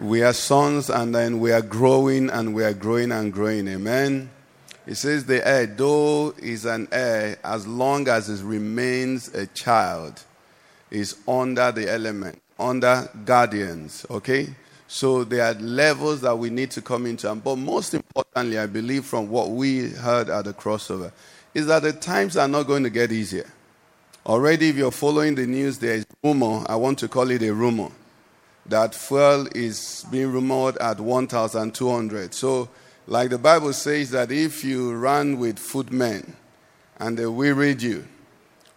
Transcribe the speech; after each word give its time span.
We 0.00 0.22
are 0.22 0.32
sons 0.32 0.88
and 0.88 1.14
then 1.14 1.40
we 1.40 1.52
are 1.52 1.60
growing 1.60 2.30
and 2.30 2.54
we 2.54 2.64
are 2.64 2.72
growing 2.72 3.12
and 3.12 3.30
growing. 3.30 3.68
Amen. 3.68 4.30
It 4.86 4.94
says 4.94 5.26
the 5.26 5.46
heir, 5.46 5.66
though 5.66 6.32
is 6.38 6.64
an 6.64 6.88
heir, 6.90 7.38
as 7.44 7.66
long 7.66 8.08
as 8.08 8.30
it 8.30 8.42
remains 8.42 9.28
a 9.34 9.46
child, 9.48 10.24
is 10.90 11.18
under 11.28 11.70
the 11.70 11.92
element, 11.92 12.40
under 12.58 13.10
guardians. 13.26 14.06
Okay? 14.08 14.48
So 14.88 15.22
there 15.22 15.44
are 15.44 15.54
levels 15.60 16.22
that 16.22 16.38
we 16.38 16.48
need 16.48 16.70
to 16.70 16.80
come 16.80 17.04
into. 17.04 17.30
And 17.30 17.44
but 17.44 17.56
most 17.56 17.92
importantly, 17.92 18.58
I 18.58 18.64
believe 18.64 19.04
from 19.04 19.28
what 19.28 19.50
we 19.50 19.90
heard 19.90 20.30
at 20.30 20.46
the 20.46 20.54
crossover, 20.54 21.12
is 21.52 21.66
that 21.66 21.82
the 21.82 21.92
times 21.92 22.38
are 22.38 22.48
not 22.48 22.66
going 22.66 22.84
to 22.84 22.90
get 22.90 23.12
easier. 23.12 23.50
Already, 24.24 24.70
if 24.70 24.76
you're 24.76 24.92
following 24.92 25.34
the 25.34 25.46
news, 25.46 25.78
there 25.78 25.96
is 25.96 26.06
rumor, 26.24 26.64
I 26.70 26.76
want 26.76 26.98
to 27.00 27.08
call 27.08 27.30
it 27.30 27.42
a 27.42 27.52
rumor, 27.52 27.90
that 28.70 28.94
fuel 28.94 29.46
is 29.54 30.06
being 30.10 30.32
rumored 30.32 30.76
at 30.78 30.98
1,200. 30.98 32.34
So, 32.34 32.68
like 33.06 33.30
the 33.30 33.38
Bible 33.38 33.72
says, 33.72 34.10
that 34.10 34.30
if 34.30 34.64
you 34.64 34.94
run 34.94 35.38
with 35.38 35.58
footmen 35.58 36.36
and 36.98 37.18
they 37.18 37.26
wearied 37.26 37.82
you, 37.82 38.06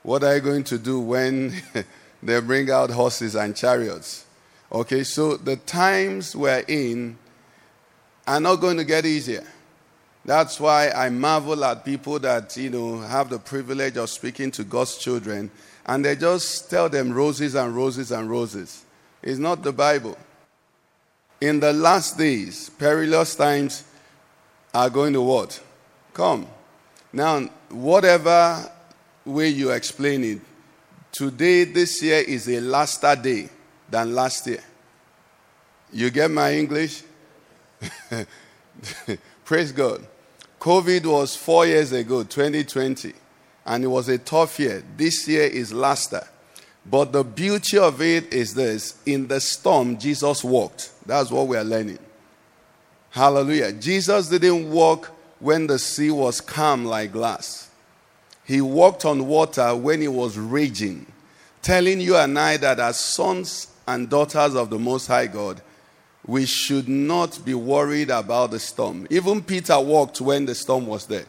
what 0.01 0.23
are 0.23 0.35
you 0.35 0.41
going 0.41 0.63
to 0.65 0.77
do 0.77 0.99
when 0.99 1.53
they 2.23 2.39
bring 2.41 2.69
out 2.69 2.89
horses 2.89 3.35
and 3.35 3.55
chariots? 3.55 4.25
Okay, 4.71 5.03
so 5.03 5.37
the 5.37 5.55
times 5.55 6.35
we're 6.35 6.65
in 6.67 7.17
are 8.27 8.39
not 8.39 8.55
going 8.57 8.77
to 8.77 8.83
get 8.83 9.05
easier. 9.05 9.45
That's 10.25 10.59
why 10.59 10.89
I 10.89 11.09
marvel 11.09 11.63
at 11.63 11.85
people 11.85 12.17
that, 12.19 12.55
you 12.57 12.69
know, 12.69 12.99
have 12.99 13.29
the 13.29 13.39
privilege 13.39 13.97
of 13.97 14.09
speaking 14.09 14.51
to 14.51 14.63
God's 14.63 14.97
children 14.97 15.51
and 15.85 16.03
they 16.03 16.15
just 16.15 16.69
tell 16.69 16.89
them 16.89 17.11
roses 17.11 17.55
and 17.55 17.75
roses 17.75 18.11
and 18.11 18.29
roses. 18.29 18.85
It's 19.23 19.39
not 19.39 19.63
the 19.63 19.71
Bible. 19.71 20.17
In 21.39 21.59
the 21.59 21.71
last 21.71 22.17
days, 22.17 22.69
perilous 22.69 23.35
times 23.35 23.83
are 24.73 24.89
going 24.89 25.13
to 25.13 25.21
what? 25.21 25.61
Come. 26.13 26.45
Now, 27.11 27.41
whatever 27.69 28.69
way 29.25 29.49
you 29.49 29.71
explain 29.71 30.23
it, 30.25 30.41
today, 31.11 31.63
this 31.63 32.03
year 32.03 32.19
is 32.19 32.49
a 32.49 32.59
laster 32.59 33.15
day 33.15 33.49
than 33.89 34.13
last 34.13 34.45
year. 34.45 34.63
You 35.91 36.09
get 36.09 36.29
my 36.29 36.53
English? 36.53 37.03
Praise 39.45 39.71
God. 39.71 40.05
COVID 40.59 41.05
was 41.05 41.35
four 41.35 41.65
years 41.65 41.91
ago, 41.91 42.23
2020, 42.23 43.13
and 43.65 43.83
it 43.83 43.87
was 43.87 44.09
a 44.09 44.17
tough 44.17 44.59
year. 44.59 44.83
This 44.97 45.27
year 45.27 45.43
is 45.43 45.71
laster. 45.73 46.27
But 46.85 47.11
the 47.11 47.23
beauty 47.23 47.77
of 47.77 48.01
it 48.01 48.33
is 48.33 48.53
this 48.53 49.01
in 49.05 49.27
the 49.27 49.39
storm, 49.39 49.97
Jesus 49.97 50.43
walked. 50.43 50.91
That's 51.05 51.31
what 51.31 51.47
we 51.47 51.57
are 51.57 51.63
learning. 51.63 51.99
Hallelujah. 53.11 53.71
Jesus 53.71 54.27
didn't 54.27 54.71
walk 54.71 55.11
when 55.43 55.67
the 55.67 55.77
sea 55.77 56.09
was 56.09 56.39
calm 56.39 56.85
like 56.85 57.11
glass, 57.11 57.69
He 58.45 58.61
walked 58.61 59.03
on 59.03 59.27
water 59.27 59.75
when 59.75 60.01
it 60.01 60.11
was 60.11 60.37
raging, 60.37 61.05
telling 61.61 61.99
you 61.99 62.15
and 62.15 62.39
I 62.39 62.55
that 62.57 62.79
as 62.79 62.97
sons 62.97 63.67
and 63.85 64.09
daughters 64.09 64.55
of 64.55 64.69
the 64.69 64.79
Most 64.79 65.07
High 65.07 65.27
God, 65.27 65.61
we 66.25 66.45
should 66.45 66.87
not 66.87 67.43
be 67.43 67.53
worried 67.53 68.09
about 68.09 68.51
the 68.51 68.59
storm. 68.59 69.05
Even 69.09 69.43
Peter 69.43 69.77
walked 69.79 70.21
when 70.21 70.45
the 70.45 70.55
storm 70.55 70.87
was 70.87 71.07
there. 71.07 71.25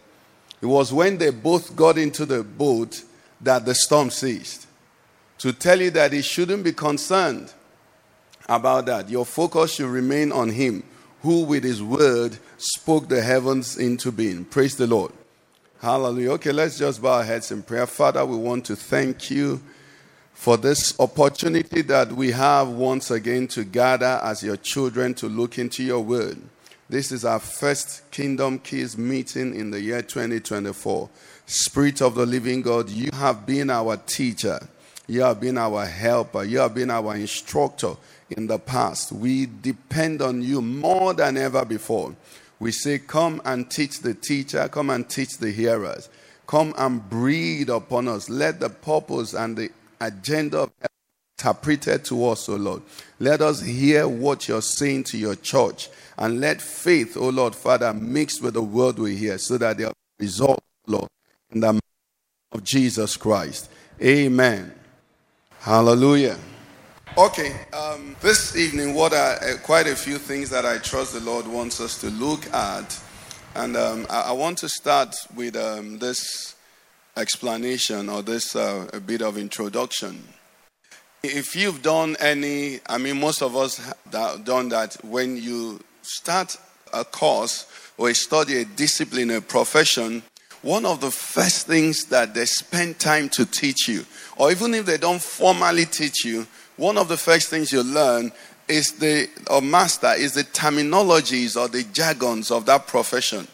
It 0.62 0.67
was 0.67 0.93
when 0.93 1.19
they 1.19 1.31
both 1.31 1.75
got 1.75 1.99
into 1.99 2.25
the 2.25 2.45
boat 2.45 3.03
that 3.41 3.65
the 3.65 3.75
storm 3.75 4.11
ceased. 4.11 4.69
To 5.39 5.53
tell 5.53 5.81
you 5.81 5.91
that 5.91 6.12
he 6.12 6.22
shouldn't 6.22 6.65
be 6.65 6.72
concerned 6.72 7.53
about 8.49 8.87
that. 8.87 9.09
Your 9.09 9.25
focus 9.25 9.75
should 9.75 9.91
remain 9.91 10.33
on 10.33 10.50
him 10.50 10.84
who, 11.22 11.45
with 11.45 11.65
his 11.65 11.83
word, 11.83 12.39
spoke 12.59 13.09
the 13.09 13.22
heavens 13.22 13.77
into 13.77 14.12
being. 14.12 14.45
Praise 14.45 14.77
the 14.77 14.87
Lord. 14.87 15.12
Hallelujah. 15.81 16.33
Okay, 16.33 16.53
let's 16.53 16.78
just 16.78 17.03
bow 17.03 17.19
our 17.19 17.25
heads 17.25 17.50
in 17.50 17.62
prayer. 17.62 17.87
Father, 17.87 18.25
we 18.25 18.37
want 18.37 18.65
to 18.67 18.77
thank 18.77 19.31
you 19.31 19.61
for 20.33 20.56
this 20.56 20.99
opportunity 21.00 21.83
that 21.83 22.12
we 22.12 22.31
have 22.31 22.69
once 22.69 23.11
again 23.11 23.47
to 23.49 23.65
gather 23.65 24.21
as 24.22 24.43
your 24.43 24.56
children 24.56 25.15
to 25.15 25.28
look 25.28 25.59
into 25.59 25.83
your 25.83 26.01
word. 26.01 26.39
This 26.89 27.12
is 27.12 27.25
our 27.25 27.39
first 27.39 28.11
Kingdom 28.11 28.59
Keys 28.59 28.99
meeting 28.99 29.55
in 29.55 29.71
the 29.71 29.81
year 29.81 30.03
2024. 30.03 31.09
Spirit 31.47 32.03
of 32.03 32.15
the 32.15 32.27
living 32.27 32.61
God, 32.61 32.91
you 32.91 33.11
have 33.15 33.47
been 33.47 33.71
our 33.71 33.97
teacher, 33.97 34.61
you 35.06 35.22
have 35.22 35.41
been 35.41 35.59
our 35.59 35.84
helper, 35.84 36.44
you 36.44 36.59
have 36.59 36.75
been 36.75 36.91
our 36.91 37.15
instructor 37.15 37.94
in 38.31 38.47
the 38.47 38.59
past. 38.59 39.12
We 39.12 39.47
depend 39.47 40.22
on 40.22 40.42
you 40.42 40.62
more 40.62 41.15
than 41.15 41.37
ever 41.37 41.65
before. 41.65 42.15
We 42.59 42.72
say, 42.72 42.98
Come 42.98 43.42
and 43.44 43.70
teach 43.70 44.00
the 44.00 44.15
teacher, 44.15 44.69
come 44.69 44.91
and 44.91 45.09
teach 45.09 45.38
the 45.38 45.50
hearers, 45.50 46.09
come 46.47 46.75
and 46.78 47.09
breathe 47.09 47.70
upon 47.70 48.09
us. 48.09 48.31
Let 48.31 48.60
the 48.60 48.70
purpose 48.70 49.34
and 49.34 49.56
the 49.56 49.70
agenda 50.00 50.59
of 50.60 50.72
interpreted 51.44 52.04
to 52.06 52.26
us, 52.28 52.48
O 52.48 52.56
Lord. 52.56 52.82
Let 53.19 53.42
us 53.42 53.60
hear 53.60 54.09
what 54.09 54.48
you're 54.48 54.62
saying 54.62 55.04
to 55.04 55.19
your 55.19 55.34
church. 55.34 55.91
And 56.16 56.41
let 56.41 56.62
faith, 56.62 57.16
O 57.16 57.28
Lord, 57.28 57.54
Father, 57.54 57.92
mix 57.92 58.41
with 58.41 58.54
the 58.54 58.62
word 58.62 58.98
we 58.98 59.16
hear 59.16 59.36
so 59.38 59.59
that 59.59 59.76
there 59.76 59.88
are 59.88 59.92
results, 60.19 60.65
Lord, 60.86 61.09
in 61.50 61.60
the 61.60 61.72
name 61.72 61.81
of 62.53 62.62
Jesus 62.65 63.16
Christ. 63.16 63.69
Amen. 64.00 64.72
Hallelujah. 65.65 66.37
Okay, 67.17 67.57
um, 67.73 68.15
this 68.21 68.55
evening, 68.55 68.93
what 68.93 69.15
are 69.15 69.43
uh, 69.43 69.57
quite 69.63 69.87
a 69.87 69.97
few 69.97 70.19
things 70.19 70.51
that 70.51 70.67
I 70.67 70.77
trust 70.77 71.15
the 71.15 71.21
Lord 71.21 71.47
wants 71.47 71.81
us 71.81 71.99
to 72.03 72.11
look 72.11 72.47
at. 72.53 73.03
And 73.55 73.75
um, 73.75 74.07
I, 74.11 74.25
I 74.25 74.33
want 74.33 74.59
to 74.59 74.69
start 74.69 75.17
with 75.35 75.57
um, 75.57 75.99
this 76.01 76.55
explanation 77.17 78.11
or 78.11 78.21
this 78.21 78.55
uh, 78.55 78.91
a 78.93 79.01
bit 79.01 79.23
of 79.23 79.39
introduction. 79.39 80.23
If 81.23 81.57
you've 81.57 81.81
done 81.81 82.19
any, 82.21 82.81
I 82.87 82.99
mean, 82.99 83.19
most 83.19 83.41
of 83.41 83.57
us 83.57 83.79
have 84.13 84.45
done 84.45 84.69
that 84.69 84.99
when 85.03 85.39
you 85.39 85.81
start 86.03 86.59
a 86.93 87.07
course 87.07 87.67
or 87.97 88.11
a 88.11 88.15
study, 88.15 88.59
a 88.59 88.67
discipline, 88.67 89.31
a 89.31 89.41
profession, 89.41 90.25
one 90.65 90.87
of 90.87 91.01
the 91.01 91.11
first 91.11 91.67
things 91.67 92.07
that 92.07 92.35
they 92.35 92.47
spend 92.47 92.99
time 92.99 93.29
to 93.29 93.45
teach 93.45 93.87
you, 93.87 94.05
or 94.39 94.51
even 94.51 94.73
if 94.73 94.87
they 94.87 94.97
don't 94.97 95.21
formally 95.21 95.85
teach 95.85 96.25
you, 96.25 96.47
one 96.77 96.97
of 96.97 97.09
the 97.09 97.17
first 97.19 97.51
things 97.51 97.71
you 97.71 97.83
learn 97.83 98.33
is 98.67 98.93
the, 98.93 99.29
or 99.51 99.61
master, 99.61 100.13
is 100.15 100.33
the 100.33 100.43
terminologies 100.43 101.61
or 101.61 101.69
the 101.69 101.83
jargons 101.93 102.51
of 102.51 102.65
that 102.65 102.87
profession. 102.87 103.47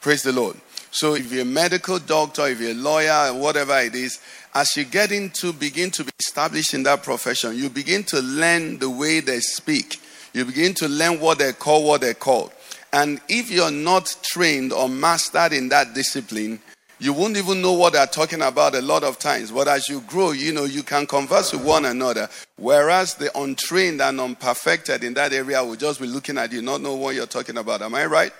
Praise 0.00 0.22
the 0.22 0.32
Lord. 0.32 0.56
So 0.90 1.14
if 1.14 1.30
you're 1.30 1.42
a 1.42 1.44
medical 1.44 1.98
doctor, 1.98 2.46
if 2.46 2.60
you're 2.60 2.70
a 2.70 2.74
lawyer, 2.74 3.34
whatever 3.34 3.78
it 3.78 3.94
is, 3.94 4.18
as 4.54 4.74
you 4.74 4.84
get 4.84 5.12
into, 5.12 5.52
begin 5.52 5.90
to 5.92 6.04
be 6.04 6.10
established 6.18 6.72
in 6.72 6.82
that 6.84 7.02
profession, 7.02 7.56
you 7.56 7.68
begin 7.68 8.04
to 8.04 8.20
learn 8.20 8.78
the 8.78 8.88
way 8.88 9.20
they 9.20 9.40
speak. 9.40 10.00
You 10.32 10.46
begin 10.46 10.72
to 10.74 10.88
learn 10.88 11.20
what 11.20 11.38
they 11.38 11.52
call 11.52 11.84
what 11.84 12.00
they 12.00 12.14
call. 12.14 12.52
And 12.92 13.20
if 13.28 13.50
you're 13.50 13.70
not 13.70 14.16
trained 14.22 14.72
or 14.72 14.88
mastered 14.88 15.52
in 15.52 15.68
that 15.68 15.94
discipline, 15.94 16.60
you 17.00 17.12
won't 17.12 17.36
even 17.36 17.62
know 17.62 17.74
what 17.74 17.92
they're 17.92 18.06
talking 18.06 18.42
about 18.42 18.74
a 18.74 18.82
lot 18.82 19.04
of 19.04 19.18
times. 19.18 19.52
But 19.52 19.68
as 19.68 19.88
you 19.88 20.00
grow, 20.02 20.32
you 20.32 20.52
know, 20.52 20.64
you 20.64 20.82
can 20.82 21.06
converse 21.06 21.52
with 21.52 21.64
one 21.64 21.84
another. 21.84 22.28
Whereas 22.56 23.14
the 23.14 23.36
untrained 23.38 24.02
and 24.02 24.20
unperfected 24.20 25.04
in 25.04 25.14
that 25.14 25.32
area 25.32 25.62
will 25.62 25.76
just 25.76 26.00
be 26.00 26.06
looking 26.06 26.38
at 26.38 26.50
you, 26.50 26.60
not 26.60 26.80
know 26.80 26.96
what 26.96 27.14
you're 27.14 27.26
talking 27.26 27.58
about. 27.58 27.82
Am 27.82 27.94
I 27.94 28.06
right? 28.06 28.32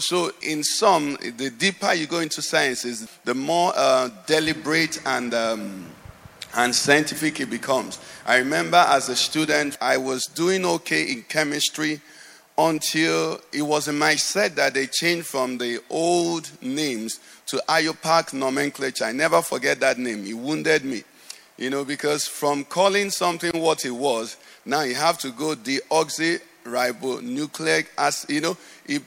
So, 0.00 0.32
in 0.42 0.64
some, 0.64 1.16
the 1.36 1.50
deeper 1.50 1.94
you 1.94 2.06
go 2.06 2.18
into 2.18 2.42
sciences, 2.42 3.08
the 3.24 3.34
more 3.34 3.72
uh, 3.76 4.10
deliberate 4.26 5.00
and 5.06 5.32
um, 5.32 5.86
and 6.56 6.74
scientific 6.74 7.40
it 7.40 7.50
becomes. 7.50 7.98
I 8.26 8.38
remember 8.38 8.84
as 8.88 9.08
a 9.08 9.16
student, 9.16 9.78
I 9.80 9.96
was 9.96 10.24
doing 10.24 10.64
okay 10.64 11.04
in 11.10 11.22
chemistry 11.22 12.00
until 12.56 13.40
it 13.52 13.62
was 13.62 13.88
in 13.88 13.98
my 13.98 14.14
set 14.14 14.56
that 14.56 14.74
they 14.74 14.86
changed 14.86 15.26
from 15.26 15.58
the 15.58 15.80
old 15.90 16.50
names 16.62 17.18
to 17.46 17.62
IUPAC 17.68 18.32
nomenclature. 18.32 19.04
I 19.04 19.12
never 19.12 19.42
forget 19.42 19.80
that 19.80 19.98
name. 19.98 20.24
It 20.24 20.34
wounded 20.34 20.84
me, 20.84 21.02
you 21.56 21.70
know, 21.70 21.84
because 21.84 22.26
from 22.26 22.64
calling 22.64 23.10
something 23.10 23.60
what 23.60 23.84
it 23.84 23.90
was, 23.90 24.36
now 24.64 24.82
you 24.82 24.94
have 24.94 25.18
to 25.18 25.30
go 25.32 25.54
deoxy 25.54 26.40
ribonucleic 26.64 27.88
acid. 27.98 28.30
You 28.30 28.40
know, 28.40 28.56
it, 28.86 29.02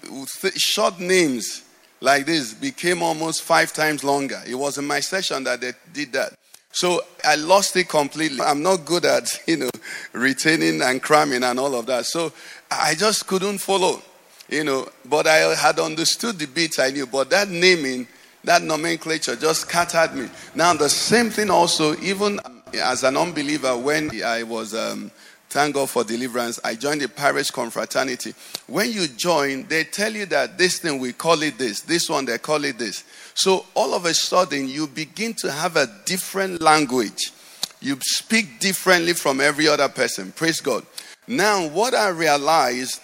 short 0.58 1.00
names 1.00 1.64
like 2.02 2.26
this 2.26 2.54
became 2.54 3.02
almost 3.02 3.42
five 3.44 3.74
times 3.74 4.04
longer. 4.04 4.42
It 4.48 4.56
was 4.56 4.78
in 4.78 4.86
my 4.86 5.00
session 5.00 5.44
that 5.46 5.62
they 5.62 5.72
did 5.94 6.14
that. 6.14 6.34
So 6.72 7.02
I 7.24 7.36
lost 7.36 7.76
it 7.76 7.90
completely. 7.90 8.42
I'm 8.42 8.62
not 8.62 8.86
good 8.86 9.04
at, 9.04 9.28
you 9.48 9.58
know, 9.58 9.70
retaining 10.14 10.82
and 10.82 11.02
cramming 11.02 11.44
and 11.44 11.60
all 11.60 11.74
of 11.74 11.88
that. 11.88 12.06
So 12.06 12.32
I 12.70 12.96
just 12.96 13.28
couldn't 13.28 13.60
follow, 13.60 14.02
you 14.50 14.64
know. 14.64 14.88
But 15.06 15.28
I 15.28 15.56
had 15.56 15.80
understood 15.80 16.40
the 16.40 16.48
bits 16.48 16.80
I 16.80 16.92
knew. 16.92 17.06
But 17.06 17.30
that 17.30 17.50
naming, 17.50 18.08
that 18.44 18.62
nomenclature 18.62 19.36
just 19.36 19.62
scattered 19.62 20.16
me. 20.16 20.30
Now, 20.56 20.74
the 20.74 20.90
same 20.90 21.30
thing 21.30 21.50
also, 21.50 21.96
even 21.98 22.40
as 22.74 23.04
an 23.04 23.18
unbeliever, 23.18 23.78
when 23.78 24.24
I 24.24 24.44
was, 24.44 24.74
um, 24.74 25.12
thank 25.50 25.76
God 25.76 25.90
for 25.90 26.04
deliverance, 26.04 26.60
I 26.64 26.76
joined 26.76 27.02
the 27.02 27.10
parish 27.10 27.52
confraternity. 27.52 28.34
When 28.68 28.92
you 28.92 29.08
join, 29.08 29.66
they 29.68 29.86
tell 29.86 30.14
you 30.14 30.26
that 30.28 30.58
this 30.58 30.80
thing, 30.80 31.00
we 31.00 31.14
call 31.14 31.42
it 31.44 31.58
this, 31.58 31.82
this 31.82 32.10
one, 32.10 32.26
they 32.26 32.38
call 32.38 32.64
it 32.66 32.78
this. 32.78 33.04
So 33.34 33.66
all 33.76 33.94
of 33.94 34.06
a 34.06 34.14
sudden, 34.14 34.68
you 34.68 34.88
begin 34.88 35.34
to 35.36 35.52
have 35.52 35.78
a 35.78 35.88
different 36.06 36.62
language. 36.62 37.32
You 37.80 37.98
speak 38.02 38.60
differently 38.60 39.14
from 39.14 39.40
every 39.40 39.68
other 39.68 39.88
person. 39.88 40.32
Praise 40.32 40.60
God. 40.60 40.86
Now, 41.28 41.68
what 41.68 41.94
I 41.94 42.10
realized, 42.10 43.02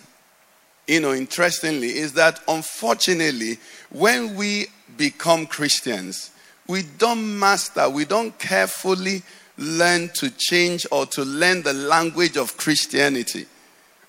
you 0.88 1.02
know, 1.02 1.14
interestingly, 1.14 1.90
is 1.98 2.14
that 2.14 2.40
unfortunately, 2.48 3.58
when 3.90 4.36
we 4.36 4.68
become 4.98 5.46
Christians, 5.46 6.32
we 6.68 6.84
don't 6.98 7.38
master, 7.38 7.90
we 7.90 8.06
don't 8.06 8.38
carefully 8.40 9.24
learn 9.58 10.10
to 10.16 10.32
change 10.38 10.88
or 10.92 11.06
to 11.08 11.24
learn 11.24 11.64
the 11.64 11.74
language 11.74 12.38
of 12.38 12.56
Christianity. 12.56 13.46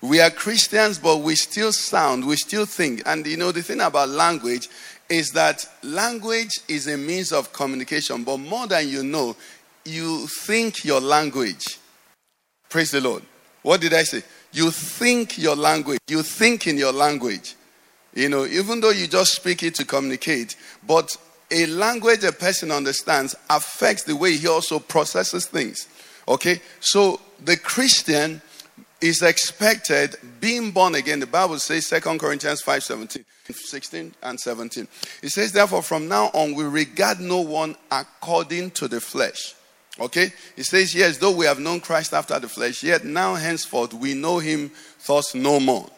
We 0.01 0.21
are 0.21 0.29
Christians, 0.29 0.97
but 0.97 1.17
we 1.17 1.35
still 1.35 1.73
sound, 1.73 2.25
we 2.25 2.37
still 2.37 2.65
think. 2.65 3.01
And 3.05 3.25
you 3.25 3.37
know, 3.37 3.51
the 3.51 3.63
thing 3.63 3.81
about 3.81 4.09
language 4.09 4.69
is 5.09 5.31
that 5.31 5.67
language 5.83 6.51
is 6.67 6.87
a 6.87 6.97
means 6.97 7.31
of 7.31 7.51
communication, 7.51 8.23
but 8.23 8.37
more 8.37 8.67
than 8.67 8.87
you 8.87 9.03
know, 9.03 9.35
you 9.83 10.27
think 10.27 10.85
your 10.85 11.01
language. 11.01 11.79
Praise 12.69 12.91
the 12.91 13.01
Lord. 13.01 13.23
What 13.65 13.81
did 13.81 13.95
I 13.95 14.03
say? 14.03 14.21
You 14.53 14.69
think 14.69 15.39
your 15.39 15.55
language. 15.55 15.97
You 16.07 16.21
think 16.21 16.67
in 16.67 16.77
your 16.77 16.93
language. 16.93 17.55
You 18.13 18.29
know, 18.29 18.45
even 18.45 18.79
though 18.79 18.91
you 18.91 19.07
just 19.07 19.33
speak 19.33 19.63
it 19.63 19.73
to 19.75 19.85
communicate, 19.85 20.55
but 20.85 21.17
a 21.49 21.65
language 21.65 22.23
a 22.23 22.31
person 22.31 22.69
understands 22.69 23.33
affects 23.49 24.03
the 24.03 24.15
way 24.15 24.37
he 24.37 24.47
also 24.47 24.77
processes 24.77 25.47
things. 25.47 25.87
Okay? 26.27 26.61
So 26.79 27.19
the 27.43 27.57
Christian 27.57 28.39
is 29.01 29.23
expected 29.23 30.15
being 30.39 30.69
born 30.69 30.93
again. 30.93 31.19
The 31.19 31.25
Bible 31.25 31.57
says 31.57 31.89
2 31.89 32.19
Corinthians 32.19 32.61
5 32.61 32.83
17, 32.83 33.25
16 33.51 34.13
and 34.21 34.39
17. 34.39 34.87
It 35.23 35.29
says, 35.29 35.51
Therefore, 35.51 35.81
from 35.81 36.07
now 36.07 36.25
on, 36.35 36.53
we 36.53 36.65
regard 36.65 37.19
no 37.19 37.41
one 37.41 37.75
according 37.91 38.71
to 38.71 38.87
the 38.87 39.01
flesh. 39.01 39.54
Okay? 39.99 40.31
It 40.57 40.65
says, 40.65 40.93
Yes, 40.93 41.17
though 41.17 41.31
we 41.31 41.45
have 41.45 41.59
known 41.59 41.79
Christ 41.79 42.13
after 42.13 42.37
the 42.39 42.49
flesh, 42.49 42.83
yet 42.83 43.05
now 43.05 43.35
henceforth 43.35 43.93
we 43.93 44.13
know 44.13 44.39
him 44.39 44.71
thus 45.05 45.33
no 45.33 45.59
more. 45.59 45.89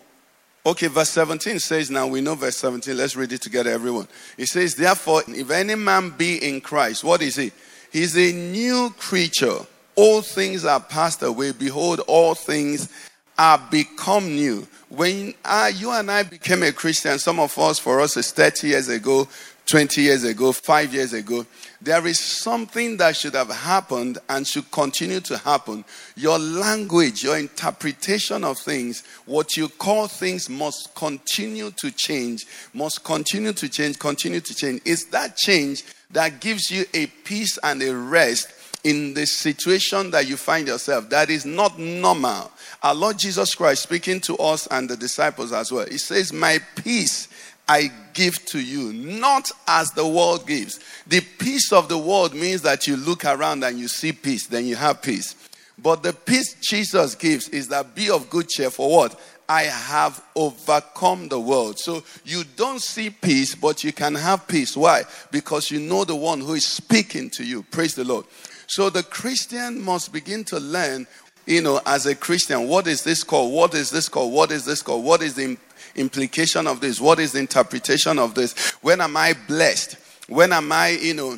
Okay, 0.66 0.88
verse 0.88 1.10
17 1.12 1.60
says, 1.60 1.90
Now 1.90 2.08
we 2.08 2.20
know 2.20 2.36
verse 2.36 2.58
17. 2.58 2.98
Let's 2.98 3.16
read 3.16 3.32
it 3.32 3.42
together, 3.42 3.70
everyone. 3.70 4.08
It 4.38 4.48
says, 4.48 4.76
Therefore, 4.76 5.24
if 5.28 5.50
any 5.50 5.76
man 5.76 6.10
be 6.10 6.38
in 6.46 6.60
Christ, 6.62 7.04
what 7.04 7.22
is 7.22 7.38
he? 7.38 7.52
He's 7.92 8.18
a 8.18 8.34
new 8.34 8.94
creature. 8.98 9.60
All 9.96 10.22
things 10.22 10.66
are 10.66 10.82
passed 10.82 11.24
away. 11.24 11.54
Behold, 11.54 12.02
all 12.02 12.36
things 12.36 12.92
are 13.38 13.58
become 13.72 14.26
new. 14.28 14.68
When 14.90 15.34
uh, 15.46 15.72
you 15.74 15.92
and 15.92 16.12
I 16.12 16.24
became 16.24 16.64
a 16.64 16.72
Christian, 16.72 17.18
some 17.18 17.40
of 17.40 17.58
us, 17.58 17.80
for 17.80 18.02
us, 18.02 18.18
is 18.18 18.32
30 18.32 18.68
years 18.68 18.90
ago, 18.90 19.28
20 19.68 20.02
years 20.02 20.24
ago, 20.24 20.52
five 20.52 20.94
years 20.94 21.14
ago, 21.14 21.46
there 21.82 22.08
is 22.08 22.20
something 22.20 22.98
that 22.98 23.16
should 23.16 23.36
have 23.36 23.50
happened 23.50 24.18
and 24.30 24.48
should 24.48 24.70
continue 24.72 25.20
to 25.22 25.38
happen. 25.38 25.86
Your 26.16 26.40
language, 26.40 27.24
your 27.24 27.38
interpretation 27.38 28.44
of 28.44 28.58
things, 28.58 29.04
what 29.26 29.56
you 29.56 29.70
call 29.70 30.08
things 30.08 30.50
must 30.50 30.96
continue 30.96 31.72
to 31.72 31.92
change, 31.92 32.48
must 32.74 33.04
continue 33.04 33.54
to 33.54 33.70
change, 33.70 34.00
continue 34.00 34.42
to 34.42 34.56
change. 34.56 34.82
It's 34.86 35.06
that 35.06 35.38
change 35.38 35.84
that 36.12 36.40
gives 36.40 36.72
you 36.72 36.86
a 36.94 37.06
peace 37.24 37.60
and 37.64 37.82
a 37.84 37.96
rest 37.96 38.54
in 38.84 39.14
the 39.14 39.26
situation 39.26 40.12
that 40.12 40.28
you 40.28 40.38
find 40.38 40.68
yourself. 40.68 41.10
That 41.10 41.30
is 41.30 41.46
not 41.46 41.78
normal. 41.78 42.52
Our 42.82 42.96
Lord 42.96 43.20
Jesus 43.20 43.54
Christ 43.54 43.84
speaking 43.84 44.22
to 44.22 44.38
us 44.38 44.68
and 44.68 44.90
the 44.90 44.96
disciples 44.96 45.52
as 45.52 45.72
well. 45.72 45.86
He 45.86 45.98
says, 45.98 46.32
My 46.32 46.60
peace 46.76 47.28
I 47.70 47.92
give 48.14 48.44
to 48.46 48.60
you, 48.60 48.94
not 48.94 49.52
as 49.68 49.92
the 49.92 50.08
world 50.08 50.48
gives. 50.48 50.80
The 51.06 51.22
peace 51.22 51.72
of 51.74 51.90
the 51.90 51.98
world 51.98 52.34
means 52.34 52.62
that 52.62 52.88
you 52.88 52.96
look 52.96 53.26
around 53.26 53.64
and 53.64 53.78
you 53.78 53.88
see 53.88 54.14
peace, 54.14 54.48
then 54.48 54.66
you 54.66 54.76
have 54.76 55.02
peace. 55.02 55.36
But 55.78 56.02
the 56.02 56.14
peace 56.14 56.56
Jesus 56.62 57.14
gives 57.16 57.50
is 57.50 57.68
that 57.68 57.94
be 57.94 58.10
of 58.10 58.30
good 58.30 58.50
cheer 58.50 58.70
for 58.70 58.90
what? 58.90 59.20
I 59.50 59.64
have 59.64 60.24
overcome 60.36 61.30
the 61.30 61.40
world. 61.40 61.80
So 61.80 62.04
you 62.26 62.44
don't 62.56 62.82
see 62.82 63.10
peace, 63.10 63.56
but 63.56 63.84
you 63.84 63.94
can 63.94 64.16
have 64.16 64.48
peace. 64.48 64.76
Why? 64.76 65.04
Because 65.32 65.72
you 65.72 65.80
know 65.80 66.04
the 66.04 66.16
one 66.16 66.42
who 66.42 66.54
is 66.54 66.68
speaking 66.68 67.30
to 67.32 67.44
you. 67.44 67.64
Praise 67.64 67.96
the 67.96 68.04
Lord. 68.04 68.26
So 68.68 68.90
the 68.90 69.04
Christian 69.04 69.82
must 69.82 70.12
begin 70.12 70.44
to 70.46 70.60
learn, 70.60 71.08
you 71.46 71.62
know, 71.62 71.80
as 71.86 72.06
a 72.06 72.16
Christian, 72.16 72.68
what 72.68 72.88
is 72.88 73.04
this 73.04 73.24
called? 73.24 73.54
What 73.54 73.74
is 73.74 73.90
this 73.90 74.10
called? 74.10 74.34
What 74.34 74.52
is 74.52 74.66
this 74.66 74.82
called? 74.82 75.06
What 75.06 75.22
is 75.22 75.36
the 75.36 75.58
implication 75.98 76.68
of 76.68 76.80
this? 76.80 77.02
What 77.02 77.20
is 77.20 77.34
the 77.34 77.40
interpretation 77.40 78.20
of 78.20 78.36
this? 78.36 78.54
When 78.82 79.02
am 79.02 79.18
I 79.18 79.34
blessed? 79.48 79.98
When 80.28 80.54
am 80.54 80.72
I, 80.72 80.90
you 80.90 81.14
know, 81.14 81.38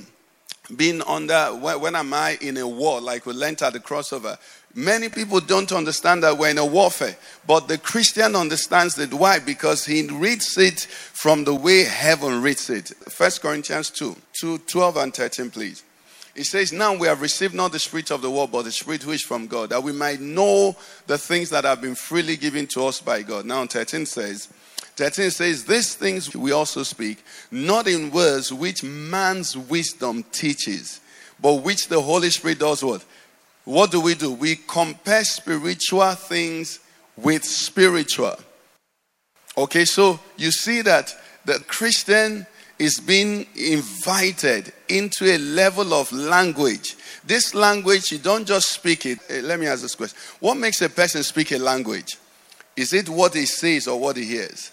being 0.75 1.01
under, 1.01 1.47
when, 1.55 1.81
when 1.81 1.95
am 1.95 2.13
I 2.13 2.37
in 2.41 2.57
a 2.57 2.67
war 2.67 3.01
like 3.01 3.25
we 3.25 3.33
learned 3.33 3.61
at 3.61 3.73
the 3.73 3.79
crossover? 3.79 4.37
Many 4.75 5.09
people 5.09 5.39
don't 5.39 5.71
understand 5.71 6.23
that 6.23 6.37
we're 6.37 6.51
in 6.51 6.59
a 6.59 6.65
warfare, 6.65 7.17
but 7.47 7.67
the 7.67 7.79
Christian 7.79 8.35
understands 8.35 8.99
it. 8.99 9.13
Why? 9.13 9.39
Because 9.39 9.85
he 9.85 10.07
reads 10.07 10.57
it 10.57 10.81
from 10.81 11.43
the 11.43 11.55
way 11.55 11.83
heaven 11.83 12.41
reads 12.41 12.69
it. 12.69 12.89
First 13.09 13.41
Corinthians 13.41 13.89
2, 13.89 14.15
2 14.39 14.57
12 14.59 14.97
and 14.97 15.13
13, 15.13 15.49
please. 15.49 15.83
It 16.35 16.45
says, 16.45 16.71
Now 16.71 16.95
we 16.95 17.07
have 17.07 17.21
received 17.21 17.53
not 17.53 17.71
the 17.71 17.79
spirit 17.79 18.11
of 18.11 18.21
the 18.21 18.31
world, 18.31 18.51
but 18.51 18.63
the 18.63 18.71
spirit 18.71 19.05
which 19.05 19.15
is 19.15 19.21
from 19.21 19.47
God, 19.47 19.69
that 19.69 19.83
we 19.83 19.91
might 19.91 20.19
know 20.19 20.75
the 21.07 21.17
things 21.17 21.49
that 21.49 21.63
have 21.63 21.81
been 21.81 21.95
freely 21.95 22.37
given 22.37 22.67
to 22.67 22.85
us 22.85 23.01
by 23.01 23.21
God. 23.21 23.45
Now 23.45 23.65
13 23.65 24.05
says, 24.05 24.47
13 24.95 25.31
says, 25.31 25.65
These 25.65 25.95
things 25.95 26.35
we 26.35 26.51
also 26.51 26.83
speak, 26.83 27.23
not 27.51 27.87
in 27.87 28.11
words 28.11 28.53
which 28.53 28.83
man's 28.83 29.55
wisdom 29.57 30.23
teaches, 30.31 30.99
but 31.41 31.55
which 31.55 31.87
the 31.87 32.01
Holy 32.01 32.29
Spirit 32.29 32.59
does 32.59 32.83
what? 32.83 33.03
What 33.65 33.91
do 33.91 34.01
we 34.01 34.15
do? 34.15 34.33
We 34.33 34.55
compare 34.55 35.23
spiritual 35.23 36.11
things 36.11 36.79
with 37.15 37.43
spiritual. 37.43 38.35
Okay, 39.57 39.85
so 39.85 40.19
you 40.37 40.51
see 40.51 40.81
that 40.81 41.13
the 41.45 41.59
Christian 41.67 42.45
is 42.79 42.99
being 42.99 43.45
invited 43.55 44.71
into 44.87 45.25
a 45.25 45.37
level 45.37 45.93
of 45.93 46.11
language. 46.13 46.95
This 47.25 47.53
language, 47.53 48.11
you 48.11 48.17
don't 48.17 48.47
just 48.47 48.71
speak 48.71 49.05
it. 49.05 49.19
Eh, 49.29 49.41
Let 49.43 49.59
me 49.59 49.67
ask 49.67 49.81
this 49.81 49.95
question 49.95 50.17
What 50.39 50.55
makes 50.55 50.81
a 50.81 50.89
person 50.89 51.21
speak 51.23 51.51
a 51.51 51.57
language? 51.57 52.17
Is 52.77 52.93
it 52.93 53.09
what 53.09 53.33
he 53.35 53.45
says 53.45 53.87
or 53.87 53.99
what 53.99 54.15
he 54.15 54.23
hears? 54.23 54.71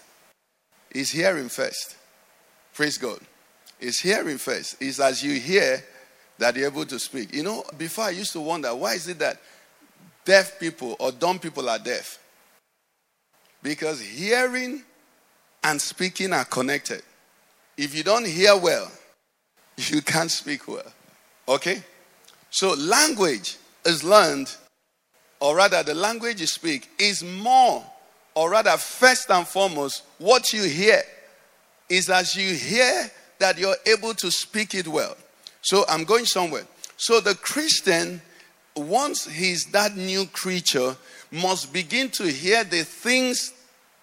He's 0.91 1.11
hearing 1.11 1.49
first. 1.49 1.97
Praise 2.73 2.97
God. 2.97 3.19
He's 3.79 3.99
hearing 3.99 4.37
first. 4.37 4.77
It's 4.79 4.99
as 4.99 5.21
you 5.21 5.39
hear 5.39 5.83
that 6.37 6.55
you're 6.55 6.67
able 6.67 6.85
to 6.85 6.99
speak. 6.99 7.33
You 7.35 7.43
know, 7.43 7.63
before 7.77 8.05
I 8.05 8.11
used 8.11 8.31
to 8.33 8.39
wonder 8.39 8.73
why 8.73 8.93
is 8.93 9.07
it 9.09 9.19
that 9.19 9.41
deaf 10.23 10.59
people 10.59 10.95
or 10.99 11.11
dumb 11.11 11.39
people 11.39 11.69
are 11.69 11.79
deaf? 11.79 12.19
Because 13.61 13.99
hearing 13.99 14.83
and 15.63 15.81
speaking 15.81 16.31
are 16.31 16.45
connected. 16.45 17.01
If 17.77 17.95
you 17.95 18.03
don't 18.03 18.25
hear 18.25 18.57
well, 18.57 18.91
you 19.77 20.01
can't 20.01 20.31
speak 20.31 20.67
well. 20.67 20.91
Okay? 21.47 21.81
So, 22.49 22.73
language 22.73 23.57
is 23.85 24.03
learned, 24.03 24.53
or 25.39 25.55
rather, 25.55 25.83
the 25.83 25.93
language 25.93 26.41
you 26.41 26.47
speak 26.47 26.89
is 26.97 27.23
more, 27.23 27.83
or 28.33 28.49
rather, 28.49 28.71
first 28.77 29.29
and 29.29 29.47
foremost, 29.47 30.03
what 30.17 30.51
you 30.51 30.63
hear 30.63 31.01
is 31.89 32.09
as 32.09 32.35
you 32.35 32.55
hear 32.55 33.11
that 33.39 33.59
you're 33.59 33.75
able 33.85 34.13
to 34.15 34.31
speak 34.31 34.73
it 34.73 34.87
well. 34.87 35.15
So, 35.61 35.85
I'm 35.87 36.03
going 36.03 36.25
somewhere. 36.25 36.65
So, 36.97 37.19
the 37.19 37.35
Christian, 37.35 38.21
once 38.75 39.27
he's 39.27 39.65
that 39.67 39.95
new 39.95 40.25
creature, 40.25 40.95
must 41.31 41.71
begin 41.71 42.09
to 42.09 42.23
hear 42.23 42.63
the 42.63 42.83
things 42.83 43.53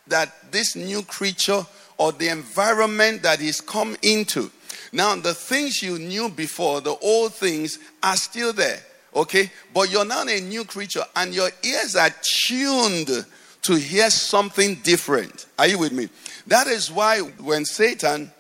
that 0.07 0.53
this 0.53 0.77
new 0.77 1.03
creature 1.03 1.65
or 1.99 2.13
the 2.13 2.29
environment 2.29 3.23
that 3.23 3.41
he's 3.41 3.61
come 3.61 3.97
into. 4.03 4.51
Now, 4.93 5.15
the 5.17 5.35
things 5.35 5.83
you 5.83 5.99
knew 5.99 6.29
before, 6.29 6.81
the 6.81 6.97
old 6.97 7.35
things, 7.35 7.79
are 8.03 8.17
still 8.17 8.53
there, 8.53 8.81
okay? 9.15 9.51
But 9.73 9.91
you're 9.91 10.05
now 10.05 10.23
a 10.23 10.41
new 10.41 10.65
creature 10.65 11.05
and 11.17 11.35
your 11.35 11.51
ears 11.65 11.97
are 11.97 12.11
tuned 12.47 13.27
to 13.63 13.75
hear 13.75 14.11
something 14.11 14.77
different. 14.77 15.47
Are 15.59 15.67
you 15.67 15.79
with 15.79 15.93
me? 15.93 16.09
That 16.47 16.67
is 16.67 16.91
why 16.91 17.21
when 17.21 17.65
Satan 17.65 18.31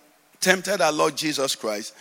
tempted 0.41 0.81
our 0.81 0.93
Lord 0.93 1.17
Jesus 1.17 1.57
Christ 1.57 1.95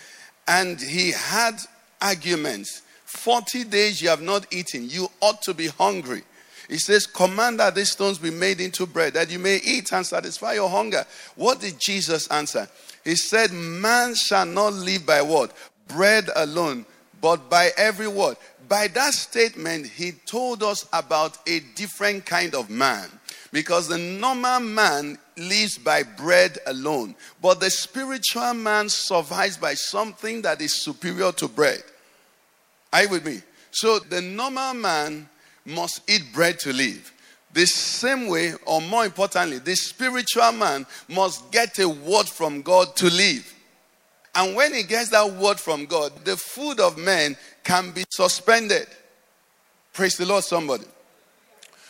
and 0.48 0.79
he 0.79 1.12
had 1.12 1.57
arguments, 2.01 2.81
40 3.05 3.63
days 3.65 4.01
you 4.01 4.10
have 4.10 4.22
not 4.22 4.51
eaten, 4.51 4.89
you 4.89 5.07
ought 5.22 5.41
to 5.43 5.53
be 5.53 5.67
hungry. 5.67 6.24
He 6.70 6.77
says, 6.77 7.05
Command 7.05 7.60
that 7.60 7.75
these 7.75 7.91
stones 7.91 8.17
be 8.17 8.32
made 8.32 8.62
into 8.62 8.86
bread, 8.86 9.13
that 9.13 9.29
you 9.29 9.39
may 9.39 9.58
eat 9.63 9.91
and 9.91 10.05
satisfy 10.05 10.53
your 10.53 10.70
hunger. 10.70 11.05
What 11.36 11.60
did 11.60 11.79
Jesus 11.79 12.27
answer? 12.27 12.67
He 13.03 13.15
said, 13.15 13.51
Man 13.51 14.15
shall 14.15 14.46
not 14.46 14.74
live 14.74 15.05
by 15.05 15.22
what? 15.22 15.51
Bread 15.88 16.29
alone, 16.36 16.86
but 17.22 17.50
by 17.50 17.72
every 17.77 18.08
word. 18.08 18.38
By 18.70 18.88
that 18.88 19.13
statement, 19.13 19.88
he 19.88 20.13
told 20.25 20.63
us 20.63 20.88
about 20.93 21.38
a 21.48 21.60
different 21.75 22.25
kind 22.25 22.55
of 22.55 22.70
man. 22.70 23.10
Because 23.51 23.88
the 23.88 23.98
normal 23.98 24.62
man 24.62 25.17
lives 25.38 25.77
by 25.77 26.01
bread 26.01 26.58
alone, 26.65 27.13
but 27.39 27.60
the 27.60 27.70
spiritual 27.70 28.53
man 28.55 28.89
survives 28.89 29.58
by 29.58 29.75
something 29.75 30.41
that 30.41 30.60
is 30.60 30.74
superior 30.74 31.32
to 31.34 31.48
bread. 31.48 31.84
Are 32.91 33.03
you 33.03 33.10
with 33.10 33.25
me? 33.25 33.41
So 33.72 34.00
the 34.00 34.22
normal 34.22 34.74
man 34.74 35.29
must 35.65 36.10
eat 36.10 36.24
bread 36.34 36.60
to 36.60 36.74
live. 36.74 37.12
The 37.53 37.65
same 37.65 38.27
way, 38.27 38.53
or 38.65 38.82
more 38.82 39.05
importantly, 39.05 39.60
the 39.60 39.75
spiritual 39.75 40.51
man 40.53 40.86
must 41.08 41.51
get 41.51 41.77
a 41.79 41.88
word 41.88 42.27
from 42.27 42.62
God 42.63 42.96
to 42.98 43.05
live. 43.05 43.53
And 44.36 44.55
when 44.55 44.74
he 44.74 44.84
gets 44.84 45.10
that 45.10 45.32
word 45.34 45.60
from 45.60 45.86
God, 45.86 46.25
the 46.25 46.36
food 46.36 46.79
of 46.79 46.98
men 46.98 47.38
can 47.63 47.91
be 47.91 48.03
suspended. 48.10 48.88
Praise 49.93 50.17
the 50.17 50.25
Lord, 50.25 50.43
somebody. 50.43 50.86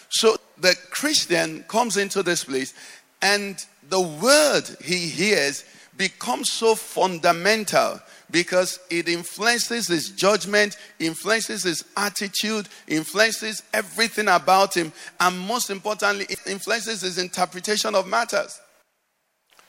So 0.10 0.36
the 0.58 0.76
Christian 0.92 1.64
comes 1.70 1.96
into 1.96 2.22
this 2.22 2.44
place, 2.44 2.74
and 3.22 3.58
the 3.88 4.02
word 4.02 4.64
he 4.84 5.08
hears 5.08 5.64
becomes 5.96 6.52
so 6.52 6.76
fundamental 6.76 8.02
because 8.34 8.80
it 8.90 9.08
influences 9.08 9.88
his 9.88 10.10
judgment, 10.10 10.76
influences 11.00 11.64
his 11.64 11.86
attitude, 11.96 12.68
influences 12.88 13.62
everything 13.74 14.28
about 14.28 14.76
him, 14.76 14.92
and 15.20 15.40
most 15.40 15.70
importantly, 15.70 16.26
it 16.28 16.40
influences 16.48 17.02
his 17.02 17.20
interpretation 17.20 17.94
of 17.94 18.08
matters. 18.08 18.60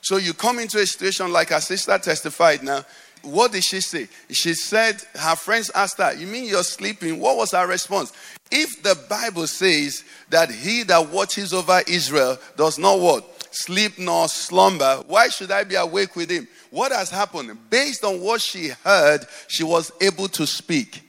So 0.01 0.17
you 0.17 0.33
come 0.33 0.57
into 0.57 0.79
a 0.79 0.85
situation 0.85 1.31
like 1.31 1.51
our 1.51 1.61
sister 1.61 1.97
testified 1.99 2.63
now. 2.63 2.83
What 3.21 3.51
did 3.51 3.63
she 3.63 3.81
say? 3.81 4.07
She 4.31 4.55
said 4.55 5.01
her 5.13 5.35
friends 5.35 5.71
asked 5.73 5.99
her, 5.99 6.13
You 6.13 6.27
mean 6.27 6.45
you're 6.45 6.63
sleeping? 6.63 7.19
What 7.19 7.37
was 7.37 7.51
her 7.51 7.67
response? 7.67 8.13
If 8.51 8.81
the 8.81 8.95
Bible 9.09 9.47
says 9.47 10.03
that 10.29 10.51
he 10.51 10.83
that 10.83 11.09
watches 11.09 11.53
over 11.53 11.81
Israel 11.87 12.37
does 12.57 12.77
not 12.79 12.99
what? 12.99 13.34
Sleep 13.57 13.97
nor 13.97 14.27
slumber, 14.27 15.01
why 15.07 15.29
should 15.29 15.49
I 15.49 15.63
be 15.63 15.75
awake 15.75 16.17
with 16.17 16.29
him? 16.29 16.45
What 16.71 16.91
has 16.91 17.09
happened? 17.09 17.57
Based 17.69 18.03
on 18.03 18.19
what 18.19 18.41
she 18.41 18.67
heard, 18.83 19.25
she 19.47 19.63
was 19.63 19.93
able 20.01 20.27
to 20.27 20.45
speak. 20.45 21.01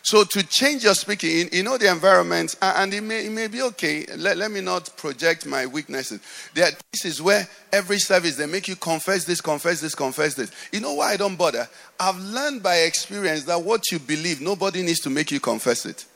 So 0.00 0.24
to 0.24 0.42
change 0.42 0.84
your 0.84 0.94
speaking, 0.94 1.50
you 1.52 1.62
know 1.62 1.76
the 1.76 1.90
environment, 1.90 2.56
and 2.62 2.94
it 2.94 3.02
may, 3.02 3.26
it 3.26 3.30
may 3.30 3.48
be 3.48 3.60
okay. 3.60 4.06
Let, 4.16 4.38
let 4.38 4.50
me 4.50 4.62
not 4.62 4.96
project 4.96 5.44
my 5.44 5.66
weaknesses. 5.66 6.20
There, 6.54 6.70
this 6.92 7.04
is 7.04 7.20
where 7.20 7.46
every 7.70 7.98
service 7.98 8.36
they 8.36 8.46
make 8.46 8.68
you 8.68 8.76
confess 8.76 9.26
this, 9.26 9.42
confess 9.42 9.82
this, 9.82 9.94
confess 9.94 10.32
this. 10.32 10.50
You 10.72 10.80
know 10.80 10.94
why 10.94 11.12
I 11.12 11.16
don't 11.18 11.36
bother? 11.36 11.68
I've 12.00 12.18
learned 12.18 12.62
by 12.62 12.76
experience 12.76 13.44
that 13.44 13.62
what 13.62 13.82
you 13.92 13.98
believe, 13.98 14.40
nobody 14.40 14.82
needs 14.82 15.00
to 15.00 15.10
make 15.10 15.30
you 15.30 15.40
confess 15.40 15.84
it. 15.84 16.06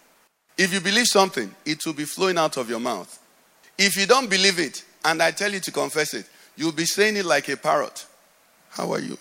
If 0.57 0.73
you 0.73 0.81
believe 0.81 1.09
something, 1.09 1.55
it 1.67 1.85
will 1.85 1.93
be 1.93 2.07
flowing 2.07 2.39
out 2.39 2.57
of 2.57 2.71
your 2.71 2.81
mouth. 2.81 3.19
If 3.77 3.99
you 3.99 4.07
don't 4.07 4.31
believe 4.31 4.59
it, 4.59 4.83
and 5.05 5.23
I 5.23 5.31
tell 5.31 5.53
you 5.53 5.61
to 5.61 5.71
confess 5.71 6.15
it, 6.15 6.27
you'll 6.57 6.73
be 6.73 6.85
saying 6.85 7.17
it 7.17 7.25
like 7.25 7.49
a 7.49 7.57
parrot. 7.57 8.07
How 8.71 8.93
are 8.93 9.01
you? 9.01 9.19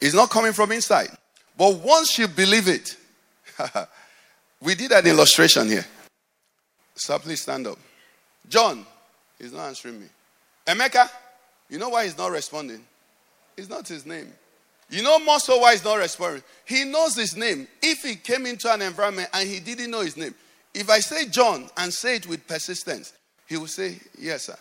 It's 0.00 0.14
not 0.14 0.30
coming 0.30 0.52
from 0.52 0.72
inside. 0.72 1.10
But 1.56 1.74
once 1.76 2.18
you 2.18 2.28
believe 2.28 2.68
it, 2.68 2.96
we 4.60 4.74
did 4.74 4.92
an 4.92 5.06
illustration 5.06 5.68
here. 5.68 5.84
So 6.94 7.18
please 7.18 7.42
stand 7.42 7.66
up. 7.66 7.78
John, 8.48 8.86
he's 9.38 9.52
not 9.52 9.66
answering 9.66 10.00
me. 10.00 10.06
Emeka, 10.66 11.08
you 11.68 11.78
know 11.78 11.88
why 11.88 12.04
he's 12.04 12.16
not 12.16 12.30
responding? 12.30 12.84
It's 13.56 13.68
not 13.68 13.86
his 13.86 14.06
name. 14.06 14.32
You 14.90 15.02
know 15.02 15.18
more 15.18 15.38
so 15.38 15.58
why 15.58 15.72
he's 15.72 15.84
not 15.84 15.98
responding. 15.98 16.42
He 16.64 16.84
knows 16.84 17.14
his 17.14 17.36
name. 17.36 17.68
If 17.82 18.02
he 18.02 18.14
came 18.14 18.46
into 18.46 18.72
an 18.72 18.80
environment 18.80 19.28
and 19.32 19.48
he 19.48 19.60
didn't 19.60 19.90
know 19.90 20.00
his 20.00 20.16
name, 20.16 20.34
if 20.74 20.90
I 20.90 21.00
say 21.00 21.26
John 21.28 21.68
and 21.76 21.92
say 21.92 22.16
it 22.16 22.26
with 22.26 22.46
persistence, 22.46 23.12
he 23.46 23.56
will 23.56 23.66
say, 23.66 23.98
Yes, 24.18 24.44
sir. 24.44 24.56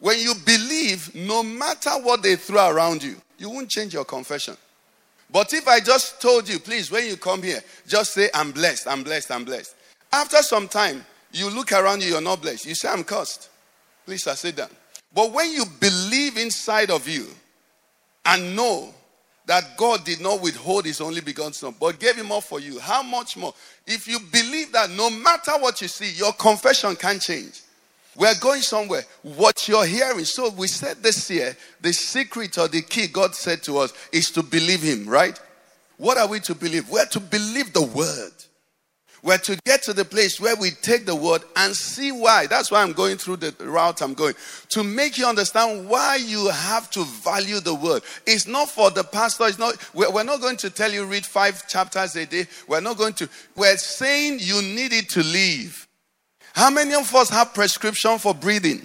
When 0.00 0.18
you 0.18 0.34
believe, 0.44 1.14
no 1.14 1.42
matter 1.42 1.90
what 1.90 2.22
they 2.22 2.36
throw 2.36 2.70
around 2.70 3.02
you, 3.02 3.16
you 3.38 3.50
won't 3.50 3.70
change 3.70 3.94
your 3.94 4.04
confession. 4.04 4.56
But 5.30 5.52
if 5.52 5.66
I 5.66 5.80
just 5.80 6.20
told 6.20 6.48
you, 6.48 6.58
please, 6.58 6.90
when 6.90 7.06
you 7.06 7.16
come 7.16 7.42
here, 7.42 7.60
just 7.86 8.12
say, 8.12 8.28
I'm 8.34 8.52
blessed, 8.52 8.86
I'm 8.86 9.02
blessed, 9.02 9.30
I'm 9.30 9.44
blessed. 9.44 9.74
After 10.12 10.38
some 10.38 10.68
time, 10.68 11.04
you 11.32 11.50
look 11.50 11.72
around 11.72 12.02
you, 12.02 12.10
you're 12.10 12.20
not 12.20 12.42
blessed. 12.42 12.66
You 12.66 12.74
say, 12.74 12.88
I'm 12.88 13.02
cursed. 13.02 13.48
Please, 14.06 14.22
sir, 14.22 14.34
sit 14.34 14.56
down. 14.56 14.68
But 15.12 15.32
when 15.32 15.50
you 15.52 15.64
believe 15.80 16.36
inside 16.36 16.90
of 16.90 17.08
you 17.08 17.26
and 18.24 18.54
know 18.54 18.92
that 19.46 19.76
God 19.76 20.04
did 20.04 20.20
not 20.20 20.40
withhold 20.40 20.86
his 20.86 21.00
only 21.00 21.20
begotten 21.20 21.52
son, 21.52 21.74
but 21.78 21.98
gave 21.98 22.16
him 22.16 22.32
up 22.32 22.44
for 22.44 22.60
you, 22.60 22.78
how 22.78 23.02
much 23.02 23.36
more? 23.36 23.52
If 23.86 24.08
you 24.08 24.18
believe 24.32 24.72
that 24.72 24.90
no 24.90 25.10
matter 25.10 25.52
what 25.58 25.80
you 25.82 25.88
see, 25.88 26.12
your 26.12 26.32
confession 26.32 26.96
can 26.96 27.18
change. 27.20 27.60
We're 28.16 28.38
going 28.40 28.62
somewhere. 28.62 29.02
What 29.22 29.66
you're 29.66 29.86
hearing. 29.86 30.24
So 30.24 30.50
we 30.50 30.68
said 30.68 31.02
this 31.02 31.30
year, 31.30 31.56
the 31.80 31.92
secret 31.92 32.56
or 32.58 32.68
the 32.68 32.82
key 32.82 33.08
God 33.08 33.34
said 33.34 33.62
to 33.64 33.78
us 33.78 33.92
is 34.12 34.30
to 34.32 34.42
believe 34.42 34.82
Him, 34.82 35.06
right? 35.08 35.38
What 35.96 36.16
are 36.16 36.28
we 36.28 36.40
to 36.40 36.54
believe? 36.54 36.88
We're 36.88 37.06
to 37.06 37.20
believe 37.20 37.72
the 37.72 37.82
word. 37.82 38.32
We're 39.24 39.38
to 39.38 39.56
get 39.64 39.82
to 39.84 39.94
the 39.94 40.04
place 40.04 40.38
where 40.38 40.54
we 40.54 40.70
take 40.70 41.06
the 41.06 41.16
word 41.16 41.44
and 41.56 41.74
see 41.74 42.12
why. 42.12 42.46
That's 42.46 42.70
why 42.70 42.82
I'm 42.82 42.92
going 42.92 43.16
through 43.16 43.38
the 43.38 43.54
route 43.64 44.02
I'm 44.02 44.12
going. 44.12 44.34
To 44.68 44.84
make 44.84 45.16
you 45.16 45.26
understand 45.26 45.88
why 45.88 46.16
you 46.16 46.48
have 46.48 46.90
to 46.90 47.04
value 47.04 47.60
the 47.60 47.74
word. 47.74 48.02
It's 48.26 48.46
not 48.46 48.68
for 48.68 48.90
the 48.90 49.02
pastor. 49.02 49.46
It's 49.46 49.58
not, 49.58 49.76
we're 49.94 50.24
not 50.24 50.42
going 50.42 50.58
to 50.58 50.68
tell 50.68 50.92
you 50.92 51.06
read 51.06 51.24
five 51.24 51.66
chapters 51.66 52.14
a 52.16 52.26
day. 52.26 52.46
We're 52.68 52.82
not 52.82 52.98
going 52.98 53.14
to, 53.14 53.28
we're 53.56 53.78
saying 53.78 54.40
you 54.42 54.60
need 54.60 54.92
it 54.92 55.08
to 55.10 55.22
live. 55.22 55.88
How 56.52 56.68
many 56.68 56.92
of 56.92 57.12
us 57.14 57.30
have 57.30 57.54
prescription 57.54 58.18
for 58.18 58.34
breathing? 58.34 58.84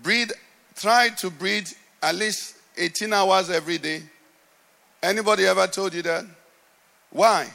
Breathe, 0.00 0.30
try 0.76 1.08
to 1.18 1.28
breathe 1.28 1.68
at 2.04 2.14
least 2.14 2.56
18 2.78 3.12
hours 3.12 3.50
every 3.50 3.78
day. 3.78 4.02
Anybody 5.02 5.44
ever 5.44 5.66
told 5.66 5.92
you 5.92 6.02
that? 6.02 6.24
Why? 7.10 7.48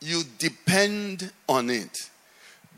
You 0.00 0.22
depend 0.38 1.32
on 1.48 1.70
it. 1.70 2.10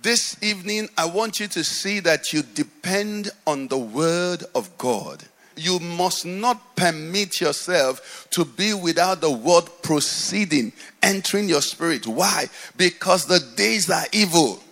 This 0.03 0.41
evening, 0.43 0.89
I 0.97 1.07
want 1.07 1.41
you 1.41 1.49
to 1.49 1.65
see 1.65 1.99
that 2.01 2.33
you 2.33 2.43
depend 2.43 3.31
on 3.47 3.67
the 3.69 3.79
Word 3.79 4.45
of 4.55 4.77
God. 4.79 5.25
You 5.57 5.81
must 5.81 6.25
not 6.25 6.77
permit 6.77 7.41
yourself 7.41 8.29
to 8.31 8.45
be 8.45 8.75
without 8.75 9.21
the 9.21 9.33
Word 9.33 9.65
proceeding, 9.83 10.73
entering 11.03 11.49
your 11.49 11.63
spirit. 11.63 12.07
Why? 12.07 12.47
Because 12.77 13.27
the 13.27 13.41
days 13.57 13.91
are 13.91 14.07
evil. 14.13 14.63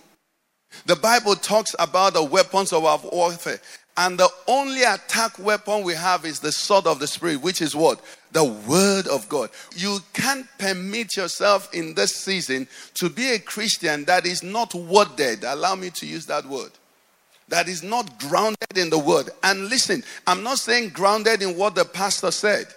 The 0.85 0.95
Bible 0.95 1.35
talks 1.35 1.75
about 1.77 2.13
the 2.13 2.23
weapons 2.23 2.71
of 2.71 2.85
our 2.85 2.99
warfare. 3.11 3.59
And 3.97 4.19
the 4.19 4.29
only 4.47 4.83
attack 4.83 5.39
weapon 5.39 5.83
we 5.83 5.95
have 5.95 6.23
is 6.23 6.39
the 6.39 6.51
sword 6.51 6.85
of 6.85 6.99
the 6.99 7.07
Spirit, 7.07 7.41
which 7.41 7.61
is 7.61 7.75
what? 7.75 7.99
The 8.31 8.43
Word 8.43 9.07
of 9.07 9.27
God. 9.27 9.49
You 9.75 9.99
can't 10.13 10.45
permit 10.59 11.17
yourself 11.17 11.73
in 11.73 11.95
this 11.95 12.15
season 12.15 12.67
to 12.93 13.09
be 13.09 13.31
a 13.31 13.39
Christian 13.39 14.05
that 14.05 14.27
is 14.27 14.43
not 14.43 14.75
worded. 14.75 15.43
Allow 15.43 15.75
me 15.75 15.89
to 15.95 16.05
use 16.05 16.27
that 16.27 16.45
word. 16.45 16.71
That 17.49 17.67
is 17.67 17.81
not 17.81 18.19
grounded 18.19 18.77
in 18.77 18.91
the 18.91 18.99
Word. 18.99 19.31
And 19.41 19.67
listen, 19.67 20.03
I'm 20.27 20.43
not 20.43 20.59
saying 20.59 20.89
grounded 20.89 21.41
in 21.41 21.57
what 21.57 21.73
the 21.73 21.85
pastor 21.85 22.29
said. 22.29 22.67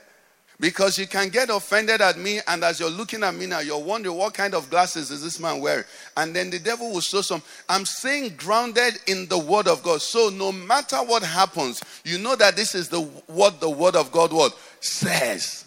Because 0.61 0.99
you 0.99 1.07
can 1.07 1.31
get 1.31 1.49
offended 1.49 2.02
at 2.02 2.19
me, 2.19 2.38
and 2.47 2.62
as 2.62 2.79
you're 2.79 2.90
looking 2.90 3.25
at 3.25 3.35
me 3.35 3.47
now, 3.47 3.61
you're 3.61 3.83
wondering 3.83 4.14
what 4.14 4.35
kind 4.35 4.55
of 4.55 4.69
glasses 4.69 5.11
is 5.11 5.23
this 5.23 5.40
man 5.40 5.59
wearing? 5.59 5.85
And 6.19 6.37
then 6.37 6.50
the 6.50 6.59
devil 6.59 6.93
will 6.93 7.00
show 7.00 7.23
some. 7.23 7.43
I'm 7.67 7.87
saying 7.87 8.35
grounded 8.37 8.99
in 9.07 9.26
the 9.26 9.38
word 9.38 9.67
of 9.67 9.83
God. 9.83 10.02
So 10.02 10.29
no 10.29 10.52
matter 10.52 10.99
what 10.99 11.23
happens, 11.23 11.83
you 12.05 12.19
know 12.19 12.37
that 12.37 12.57
this 12.57 12.75
is 12.75 12.90
the 12.90 13.00
what 13.00 13.59
the 13.61 13.71
word 13.71 13.97
of 13.97 14.12
God 14.12 14.35
what 14.35 14.55
says. 14.81 15.64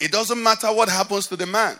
It 0.00 0.10
doesn't 0.10 0.42
matter 0.42 0.66
what 0.72 0.88
happens 0.88 1.28
to 1.28 1.36
the 1.36 1.46
man. 1.46 1.78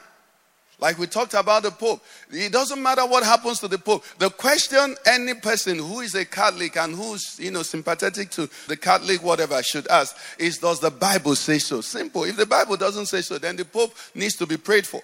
Like 0.82 0.98
we 0.98 1.06
talked 1.06 1.34
about 1.34 1.62
the 1.62 1.70
Pope. 1.70 2.02
It 2.32 2.50
doesn't 2.50 2.82
matter 2.82 3.06
what 3.06 3.22
happens 3.22 3.60
to 3.60 3.68
the 3.68 3.78
Pope. 3.78 4.02
The 4.18 4.30
question 4.30 4.96
any 5.06 5.32
person 5.34 5.78
who 5.78 6.00
is 6.00 6.16
a 6.16 6.24
Catholic 6.24 6.76
and 6.76 6.92
who's, 6.92 7.38
you 7.38 7.52
know, 7.52 7.62
sympathetic 7.62 8.30
to 8.30 8.50
the 8.66 8.76
Catholic, 8.76 9.22
whatever, 9.22 9.62
should 9.62 9.86
ask 9.86 10.16
is 10.40 10.58
Does 10.58 10.80
the 10.80 10.90
Bible 10.90 11.36
say 11.36 11.60
so? 11.60 11.82
Simple. 11.82 12.24
If 12.24 12.36
the 12.36 12.46
Bible 12.46 12.76
doesn't 12.76 13.06
say 13.06 13.20
so, 13.20 13.38
then 13.38 13.54
the 13.54 13.64
Pope 13.64 13.94
needs 14.16 14.34
to 14.38 14.46
be 14.46 14.56
prayed 14.56 14.84
for. 14.84 15.00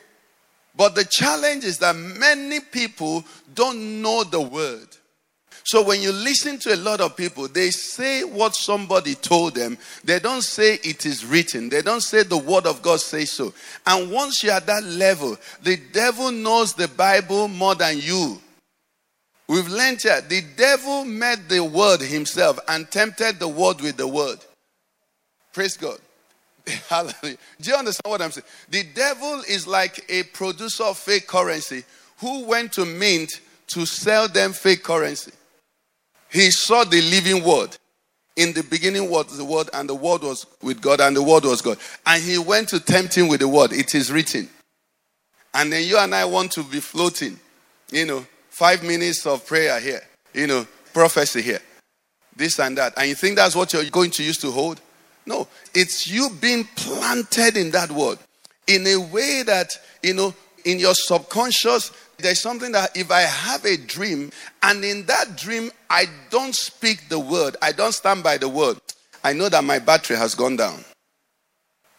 But 0.75 0.97
the 0.97 1.05
challenge 1.05 1.63
is 1.63 1.79
that 1.79 1.95
many 1.95 2.59
people 2.59 3.23
don't 3.55 4.03
know 4.03 4.25
the 4.25 4.41
word. 4.41 4.89
So 5.69 5.83
when 5.83 6.01
you 6.01 6.13
listen 6.13 6.59
to 6.61 6.75
a 6.75 6.77
lot 6.77 7.03
of 7.03 7.15
people, 7.15 7.47
they 7.47 7.69
say 7.69 8.25
what 8.25 8.55
somebody 8.55 9.15
told 9.15 9.55
them. 9.55 9.77
They 10.03 10.19
don't 10.19 10.41
say 10.41 10.79
it 10.83 11.05
is 11.05 11.27
written. 11.27 11.69
They 11.69 11.83
don't 11.83 12.01
say 12.01 12.23
the 12.23 12.39
word 12.39 12.65
of 12.65 12.81
God 12.81 13.01
says 13.01 13.33
so. 13.33 13.53
And 13.87 14.11
once 14.11 14.43
you're 14.43 14.55
at 14.55 14.65
that 14.65 14.83
level, 14.83 15.37
the 15.63 15.77
devil 15.93 16.33
knows 16.33 16.73
the 16.73 16.89
Bible 16.89 17.49
more 17.49 17.75
than 17.75 17.99
you. 17.99 18.41
We've 19.47 19.69
learned 19.69 20.01
here 20.01 20.23
the 20.23 20.43
devil 20.57 21.05
met 21.05 21.51
the 21.51 21.63
word 21.63 22.01
himself 22.01 22.59
and 22.67 22.91
tempted 22.91 23.39
the 23.39 23.49
word 23.49 23.83
with 23.83 23.99
the 23.99 24.09
word. 24.09 24.39
Praise 25.53 25.77
God. 25.77 25.99
Hallelujah. 26.89 27.37
Do 27.61 27.71
you 27.71 27.77
understand 27.77 28.11
what 28.11 28.23
I'm 28.23 28.31
saying? 28.31 28.47
The 28.71 28.85
devil 28.95 29.43
is 29.47 29.67
like 29.67 30.03
a 30.09 30.23
producer 30.23 30.85
of 30.85 30.97
fake 30.97 31.27
currency 31.27 31.85
who 32.21 32.47
went 32.47 32.73
to 32.73 32.87
mint 32.87 33.43
to 33.67 33.85
sell 33.85 34.29
them 34.29 34.55
fake 34.55 34.83
currency. 34.83 35.33
He 36.31 36.51
saw 36.51 36.85
the 36.85 37.01
living 37.03 37.45
word. 37.45 37.77
In 38.37 38.53
the 38.53 38.63
beginning 38.63 39.11
was 39.11 39.37
the 39.37 39.45
word, 39.45 39.69
and 39.75 39.89
the 39.89 39.95
word 39.95 40.23
was 40.23 40.47
with 40.63 40.81
God, 40.81 41.01
and 41.01 41.17
the 41.17 41.23
word 41.23 41.45
was 41.45 41.61
God. 41.61 41.79
And 42.07 42.23
he 42.23 42.39
went 42.39 42.69
to 42.69 42.79
tempt 42.79 43.17
him 43.17 43.29
with 43.29 43.41
the 43.41 43.49
word. 43.49 43.73
It 43.73 43.95
is 43.95 44.13
written. 44.13 44.49
And 45.55 45.73
then 45.73 45.85
you 45.85 45.99
and 45.99 46.15
I 46.15 46.25
want 46.25 46.53
to 46.53 46.63
be 46.63 46.79
floating. 46.79 47.39
You 47.91 48.07
know, 48.07 48.27
five 48.51 48.85
minutes 48.85 49.27
of 49.27 49.45
prayer 49.47 49.81
here. 49.81 50.03
You 50.35 50.47
know, 50.47 50.67
prophecy 50.93 51.43
here. 51.43 51.61
This 52.37 52.61
and 52.61 52.79
that. 52.79 52.95
And 52.97 53.09
you 53.09 53.17
think 53.17 53.37
that's 53.37 53.57
what 53.57 53.73
you're 53.73 53.85
going 53.91 54.11
to 54.13 54.23
use 54.23 54.39
to 54.39 54.51
hold? 54.53 54.81
No. 55.27 55.49
It's 55.75 56.07
you 56.07 56.31
being 56.41 56.65
planted 56.77 57.57
in 57.57 57.73
that 57.73 57.91
word 57.91 58.19
in 58.69 58.87
a 58.87 58.97
way 58.97 59.43
that, 59.45 59.71
you 60.03 60.15
know, 60.15 60.33
in 60.65 60.79
your 60.79 60.95
subconscious, 60.95 61.91
there's 62.19 62.41
something 62.41 62.73
that 62.73 62.97
if 62.97 63.11
I 63.11 63.21
have 63.21 63.65
a 63.65 63.77
dream 63.77 64.31
and 64.63 64.85
in 64.85 65.07
that 65.07 65.37
dream 65.37 65.71
I 65.89 66.07
don't 66.31 66.55
speak 66.55 67.09
the 67.09 67.19
word, 67.19 67.57
I 67.63 67.73
don't 67.73 67.93
stand 67.93 68.23
by 68.23 68.39
the 68.39 68.49
word, 68.49 68.79
I 69.25 69.33
know 69.33 69.49
that 69.49 69.65
my 69.65 69.79
battery 69.79 70.17
has 70.17 70.35
gone 70.35 70.57
down. 70.57 70.85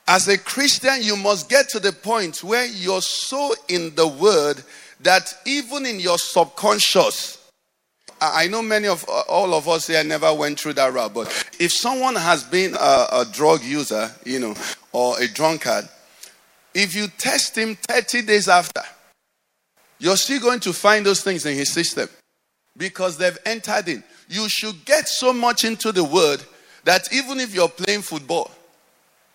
As 0.08 0.28
a 0.28 0.38
Christian, 0.38 0.98
you 1.02 1.16
must 1.16 1.50
get 1.50 1.70
to 1.70 1.80
the 1.80 1.92
point 1.92 2.44
where 2.44 2.66
you're 2.66 3.02
so 3.02 3.54
in 3.68 3.94
the 3.96 4.08
word 4.08 4.64
that 5.02 5.34
even 5.46 5.86
in 5.86 6.00
your 6.00 6.18
subconscious, 6.18 7.38
I 8.20 8.48
know 8.48 8.62
many 8.62 8.88
of 8.88 9.06
all 9.30 9.54
of 9.54 9.70
us 9.70 9.88
here 9.88 10.04
never 10.04 10.34
went 10.34 10.60
through 10.60 10.74
that 10.74 10.92
route, 10.92 11.14
but 11.14 11.28
if 11.60 11.72
someone 11.72 12.16
has 12.16 12.44
been 12.44 12.74
a, 12.74 13.08
a 13.12 13.26
drug 13.32 13.64
user, 13.64 14.12
you 14.26 14.40
know, 14.40 14.56
or 14.92 15.20
a 15.20 15.28
drunkard, 15.28 15.88
if 16.74 16.96
you 16.96 17.08
test 17.18 17.58
him 17.58 17.76
30 17.76 18.24
days 18.24 18.50
after, 18.50 18.82
you're 20.00 20.18
still 20.18 20.40
going 20.40 20.60
to 20.62 20.74
find 20.74 21.06
those 21.06 21.22
things 21.22 21.46
in 21.46 21.56
his 21.56 21.72
system 21.72 22.10
because 22.78 23.18
they've 23.18 23.38
entered 23.46 23.88
in. 23.90 24.04
You 24.30 24.48
should 24.48 24.86
get 24.86 25.08
so 25.08 25.34
much 25.34 25.66
into 25.66 25.92
the 25.92 26.04
word 26.04 26.42
that 26.86 27.14
even 27.14 27.40
if 27.40 27.54
you're 27.54 27.70
playing 27.70 28.02
football, 28.02 28.52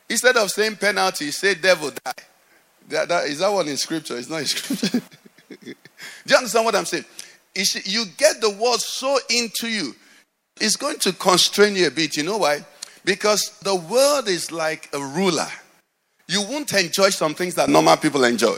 instead 0.08 0.36
of 0.36 0.50
saying 0.50 0.76
penalty, 0.76 1.30
say 1.30 1.54
devil 1.54 1.90
die. 1.90 2.12
That, 2.88 3.08
that, 3.08 3.24
is 3.26 3.38
that 3.38 3.52
one 3.52 3.68
in 3.68 3.76
scripture? 3.76 4.16
It's 4.16 4.28
not 4.28 4.40
in 4.40 4.46
scripture. 4.46 5.00
Do 5.64 5.74
you 6.26 6.36
understand 6.36 6.64
what 6.64 6.74
I'm 6.74 6.84
saying? 6.84 7.04
You 7.54 7.64
You 7.84 8.04
get 8.16 8.40
the 8.40 8.50
word 8.50 8.80
so 8.80 9.18
into 9.30 9.68
you, 9.68 9.94
it's 10.60 10.76
going 10.76 10.98
to 11.00 11.12
constrain 11.12 11.76
you 11.76 11.86
a 11.86 11.90
bit. 11.90 12.16
You 12.16 12.22
know 12.22 12.38
why? 12.38 12.64
Because 13.04 13.58
the 13.60 13.74
word 13.74 14.28
is 14.28 14.50
like 14.50 14.88
a 14.94 14.98
ruler. 14.98 15.48
You 16.26 16.42
won't 16.42 16.72
enjoy 16.72 17.10
some 17.10 17.34
things 17.34 17.54
that 17.56 17.68
normal 17.68 17.96
people 17.96 18.24
enjoy. 18.24 18.56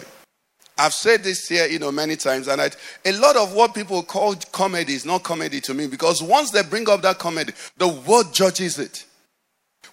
I've 0.79 0.93
said 0.93 1.23
this 1.23 1.49
here, 1.49 1.67
you 1.67 1.79
know, 1.79 1.91
many 1.91 2.17
times, 2.17 2.49
and 2.49 2.61
I, 2.61 2.71
a 3.05 3.13
lot 3.13 3.37
of 3.37 3.55
what 3.55 3.75
people 3.75 4.03
call 4.03 4.35
comedy 4.53 4.93
is 4.93 5.07
not 5.07 5.23
comedy 5.23 5.61
to 5.63 5.75
me 5.75 5.87
because 5.87 6.23
once 6.23 6.51
they 6.51 6.63
bring 6.63 6.89
up 6.89 7.01
that 7.03 7.19
comedy, 7.19 7.53
the 7.79 7.89
word 7.89 8.33
judges 8.33 8.79
it. 8.79 9.05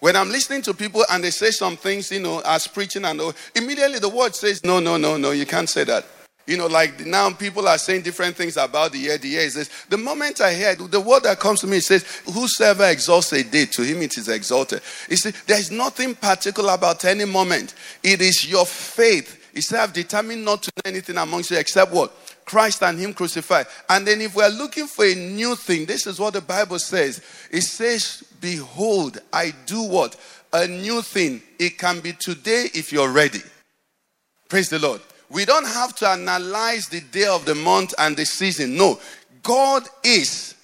When 0.00 0.16
I'm 0.16 0.28
listening 0.28 0.60
to 0.62 0.74
people 0.74 1.02
and 1.10 1.24
they 1.24 1.30
say 1.30 1.50
some 1.50 1.76
things, 1.76 2.10
you 2.10 2.20
know, 2.20 2.42
as 2.44 2.66
preaching 2.66 3.06
and 3.06 3.22
immediately 3.54 3.98
the 3.98 4.08
word 4.08 4.34
says, 4.34 4.62
no, 4.62 4.78
no, 4.78 4.98
no, 4.98 5.16
no, 5.16 5.30
you 5.30 5.46
can't 5.46 5.68
say 5.68 5.84
that. 5.84 6.04
You 6.46 6.58
know, 6.58 6.66
like 6.66 7.06
now 7.06 7.30
people 7.32 7.66
are 7.66 7.78
saying 7.78 8.02
different 8.02 8.36
things 8.36 8.58
about 8.58 8.92
the 8.92 8.98
year. 8.98 9.16
The 9.16 9.28
year 9.28 9.40
is 9.40 9.54
this. 9.54 9.70
The 9.88 9.96
moment 9.96 10.42
I 10.42 10.52
hear 10.52 10.70
it, 10.72 10.90
the 10.90 11.00
word 11.00 11.22
that 11.22 11.40
comes 11.40 11.60
to 11.60 11.66
me 11.66 11.80
says, 11.80 12.04
Whosoever 12.26 12.84
exalts 12.84 13.32
a 13.32 13.42
day, 13.42 13.64
to 13.64 13.82
him 13.82 14.02
it 14.02 14.18
is 14.18 14.28
exalted. 14.28 14.82
You 15.08 15.16
see, 15.16 15.30
there's 15.46 15.70
nothing 15.70 16.14
particular 16.14 16.74
about 16.74 17.04
any 17.06 17.24
moment. 17.24 17.74
It 18.02 18.20
is 18.20 18.46
your 18.46 18.66
faith. 18.66 19.40
He 19.54 19.60
said, 19.60 19.80
I've 19.80 19.92
determined 19.92 20.44
not 20.44 20.64
to 20.64 20.72
know 20.76 20.82
anything 20.84 21.16
amongst 21.16 21.52
you 21.52 21.58
except 21.58 21.92
what? 21.92 22.12
Christ 22.44 22.82
and 22.82 22.98
Him 22.98 23.14
crucified. 23.14 23.66
And 23.88 24.06
then 24.06 24.20
if 24.20 24.34
we're 24.34 24.48
looking 24.48 24.88
for 24.88 25.04
a 25.04 25.14
new 25.14 25.54
thing, 25.54 25.86
this 25.86 26.06
is 26.06 26.18
what 26.18 26.34
the 26.34 26.40
Bible 26.40 26.80
says. 26.80 27.22
It 27.52 27.62
says, 27.62 28.24
Behold, 28.40 29.18
I 29.32 29.52
do 29.66 29.82
what? 29.84 30.16
A 30.52 30.66
new 30.66 31.02
thing. 31.02 31.40
It 31.58 31.78
can 31.78 32.00
be 32.00 32.12
today 32.12 32.66
if 32.74 32.92
you're 32.92 33.10
ready. 33.10 33.40
Praise 34.48 34.68
the 34.68 34.80
Lord. 34.80 35.00
We 35.30 35.44
don't 35.44 35.66
have 35.66 35.94
to 35.96 36.08
analyze 36.08 36.86
the 36.86 37.00
day 37.00 37.26
of 37.26 37.44
the 37.44 37.54
month 37.54 37.94
and 37.98 38.16
the 38.16 38.26
season. 38.26 38.76
No. 38.76 38.98
God 39.42 39.84
is. 40.02 40.56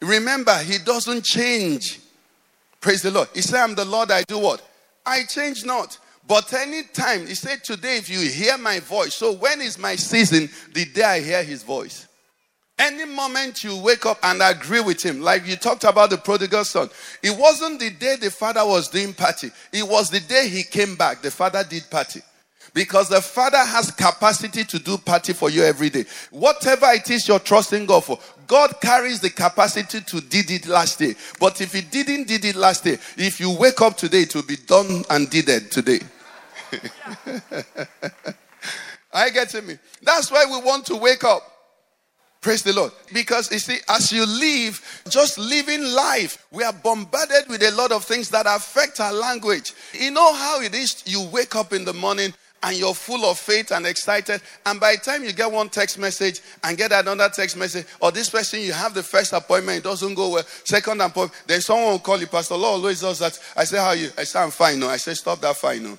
Remember, 0.00 0.56
He 0.58 0.78
doesn't 0.78 1.24
change. 1.24 1.98
Praise 2.80 3.02
the 3.02 3.10
Lord. 3.10 3.28
He 3.34 3.40
said, 3.40 3.62
I'm 3.62 3.74
the 3.74 3.84
Lord, 3.84 4.10
I 4.10 4.22
do 4.22 4.38
what? 4.38 4.62
I 5.04 5.24
change 5.24 5.64
not. 5.64 5.98
But 6.28 6.52
anytime, 6.52 7.26
He 7.26 7.34
said, 7.34 7.64
Today, 7.64 7.96
if 7.96 8.08
you 8.08 8.20
hear 8.20 8.56
my 8.58 8.78
voice, 8.80 9.14
so 9.14 9.32
when 9.32 9.60
is 9.60 9.78
my 9.78 9.96
season? 9.96 10.48
The 10.74 10.84
day 10.84 11.02
I 11.02 11.20
hear 11.20 11.42
His 11.42 11.62
voice. 11.64 12.06
Any 12.78 13.06
moment 13.06 13.64
you 13.64 13.76
wake 13.76 14.06
up 14.06 14.18
and 14.22 14.40
agree 14.40 14.80
with 14.80 15.02
him, 15.02 15.20
like 15.20 15.44
you 15.44 15.56
talked 15.56 15.82
about 15.82 16.10
the 16.10 16.16
prodigal 16.16 16.64
son, 16.64 16.88
it 17.24 17.36
wasn't 17.36 17.80
the 17.80 17.90
day 17.90 18.14
the 18.14 18.30
father 18.30 18.64
was 18.64 18.86
doing 18.86 19.12
party. 19.12 19.50
It 19.72 19.82
was 19.82 20.10
the 20.10 20.20
day 20.20 20.48
he 20.48 20.62
came 20.62 20.94
back. 20.94 21.20
The 21.20 21.30
father 21.32 21.64
did 21.68 21.90
party. 21.90 22.22
Because 22.74 23.08
the 23.08 23.22
Father 23.22 23.58
has 23.58 23.90
capacity 23.90 24.62
to 24.62 24.78
do 24.78 24.98
party 24.98 25.32
for 25.32 25.50
you 25.50 25.64
every 25.64 25.90
day. 25.90 26.04
Whatever 26.30 26.86
it 26.92 27.10
is 27.10 27.26
you're 27.26 27.38
trusting 27.38 27.86
God 27.86 28.04
for, 28.04 28.18
God 28.46 28.80
carries 28.80 29.20
the 29.20 29.30
capacity 29.30 30.00
to 30.02 30.20
did 30.20 30.50
it 30.50 30.66
last 30.66 30.98
day. 30.98 31.14
But 31.40 31.60
if 31.60 31.72
He 31.72 31.80
didn't 31.80 32.28
did 32.28 32.44
it 32.44 32.54
last 32.54 32.84
day, 32.84 32.98
if 33.16 33.40
you 33.40 33.56
wake 33.58 33.80
up 33.80 33.96
today, 33.96 34.20
it 34.20 34.34
will 34.34 34.42
be 34.42 34.56
done 34.56 35.02
and 35.10 35.30
did 35.30 35.48
it 35.48 35.70
today. 35.70 36.00
I 39.12 39.30
get 39.30 39.48
to 39.50 39.62
me. 39.62 39.78
That's 40.02 40.30
why 40.30 40.44
we 40.44 40.60
want 40.64 40.86
to 40.86 40.96
wake 40.96 41.24
up. 41.24 41.42
Praise 42.40 42.62
the 42.62 42.72
Lord. 42.72 42.92
Because 43.12 43.50
you 43.50 43.58
see, 43.58 43.78
as 43.88 44.12
you 44.12 44.24
live, 44.24 45.02
just 45.08 45.38
living 45.38 45.82
life, 45.82 46.46
we 46.52 46.62
are 46.62 46.72
bombarded 46.72 47.48
with 47.48 47.62
a 47.62 47.72
lot 47.72 47.90
of 47.90 48.04
things 48.04 48.28
that 48.30 48.46
affect 48.46 49.00
our 49.00 49.12
language. 49.12 49.72
You 49.92 50.12
know 50.12 50.32
how 50.32 50.60
it 50.60 50.74
is 50.74 51.02
you 51.04 51.28
wake 51.32 51.56
up 51.56 51.72
in 51.72 51.84
the 51.84 51.92
morning 51.92 52.32
and 52.62 52.76
you're 52.76 52.94
full 52.94 53.24
of 53.24 53.38
faith 53.38 53.70
and 53.70 53.86
excited, 53.86 54.40
and 54.66 54.80
by 54.80 54.96
the 54.96 55.00
time 55.00 55.22
you 55.22 55.32
get 55.32 55.50
one 55.50 55.68
text 55.68 55.98
message 55.98 56.40
and 56.64 56.76
get 56.76 56.90
another 56.92 57.28
text 57.28 57.56
message, 57.56 57.86
or 58.00 58.10
this 58.10 58.28
person 58.28 58.60
you 58.60 58.72
have 58.72 58.94
the 58.94 59.02
first 59.02 59.32
appointment, 59.32 59.78
it 59.78 59.84
doesn't 59.84 60.14
go 60.14 60.30
well, 60.30 60.42
second 60.64 61.00
appointment, 61.00 61.40
then 61.46 61.60
someone 61.60 61.92
will 61.92 61.98
call 61.98 62.18
you, 62.18 62.26
Pastor 62.26 62.56
Law 62.56 62.72
always 62.72 63.00
does 63.00 63.20
that. 63.20 63.38
I 63.56 63.64
say, 63.64 63.78
How 63.78 63.88
are 63.88 63.96
you? 63.96 64.10
I 64.18 64.24
say, 64.24 64.40
I'm 64.40 64.50
fine. 64.50 64.80
No. 64.80 64.88
I 64.88 64.96
say, 64.96 65.14
Stop 65.14 65.40
that 65.40 65.56
fine. 65.56 65.84
No. 65.84 65.98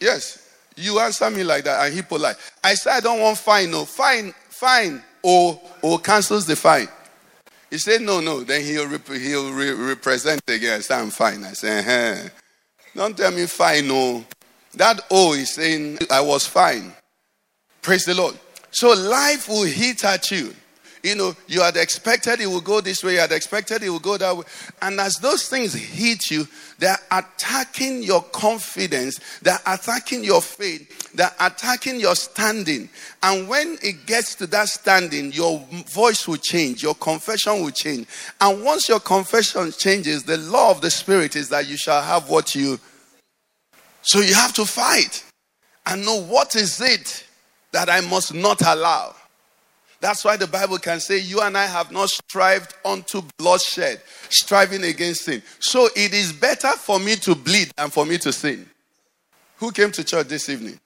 Yes. 0.00 0.46
You 0.76 0.98
answer 1.00 1.30
me 1.30 1.44
like 1.44 1.64
that, 1.64 1.84
and 1.84 1.94
he 1.94 2.02
polite. 2.02 2.36
I 2.64 2.74
said, 2.74 2.92
I 2.92 3.00
don't 3.00 3.20
want 3.20 3.38
fine. 3.38 3.70
No. 3.70 3.84
Fine, 3.84 4.32
fine 4.48 5.02
or 5.22 5.60
or 5.82 5.98
cancels 5.98 6.46
the 6.46 6.56
fine. 6.56 6.88
He 7.70 7.78
said, 7.78 8.00
no, 8.00 8.20
no. 8.20 8.42
Then 8.42 8.62
he'll, 8.62 8.88
rep- 8.88 9.06
he'll 9.06 9.52
re- 9.52 9.72
represent 9.72 10.42
again. 10.48 10.78
I 10.78 10.80
say, 10.80 10.94
I'm 10.94 11.10
fine. 11.10 11.44
I 11.44 11.52
say, 11.52 12.24
uh 12.24 12.28
don't 12.94 13.16
tell 13.16 13.30
me 13.30 13.46
fine, 13.46 13.86
no. 13.86 14.24
That 14.74 15.00
O 15.10 15.34
is 15.34 15.54
saying, 15.54 15.98
I 16.10 16.20
was 16.20 16.46
fine. 16.46 16.92
Praise 17.82 18.04
the 18.04 18.14
Lord. 18.14 18.36
So 18.72 18.88
life 18.92 19.48
will 19.48 19.62
hit 19.64 20.04
at 20.04 20.30
you. 20.30 20.54
You 21.02 21.14
know, 21.14 21.34
you 21.46 21.62
had 21.62 21.76
expected 21.76 22.40
it 22.40 22.46
would 22.46 22.64
go 22.64 22.80
this 22.80 23.02
way, 23.02 23.14
you 23.14 23.20
had 23.20 23.32
expected 23.32 23.82
it 23.82 23.88
would 23.88 24.02
go 24.02 24.18
that 24.18 24.36
way. 24.36 24.44
And 24.82 25.00
as 25.00 25.14
those 25.14 25.48
things 25.48 25.72
hit 25.72 26.30
you, 26.30 26.46
they're 26.78 26.98
attacking 27.10 28.02
your 28.02 28.22
confidence, 28.22 29.18
they're 29.40 29.60
attacking 29.66 30.24
your 30.24 30.42
faith, 30.42 31.12
they're 31.14 31.34
attacking 31.40 32.00
your 32.00 32.14
standing. 32.14 32.90
And 33.22 33.48
when 33.48 33.78
it 33.82 34.04
gets 34.04 34.34
to 34.36 34.46
that 34.48 34.68
standing, 34.68 35.32
your 35.32 35.66
voice 35.90 36.28
will 36.28 36.36
change, 36.36 36.82
your 36.82 36.94
confession 36.94 37.62
will 37.62 37.70
change. 37.70 38.06
And 38.40 38.62
once 38.62 38.88
your 38.88 39.00
confession 39.00 39.72
changes, 39.72 40.24
the 40.24 40.36
law 40.36 40.70
of 40.70 40.82
the 40.82 40.90
Spirit 40.90 41.34
is 41.34 41.48
that 41.48 41.66
you 41.66 41.78
shall 41.78 42.02
have 42.02 42.28
what 42.28 42.54
you. 42.54 42.78
So 44.02 44.20
you 44.20 44.34
have 44.34 44.52
to 44.54 44.66
fight 44.66 45.24
and 45.86 46.04
know 46.04 46.20
what 46.22 46.56
is 46.56 46.80
it 46.80 47.26
that 47.72 47.88
I 47.88 48.00
must 48.00 48.34
not 48.34 48.60
allow. 48.62 49.14
That's 50.00 50.24
why 50.24 50.36
the 50.36 50.46
Bible 50.46 50.78
can 50.78 50.98
say, 50.98 51.18
You 51.18 51.40
and 51.42 51.56
I 51.56 51.66
have 51.66 51.92
not 51.92 52.08
strived 52.08 52.74
unto 52.84 53.22
bloodshed, 53.36 54.00
striving 54.30 54.84
against 54.84 55.24
sin. 55.24 55.42
So 55.58 55.88
it 55.94 56.14
is 56.14 56.32
better 56.32 56.72
for 56.72 56.98
me 56.98 57.16
to 57.16 57.34
bleed 57.34 57.70
than 57.76 57.90
for 57.90 58.06
me 58.06 58.16
to 58.18 58.32
sin. 58.32 58.68
Who 59.58 59.70
came 59.72 59.92
to 59.92 60.02
church 60.02 60.28
this 60.28 60.48
evening? 60.48 60.80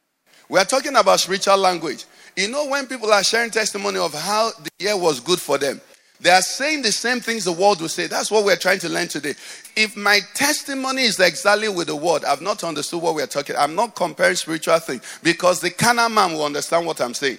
We 0.48 0.58
are 0.58 0.64
talking 0.64 0.96
about 0.96 1.20
spiritual 1.20 1.56
language. 1.56 2.04
You 2.36 2.48
know, 2.48 2.66
when 2.66 2.86
people 2.86 3.12
are 3.12 3.22
sharing 3.22 3.50
testimony 3.50 3.98
of 3.98 4.12
how 4.12 4.50
the 4.62 4.70
year 4.80 4.96
was 4.96 5.20
good 5.20 5.40
for 5.40 5.58
them, 5.58 5.80
they 6.20 6.30
are 6.30 6.42
saying 6.42 6.82
the 6.82 6.90
same 6.90 7.20
things 7.20 7.44
the 7.44 7.52
world 7.52 7.80
will 7.80 7.88
say. 7.88 8.06
That's 8.08 8.30
what 8.30 8.44
we're 8.44 8.56
trying 8.56 8.78
to 8.80 8.88
learn 8.88 9.08
today. 9.08 9.34
If 9.76 9.96
my 9.96 10.20
testimony 10.34 11.02
is 11.02 11.20
exactly 11.20 11.68
with 11.68 11.86
the 11.86 11.96
word, 11.96 12.24
I've 12.24 12.40
not 12.40 12.64
understood 12.64 13.02
what 13.02 13.14
we're 13.14 13.26
talking. 13.26 13.54
I'm 13.56 13.74
not 13.74 13.94
comparing 13.94 14.34
spiritual 14.34 14.78
things 14.80 15.02
because 15.22 15.60
the 15.60 15.70
carnal 15.70 16.08
man 16.08 16.32
will 16.32 16.44
understand 16.44 16.86
what 16.86 17.00
I'm 17.00 17.14
saying. 17.14 17.38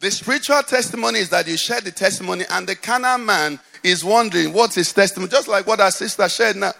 The 0.00 0.10
spiritual 0.10 0.62
testimony 0.62 1.18
is 1.18 1.28
that 1.28 1.46
you 1.46 1.58
share 1.58 1.82
the 1.82 1.90
testimony, 1.90 2.44
and 2.48 2.66
the 2.66 2.74
carnal 2.74 3.18
man 3.18 3.60
is 3.84 4.02
wondering 4.02 4.54
what's 4.54 4.74
his 4.74 4.92
testimony. 4.94 5.30
Just 5.30 5.46
like 5.46 5.66
what 5.66 5.78
our 5.78 5.90
sister 5.90 6.26
shared 6.28 6.56
now. 6.56 6.72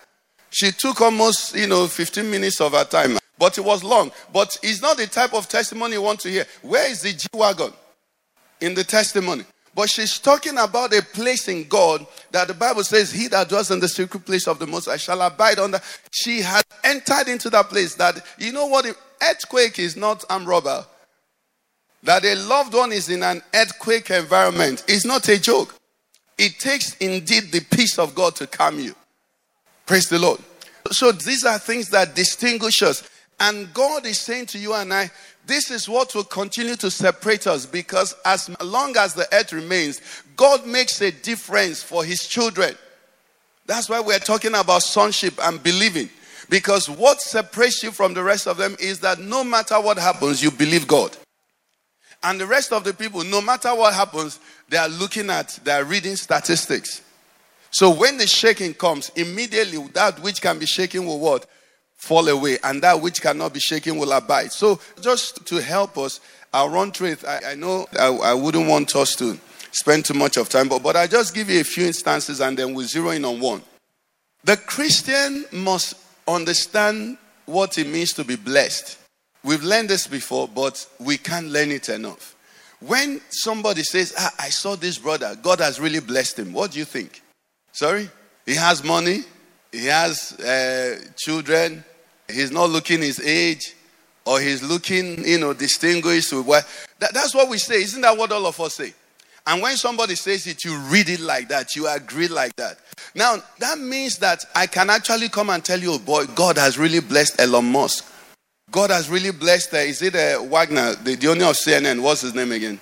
She 0.49 0.73
took 0.73 1.03
almost, 1.03 1.55
you 1.55 1.67
know, 1.67 1.87
15 1.87 2.29
minutes 2.31 2.63
of 2.63 2.73
her 2.73 2.85
time, 2.85 3.19
but 3.39 3.59
it 3.59 3.61
was 3.61 3.85
long. 3.85 4.11
But 4.33 4.57
it's 4.63 4.81
not 4.81 4.97
the 4.97 5.07
type 5.07 5.35
of 5.35 5.49
testimony 5.49 5.93
you 5.95 6.03
want 6.03 6.21
to 6.21 6.31
hear. 6.31 6.47
Where 6.63 6.91
is 6.91 7.03
the 7.03 7.13
G 7.13 7.27
Wagon 7.35 7.73
in 8.63 8.75
the 8.75 8.85
testimony? 8.85 9.45
But 9.75 9.91
she's 9.91 10.19
talking 10.19 10.57
about 10.57 10.95
a 10.95 11.03
place 11.03 11.47
in 11.47 11.69
God 11.69 12.05
that 12.33 12.49
the 12.49 12.55
Bible 12.55 12.83
says, 12.85 13.13
He 13.13 13.29
that 13.29 13.51
dwells 13.51 13.71
in 13.71 13.81
the 13.81 13.89
secret 13.89 14.25
place 14.25 14.49
of 14.49 14.59
the 14.59 14.67
Most 14.67 14.87
High 14.87 14.97
shall 14.97 15.21
abide 15.21 15.59
under. 15.59 15.81
She 16.11 16.41
had 16.41 16.65
entered 16.83 17.29
into 17.29 17.51
that 17.51 17.69
place 17.69 17.95
that, 17.97 18.25
you 18.39 18.53
know 18.53 18.67
what? 18.67 18.87
Earthquake 19.23 19.79
is 19.79 19.95
not 19.95 20.25
arm 20.31 20.47
robber. 20.47 20.87
That 22.03 22.25
a 22.25 22.35
loved 22.35 22.75
one 22.75 22.93
is 22.93 23.09
in 23.09 23.23
an 23.23 23.43
earthquake 23.55 24.11
environment 24.11 24.85
is 24.89 25.05
not 25.05 25.29
a 25.29 25.39
joke. 25.39 25.75
It 26.39 26.59
takes 26.59 26.97
indeed 26.97 27.53
the 27.53 27.61
peace 27.61 27.99
of 27.99 28.15
God 28.15 28.35
to 28.37 28.47
calm 28.47 28.81
you. 28.81 28.95
Praise 29.85 30.09
the 30.09 30.19
Lord. 30.19 30.41
So 30.91 31.13
these 31.13 31.45
are 31.45 31.59
things 31.59 31.91
that 31.91 32.15
distinguish 32.15 32.83
us. 32.83 33.09
And 33.39 33.73
God 33.75 34.07
is 34.07 34.19
saying 34.19 34.47
to 34.47 34.59
you 34.59 34.75
and 34.75 34.93
I, 34.93 35.11
this 35.47 35.71
is 35.71 35.89
what 35.89 36.15
will 36.15 36.25
continue 36.25 36.77
to 36.77 36.91
separate 36.91 37.47
us 37.47 37.67
because 37.67 38.15
as 38.25 38.49
long 38.63 38.97
as 38.97 39.15
the 39.15 39.27
earth 39.35 39.53
remains, 39.53 40.01
God 40.37 40.67
makes 40.67 41.01
a 41.01 41.11
difference 41.11 41.83
for 41.83 42.05
his 42.05 42.27
children. 42.27 42.75
That's 43.67 43.89
why 43.89 44.01
we're 44.01 44.19
talking 44.19 44.55
about 44.55 44.83
sonship 44.83 45.35
and 45.43 45.63
believing. 45.63 46.09
Because 46.49 46.89
what 46.89 47.21
separates 47.21 47.83
you 47.83 47.93
from 47.93 48.15
the 48.15 48.23
rest 48.23 48.47
of 48.47 48.57
them 48.57 48.77
is 48.81 49.01
that 49.01 49.19
no 49.19 49.45
matter 49.45 49.81
what 49.81 49.99
happens, 49.99 50.43
you 50.43 50.51
believe 50.51 50.87
God. 50.87 51.17
And 52.23 52.41
the 52.41 52.47
rest 52.47 52.73
of 52.73 52.85
the 52.85 52.93
people, 52.93 53.25
no 53.25 53.41
matter 53.41 53.75
what 53.75 53.95
happens, 53.95 54.41
they 54.69 54.77
are 54.77 54.89
looking 54.89 55.31
at, 55.31 55.59
they 55.65 55.73
are 55.73 55.85
reading 55.85 56.17
statistics. 56.17 57.03
So 57.71 57.91
when 57.91 58.19
the 58.19 58.27
shaking 58.27 58.75
comes, 58.75 59.11
immediately 59.17 59.79
that 59.95 60.21
which 60.21 60.43
can 60.43 60.59
be 60.59 60.67
shaken 60.67 61.07
will 61.07 61.21
what? 61.21 61.47
Fall 61.97 62.29
away. 62.29 62.59
And 62.63 62.83
that 62.83 63.01
which 63.01 63.23
cannot 63.23 63.55
be 63.55 63.61
shaken 63.61 63.97
will 63.97 64.13
abide. 64.13 64.53
So 64.53 64.81
just 65.01 65.47
to 65.47 65.57
help 65.63 65.97
us, 65.97 66.21
I'll 66.53 66.69
run 66.69 66.93
through 66.93 67.09
it. 67.09 67.25
I, 67.25 67.53
I 67.53 67.55
know 67.55 67.87
I, 67.99 68.09
I, 68.09 68.35
wouldn't 68.35 68.69
want 68.69 68.97
us 68.97 69.15
to 69.17 69.39
spend 69.71 70.05
too 70.05 70.15
much 70.15 70.37
of 70.37 70.49
time, 70.49 70.69
but, 70.69 70.83
but 70.83 70.97
I 70.97 71.07
just 71.07 71.35
give 71.35 71.49
you 71.49 71.61
a 71.61 71.65
few 71.65 71.87
instances 71.87 72.41
and 72.41 72.59
then 72.59 72.75
we'll 72.75 72.87
zero 72.87 73.11
in 73.11 73.25
on 73.25 73.41
one. 73.41 73.63
The 74.43 74.57
Christian 74.57 75.45
must 75.53 75.95
understand 76.27 77.19
what 77.47 77.79
it 77.79 77.87
means 77.87 78.13
to 78.15 78.25
be 78.25 78.37
blessed. 78.37 78.99
We've 79.43 79.63
learned 79.63 79.89
this 79.89 80.07
before, 80.07 80.49
but 80.49 80.87
we 80.99 81.17
can't 81.17 81.49
learn 81.49 81.71
it 81.71 81.89
enough. 81.89 82.37
When 82.81 83.21
somebody 83.31 83.83
says, 83.83 84.15
ah, 84.19 84.33
I 84.39 84.49
saw 84.49 84.77
this 84.77 84.99
brother, 84.99 85.37
God 85.43 85.61
has 85.61 85.81
really 85.81 86.01
blessed 86.01 86.39
him, 86.39 86.53
what 86.53 86.73
do 86.73 86.79
you 86.79 86.85
think? 86.85 87.23
Sorry? 87.73 88.09
He 88.47 88.55
has 88.55 88.83
money, 88.83 89.21
he 89.71 89.87
has 89.87 90.33
uh, 90.41 90.99
children, 91.17 91.85
he's 92.29 92.51
not 92.51 92.71
looking 92.71 93.01
his 93.01 93.21
age, 93.21 93.75
or 94.27 94.41
he's 94.41 94.63
looking, 94.63 95.25
you 95.27 95.39
know, 95.39 95.53
distinguished. 95.53 96.33
With 96.33 96.93
that, 96.99 97.15
that's 97.15 97.35
what 97.35 97.49
we 97.49 97.59
say. 97.59 97.83
Isn't 97.83 98.03
that 98.03 98.17
what 98.17 98.33
all 98.33 98.47
of 98.47 98.61
us 98.61 98.75
say? 98.75 98.95
And 99.47 99.63
when 99.63 99.77
somebody 99.77 100.15
says 100.15 100.47
it, 100.47 100.65
you 100.65 100.77
read 100.77 101.09
it 101.09 101.21
like 101.21 101.49
that, 101.49 101.75
you 101.75 101.89
agree 101.89 102.29
like 102.29 102.55
that. 102.57 102.79
Now, 103.15 103.43
that 103.59 103.79
means 103.79 104.19
that 104.19 104.45
I 104.55 104.67
can 104.67 104.91
actually 104.91 105.29
come 105.29 105.51
and 105.51 105.65
tell 105.65 105.81
you, 105.81 105.95
oh 105.95 105.99
boy, 105.99 106.27
God 106.27 106.59
has 106.59 106.79
really 106.79 107.01
blessed 107.01 107.41
Elon 107.41 107.73
Musk. 107.73 108.07
God 108.71 108.91
has 108.91 109.11
really 109.11 109.33
blessed, 109.33 109.75
uh, 109.75 109.79
is 109.79 110.01
it 110.03 110.15
uh, 110.15 110.43
Wagner, 110.45 110.95
the, 110.95 111.17
the 111.17 111.29
owner 111.29 111.47
of 111.47 111.57
CNN? 111.57 112.01
What's 112.01 112.21
his 112.21 112.35
name 112.35 112.53
again? 112.53 112.81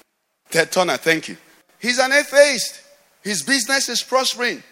Ted 0.51 0.71
Turner, 0.71 0.97
thank 0.97 1.29
you. 1.29 1.37
He's 1.79 1.99
an 1.99 2.13
atheist. 2.13 2.83
His 3.23 3.43
business 3.43 3.89
is 3.89 4.03
prospering. 4.03 4.63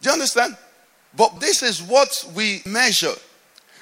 Do 0.00 0.08
you 0.08 0.12
understand? 0.12 0.56
But 1.16 1.40
this 1.40 1.62
is 1.62 1.82
what 1.82 2.26
we 2.34 2.62
measure. 2.66 3.14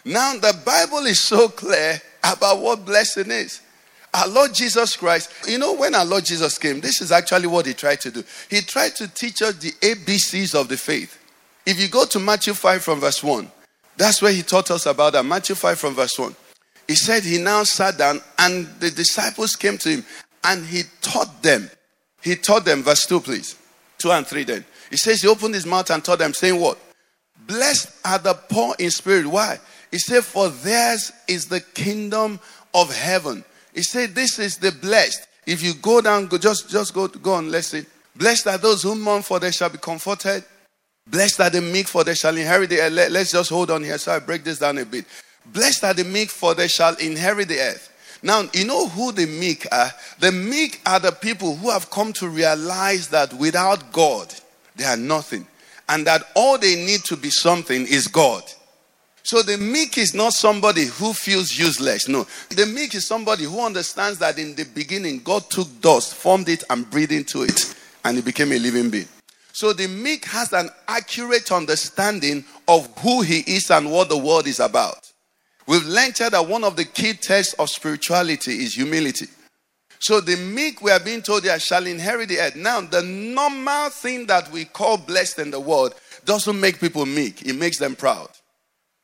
Now, 0.04 0.34
the 0.34 0.58
Bible 0.64 1.06
is 1.06 1.20
so 1.20 1.48
clear 1.48 2.00
about 2.24 2.60
what 2.60 2.84
blessing 2.84 3.30
is. 3.30 3.60
Our 4.12 4.28
Lord 4.28 4.52
Jesus 4.54 4.96
Christ, 4.96 5.32
you 5.46 5.58
know, 5.58 5.74
when 5.74 5.94
our 5.94 6.04
Lord 6.04 6.24
Jesus 6.24 6.58
came, 6.58 6.80
this 6.80 7.00
is 7.00 7.12
actually 7.12 7.46
what 7.46 7.66
he 7.66 7.74
tried 7.74 8.00
to 8.00 8.10
do. 8.10 8.24
He 8.48 8.60
tried 8.60 8.96
to 8.96 9.06
teach 9.06 9.40
us 9.42 9.54
the 9.54 9.70
ABCs 9.70 10.58
of 10.58 10.68
the 10.68 10.76
faith. 10.76 11.16
If 11.64 11.80
you 11.80 11.88
go 11.88 12.04
to 12.06 12.18
Matthew 12.18 12.54
5 12.54 12.82
from 12.82 13.00
verse 13.00 13.22
1, 13.22 13.48
that's 13.96 14.20
where 14.20 14.32
he 14.32 14.42
taught 14.42 14.70
us 14.72 14.86
about 14.86 15.12
that. 15.12 15.24
Matthew 15.24 15.54
5 15.54 15.78
from 15.78 15.94
verse 15.94 16.18
1. 16.18 16.34
He 16.90 16.96
said 16.96 17.22
he 17.22 17.38
now 17.38 17.62
sat 17.62 17.98
down 17.98 18.20
and 18.36 18.66
the 18.80 18.90
disciples 18.90 19.54
came 19.54 19.78
to 19.78 19.88
him 19.90 20.04
and 20.42 20.66
he 20.66 20.82
taught 21.00 21.40
them. 21.40 21.70
He 22.20 22.34
taught 22.34 22.64
them, 22.64 22.82
verse 22.82 23.06
2, 23.06 23.20
please. 23.20 23.54
2 23.98 24.10
and 24.10 24.26
3 24.26 24.42
then. 24.42 24.64
He 24.90 24.96
says 24.96 25.22
he 25.22 25.28
opened 25.28 25.54
his 25.54 25.66
mouth 25.66 25.88
and 25.90 26.04
taught 26.04 26.18
them, 26.18 26.34
saying, 26.34 26.60
What? 26.60 26.80
Blessed 27.46 27.92
are 28.04 28.18
the 28.18 28.34
poor 28.34 28.74
in 28.80 28.90
spirit. 28.90 29.24
Why? 29.24 29.60
He 29.92 30.00
said, 30.00 30.24
For 30.24 30.48
theirs 30.48 31.12
is 31.28 31.46
the 31.46 31.60
kingdom 31.60 32.40
of 32.74 32.92
heaven. 32.92 33.44
He 33.72 33.84
said, 33.84 34.16
This 34.16 34.40
is 34.40 34.56
the 34.56 34.72
blessed. 34.72 35.28
If 35.46 35.62
you 35.62 35.74
go 35.74 36.00
down, 36.00 36.26
go, 36.26 36.38
just, 36.38 36.68
just 36.70 36.92
go, 36.92 37.06
go 37.06 37.34
on, 37.34 37.52
let's 37.52 37.68
see. 37.68 37.86
Blessed 38.16 38.48
are 38.48 38.58
those 38.58 38.82
who 38.82 38.96
mourn, 38.96 39.22
for 39.22 39.38
they 39.38 39.52
shall 39.52 39.70
be 39.70 39.78
comforted. 39.78 40.42
Blessed 41.06 41.38
are 41.38 41.50
the 41.50 41.60
meek, 41.60 41.86
for 41.86 42.02
they 42.02 42.14
shall 42.14 42.36
inherit 42.36 42.68
the 42.68 42.80
earth. 42.80 42.92
Let, 42.92 43.12
let's 43.12 43.30
just 43.30 43.50
hold 43.50 43.70
on 43.70 43.84
here 43.84 43.96
so 43.96 44.10
I 44.10 44.18
break 44.18 44.42
this 44.42 44.58
down 44.58 44.76
a 44.78 44.84
bit. 44.84 45.04
Blessed 45.46 45.84
are 45.84 45.94
the 45.94 46.04
meek, 46.04 46.30
for 46.30 46.54
they 46.54 46.68
shall 46.68 46.94
inherit 46.96 47.48
the 47.48 47.60
earth. 47.60 47.88
Now, 48.22 48.44
you 48.52 48.66
know 48.66 48.88
who 48.88 49.12
the 49.12 49.26
meek 49.26 49.66
are? 49.72 49.90
The 50.18 50.30
meek 50.30 50.80
are 50.86 51.00
the 51.00 51.12
people 51.12 51.56
who 51.56 51.70
have 51.70 51.90
come 51.90 52.12
to 52.14 52.28
realize 52.28 53.08
that 53.08 53.32
without 53.34 53.92
God, 53.92 54.32
they 54.76 54.84
are 54.84 54.96
nothing. 54.96 55.46
And 55.88 56.06
that 56.06 56.22
all 56.36 56.58
they 56.58 56.76
need 56.76 57.00
to 57.04 57.16
be 57.16 57.30
something 57.30 57.86
is 57.86 58.06
God. 58.06 58.44
So 59.22 59.42
the 59.42 59.58
meek 59.58 59.98
is 59.98 60.14
not 60.14 60.32
somebody 60.32 60.86
who 60.86 61.12
feels 61.12 61.56
useless. 61.56 62.08
No. 62.08 62.26
The 62.50 62.66
meek 62.66 62.94
is 62.94 63.06
somebody 63.06 63.44
who 63.44 63.64
understands 63.64 64.18
that 64.18 64.38
in 64.38 64.54
the 64.54 64.64
beginning, 64.64 65.20
God 65.20 65.48
took 65.50 65.68
dust, 65.80 66.14
formed 66.14 66.48
it, 66.48 66.64
and 66.70 66.88
breathed 66.88 67.12
into 67.12 67.42
it, 67.42 67.74
and 68.04 68.18
it 68.18 68.24
became 68.24 68.52
a 68.52 68.58
living 68.58 68.90
being. 68.90 69.08
So 69.52 69.72
the 69.72 69.88
meek 69.88 70.24
has 70.26 70.52
an 70.52 70.70
accurate 70.88 71.52
understanding 71.52 72.44
of 72.66 72.86
who 72.98 73.22
he 73.22 73.40
is 73.40 73.70
and 73.70 73.90
what 73.90 74.08
the 74.08 74.16
world 74.16 74.46
is 74.46 74.60
about. 74.60 75.09
We've 75.70 75.86
learned 75.86 76.18
here 76.18 76.30
that 76.30 76.48
one 76.48 76.64
of 76.64 76.74
the 76.74 76.84
key 76.84 77.12
tests 77.12 77.52
of 77.52 77.70
spirituality 77.70 78.64
is 78.64 78.74
humility. 78.74 79.26
So 80.00 80.20
the 80.20 80.34
meek, 80.34 80.82
we 80.82 80.90
are 80.90 80.98
being 80.98 81.22
told, 81.22 81.44
they 81.44 81.56
shall 81.60 81.86
inherit 81.86 82.28
the 82.28 82.40
earth. 82.40 82.56
Now, 82.56 82.80
the 82.80 83.02
normal 83.02 83.90
thing 83.90 84.26
that 84.26 84.50
we 84.50 84.64
call 84.64 84.96
blessed 84.96 85.38
in 85.38 85.52
the 85.52 85.60
world 85.60 85.94
doesn't 86.24 86.58
make 86.58 86.80
people 86.80 87.06
meek. 87.06 87.46
It 87.46 87.52
makes 87.52 87.78
them 87.78 87.94
proud. 87.94 88.30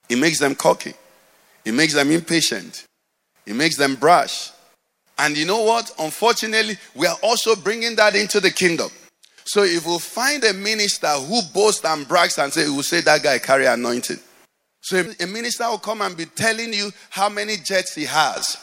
It 0.08 0.18
makes 0.18 0.40
them 0.40 0.56
cocky. 0.56 0.94
It 1.64 1.70
makes 1.70 1.94
them 1.94 2.10
impatient. 2.10 2.84
It 3.46 3.54
makes 3.54 3.76
them 3.76 3.94
brash. 3.94 4.50
And 5.18 5.36
you 5.36 5.46
know 5.46 5.62
what? 5.62 5.92
Unfortunately, 6.00 6.78
we 6.96 7.06
are 7.06 7.16
also 7.22 7.54
bringing 7.54 7.94
that 7.94 8.16
into 8.16 8.40
the 8.40 8.50
kingdom. 8.50 8.90
So 9.44 9.62
if 9.62 9.86
we 9.86 10.00
find 10.00 10.42
a 10.42 10.52
minister 10.52 11.06
who 11.06 11.42
boasts 11.54 11.84
and 11.84 12.08
brags 12.08 12.38
and 12.38 12.52
say, 12.52 12.64
we 12.64 12.74
will 12.74 12.82
say 12.82 13.02
that 13.02 13.22
guy 13.22 13.38
carry 13.38 13.66
anointing. 13.66 14.18
So 14.86 15.02
a 15.18 15.26
minister 15.26 15.68
will 15.68 15.78
come 15.78 16.00
and 16.02 16.16
be 16.16 16.26
telling 16.26 16.72
you 16.72 16.92
how 17.10 17.28
many 17.28 17.56
jets 17.56 17.96
he 17.96 18.04
has. 18.04 18.56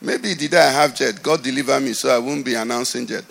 Maybe 0.00 0.34
did 0.34 0.54
I 0.54 0.70
have 0.70 0.94
jet? 0.94 1.22
God 1.22 1.42
deliver 1.42 1.78
me 1.78 1.92
so 1.92 2.08
I 2.08 2.18
won't 2.18 2.46
be 2.46 2.54
announcing 2.54 3.06
jet. 3.06 3.24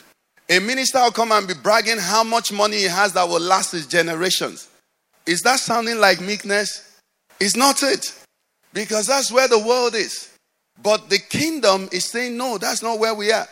A 0.47 0.59
minister 0.59 0.99
will 0.99 1.09
come 1.09 1.31
and 1.31 1.47
be 1.47 1.55
bragging 1.55 1.97
how 1.97 2.23
much 2.23 2.51
money 2.51 2.77
he 2.77 2.83
has 2.83 3.13
that 3.13 3.27
will 3.27 3.39
last 3.39 3.71
his 3.71 3.87
generations. 3.87 4.69
Is 5.25 5.41
that 5.41 5.59
sounding 5.59 5.97
like 5.97 6.21
meekness? 6.21 6.99
It's 7.39 7.55
not 7.55 7.81
it. 7.81 8.13
Because 8.73 9.07
that's 9.07 9.31
where 9.31 9.47
the 9.47 9.57
world 9.57 9.95
is. 9.95 10.31
But 10.83 11.09
the 11.09 11.17
kingdom 11.17 11.89
is 11.91 12.05
saying, 12.05 12.37
no, 12.37 12.59
that's 12.59 12.83
not 12.83 12.99
where 12.99 13.15
we 13.15 13.31
are. 13.31 13.47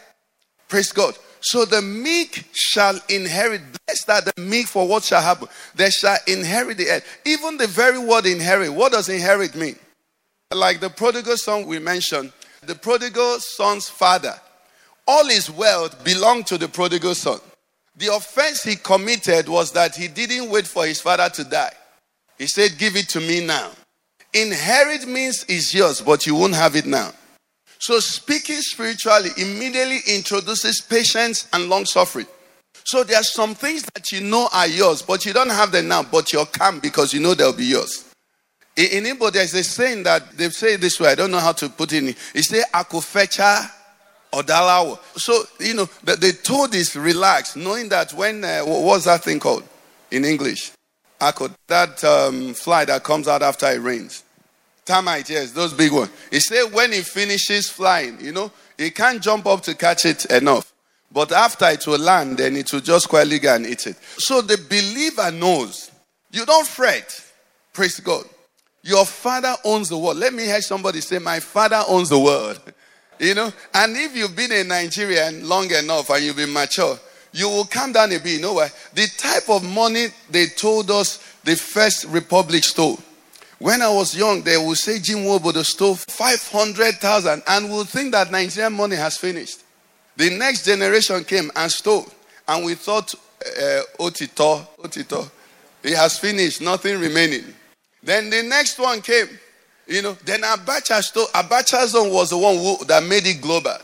Praise 0.67 0.91
God. 0.91 1.17
So 1.41 1.65
the 1.65 1.81
meek 1.81 2.45
shall 2.53 2.99
inherit. 3.09 3.61
Blessed 3.85 4.09
are 4.09 4.21
the 4.21 4.41
meek 4.41 4.67
for 4.67 4.87
what 4.87 5.03
shall 5.03 5.21
happen. 5.21 5.47
They 5.75 5.89
shall 5.89 6.17
inherit 6.27 6.77
the 6.77 6.89
earth. 6.89 7.19
Even 7.25 7.57
the 7.57 7.67
very 7.67 7.99
word 7.99 8.25
inherit, 8.25 8.73
what 8.73 8.91
does 8.91 9.09
inherit 9.09 9.55
mean? 9.55 9.75
Like 10.51 10.79
the 10.79 10.89
prodigal 10.89 11.37
son 11.37 11.65
we 11.65 11.79
mentioned, 11.79 12.31
the 12.61 12.75
prodigal 12.75 13.39
son's 13.39 13.89
father, 13.89 14.33
all 15.07 15.25
his 15.25 15.49
wealth 15.49 16.03
belonged 16.03 16.47
to 16.47 16.57
the 16.57 16.67
prodigal 16.67 17.15
son. 17.15 17.39
The 17.97 18.13
offense 18.13 18.63
he 18.63 18.75
committed 18.75 19.49
was 19.49 19.71
that 19.71 19.95
he 19.95 20.07
didn't 20.07 20.49
wait 20.49 20.67
for 20.67 20.85
his 20.85 21.01
father 21.01 21.29
to 21.29 21.43
die. 21.43 21.73
He 22.37 22.47
said, 22.47 22.77
Give 22.77 22.95
it 22.95 23.09
to 23.09 23.19
me 23.19 23.45
now. 23.45 23.71
Inherit 24.33 25.07
means 25.07 25.45
it's 25.47 25.73
yours, 25.73 26.01
but 26.01 26.27
you 26.27 26.35
won't 26.35 26.53
have 26.53 26.75
it 26.75 26.85
now. 26.85 27.11
So 27.79 27.99
speaking 27.99 28.57
spiritually 28.57 29.29
immediately 29.37 29.99
introduces 30.07 30.81
patience 30.81 31.47
and 31.53 31.69
long 31.69 31.85
suffering. 31.85 32.27
So 32.85 33.03
there 33.03 33.19
are 33.19 33.23
some 33.23 33.53
things 33.53 33.83
that 33.93 34.11
you 34.11 34.21
know 34.21 34.47
are 34.53 34.67
yours, 34.67 35.01
but 35.01 35.25
you 35.25 35.33
don't 35.33 35.49
have 35.49 35.71
them 35.71 35.89
now, 35.89 36.03
but 36.03 36.31
you're 36.31 36.45
calm 36.45 36.79
because 36.79 37.13
you 37.13 37.19
know 37.19 37.33
they'll 37.33 37.53
be 37.53 37.65
yours. 37.65 38.05
In, 38.77 39.05
Igbo, 39.05 39.31
there's 39.31 39.53
a 39.55 39.63
saying 39.63 40.03
that 40.03 40.37
they 40.37 40.49
say 40.49 40.75
this 40.75 40.99
way. 40.99 41.09
I 41.09 41.15
don't 41.15 41.31
know 41.31 41.39
how 41.39 41.51
to 41.53 41.67
put 41.67 41.93
it 41.93 42.03
in. 42.03 42.09
It 42.09 42.43
say 42.43 42.61
akufecha 42.73 43.69
odalawo. 44.31 44.99
So, 45.17 45.43
you 45.59 45.73
know, 45.73 45.89
that 46.03 46.21
they 46.21 46.31
told 46.31 46.71
this 46.71 46.95
relax, 46.95 47.55
knowing 47.55 47.89
that 47.89 48.13
when, 48.13 48.43
uh, 48.43 48.61
what 48.61 48.83
was 48.83 49.05
that 49.05 49.23
thing 49.23 49.39
called 49.39 49.63
in 50.11 50.23
English? 50.23 50.71
Ako, 51.19 51.49
that 51.67 52.03
um, 52.03 52.53
fly 52.53 52.85
that 52.85 53.03
comes 53.03 53.27
out 53.27 53.41
after 53.41 53.65
it 53.67 53.79
rains. 53.79 54.23
Termite, 54.87 55.29
yes, 55.29 55.51
those 55.51 55.73
big 55.73 55.91
ones. 55.91 56.09
He 56.31 56.39
said 56.39 56.71
when 56.71 56.93
he 56.93 57.01
finishes 57.01 57.69
flying, 57.69 58.17
you 58.21 58.31
know, 58.31 58.49
he 58.77 58.89
can't 58.89 59.21
jump 59.21 59.45
up 59.45 59.61
to 59.63 59.75
catch 59.75 60.05
it 60.05 60.23
enough. 60.25 60.71
But 61.11 61.33
after 61.33 61.65
it 61.67 61.85
will 61.85 61.99
land, 61.99 62.37
then 62.37 62.55
it 62.55 62.71
will 62.71 62.79
just 62.79 63.09
quietly 63.09 63.39
go 63.39 63.53
and 63.53 63.65
eat 63.65 63.85
it. 63.85 63.97
So 64.17 64.41
the 64.41 64.57
believer 64.57 65.29
knows. 65.31 65.91
You 66.31 66.45
don't 66.45 66.65
fret. 66.65 67.21
Praise 67.73 67.99
God. 67.99 68.23
Your 68.81 69.05
father 69.05 69.55
owns 69.65 69.89
the 69.89 69.97
world. 69.97 70.17
Let 70.17 70.33
me 70.33 70.45
hear 70.45 70.61
somebody 70.61 71.01
say, 71.01 71.19
My 71.19 71.41
father 71.41 71.83
owns 71.87 72.09
the 72.09 72.19
world. 72.19 72.59
You 73.19 73.33
know, 73.33 73.51
and 73.73 73.97
if 73.97 74.15
you've 74.15 74.35
been 74.35 74.51
in 74.51 74.67
Nigeria 74.67 75.31
long 75.41 75.71
enough 75.71 76.11
and 76.11 76.23
you've 76.23 76.35
been 76.35 76.53
mature, 76.53 76.99
you 77.31 77.49
will 77.49 77.65
calm 77.65 77.91
down 77.91 78.11
a 78.11 78.19
bit. 78.19 78.33
You 78.33 78.41
know 78.41 78.53
why? 78.53 78.69
The 78.93 79.07
type 79.17 79.49
of 79.49 79.63
money 79.63 80.09
they 80.29 80.45
told 80.45 80.91
us 80.91 81.17
the 81.43 81.55
first 81.55 82.05
republic 82.05 82.63
stole. 82.63 82.99
When 83.59 83.81
I 83.81 83.89
was 83.89 84.15
young, 84.15 84.43
they 84.43 84.57
would 84.57 84.77
say 84.77 84.99
Jim 84.99 85.19
Nwobodo 85.19 85.65
stole 85.65 85.95
500,000 85.95 87.43
and 87.47 87.69
we'll 87.69 87.85
think 87.85 88.11
that 88.11 88.31
Nigerian 88.31 88.73
money 88.73 88.95
has 88.95 89.17
finished. 89.17 89.61
The 90.15 90.29
next 90.29 90.65
generation 90.65 91.23
came 91.23 91.51
and 91.55 91.71
stole. 91.71 92.05
And 92.47 92.65
we 92.65 92.75
thought, 92.75 93.13
uh, 93.15 93.81
Otito, 93.99 94.65
Otito, 94.79 95.29
he 95.83 95.91
has 95.91 96.19
finished, 96.19 96.61
nothing 96.61 96.99
remaining. 96.99 97.45
Then 98.03 98.29
the 98.29 98.43
next 98.43 98.79
one 98.79 99.01
came, 99.01 99.27
you 99.87 100.01
know. 100.01 100.13
Then 100.23 100.41
Abacha 100.41 101.01
stole. 101.01 101.27
Abacha's 101.27 101.95
own 101.95 102.11
was 102.11 102.29
the 102.29 102.37
one 102.37 102.57
who, 102.57 102.83
that 102.85 103.03
made 103.03 103.25
it 103.25 103.41
global. 103.41 103.77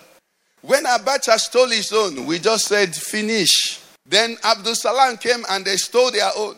When 0.62 0.86
Abacha 0.86 1.38
stole 1.38 1.70
his 1.70 1.92
own, 1.92 2.26
we 2.26 2.40
just 2.40 2.66
said 2.66 2.96
finish. 2.96 3.80
Then 4.06 4.38
Abdul 4.44 4.76
Salam 4.76 5.18
came 5.18 5.44
and 5.50 5.66
they 5.66 5.76
stole 5.78 6.12
their 6.12 6.30
own. 6.38 6.56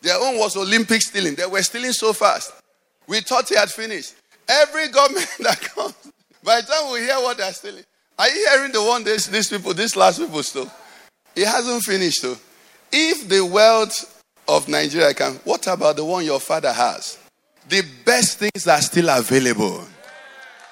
Their 0.00 0.16
own 0.16 0.38
was 0.38 0.56
Olympic 0.56 1.02
stealing. 1.02 1.34
They 1.34 1.46
were 1.46 1.62
stealing 1.62 1.92
so 1.92 2.12
fast. 2.12 2.52
We 3.08 3.20
thought 3.20 3.48
he 3.48 3.56
had 3.56 3.70
finished. 3.70 4.14
Every 4.48 4.88
government 4.88 5.28
that 5.40 5.60
comes, 5.60 5.94
by 6.44 6.60
the 6.60 6.66
time 6.66 6.92
we 6.92 7.00
hear 7.00 7.16
what 7.16 7.36
they're 7.36 7.52
stealing, 7.52 7.84
are 8.18 8.28
you 8.28 8.48
hearing 8.50 8.72
the 8.72 8.82
one 8.82 9.04
these, 9.04 9.26
these 9.26 9.48
people, 9.48 9.74
these 9.74 9.96
last 9.96 10.18
people 10.18 10.42
stole? 10.42 10.70
It 11.34 11.46
hasn't 11.46 11.82
finished 11.82 12.22
though. 12.22 12.36
If 12.92 13.28
the 13.28 13.44
wealth 13.44 14.22
of 14.46 14.68
Nigeria 14.68 15.12
can, 15.14 15.34
what 15.44 15.66
about 15.66 15.96
the 15.96 16.04
one 16.04 16.24
your 16.24 16.40
father 16.40 16.72
has? 16.72 17.18
The 17.68 17.82
best 18.04 18.38
things 18.38 18.66
are 18.66 18.80
still 18.80 19.08
available. 19.10 19.84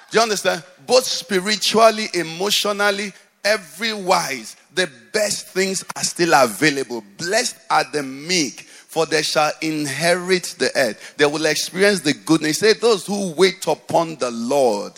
Do 0.09 0.17
you 0.17 0.21
understand? 0.21 0.63
Both 0.85 1.05
spiritually, 1.05 2.07
emotionally, 2.13 3.13
every 3.43 3.93
wise, 3.93 4.55
the 4.73 4.89
best 5.13 5.47
things 5.49 5.85
are 5.95 6.03
still 6.03 6.33
available. 6.33 7.03
Blessed 7.17 7.57
are 7.69 7.85
the 7.91 8.03
meek, 8.03 8.66
for 8.97 9.05
they 9.05 9.21
shall 9.21 9.51
inherit 9.61 10.55
the 10.57 10.75
earth. 10.75 11.13
They 11.17 11.27
will 11.27 11.45
experience 11.45 11.99
the 11.99 12.15
goodness. 12.15 12.57
Say, 12.57 12.73
those 12.73 13.05
who 13.05 13.31
wait 13.33 13.67
upon 13.67 14.15
the 14.15 14.31
Lord. 14.31 14.91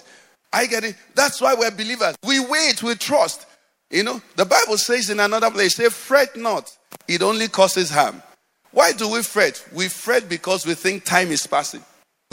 I 0.54 0.68
get 0.68 0.86
it. 0.86 0.96
That's 1.16 1.42
why 1.42 1.54
we're 1.54 1.70
believers. 1.70 2.16
We 2.26 2.40
wait, 2.40 2.82
we 2.82 2.96
trust. 2.96 3.46
You 3.92 4.04
know, 4.04 4.22
the 4.38 4.46
Bible 4.46 4.78
says 4.78 5.10
in 5.10 5.20
another 5.20 5.52
place, 5.52 5.76
say, 5.76 5.90
fret 5.90 6.38
not. 6.38 6.74
It 7.10 7.22
only 7.22 7.50
causes 7.50 7.90
harm. 7.90 8.24
Why 8.72 8.94
do 8.94 9.10
we 9.10 9.22
fret? 9.22 9.62
We 9.74 9.90
fret 9.90 10.30
because 10.30 10.66
we 10.66 10.76
think 10.76 11.04
time 11.04 11.32
is 11.32 11.46
passing. 11.46 11.84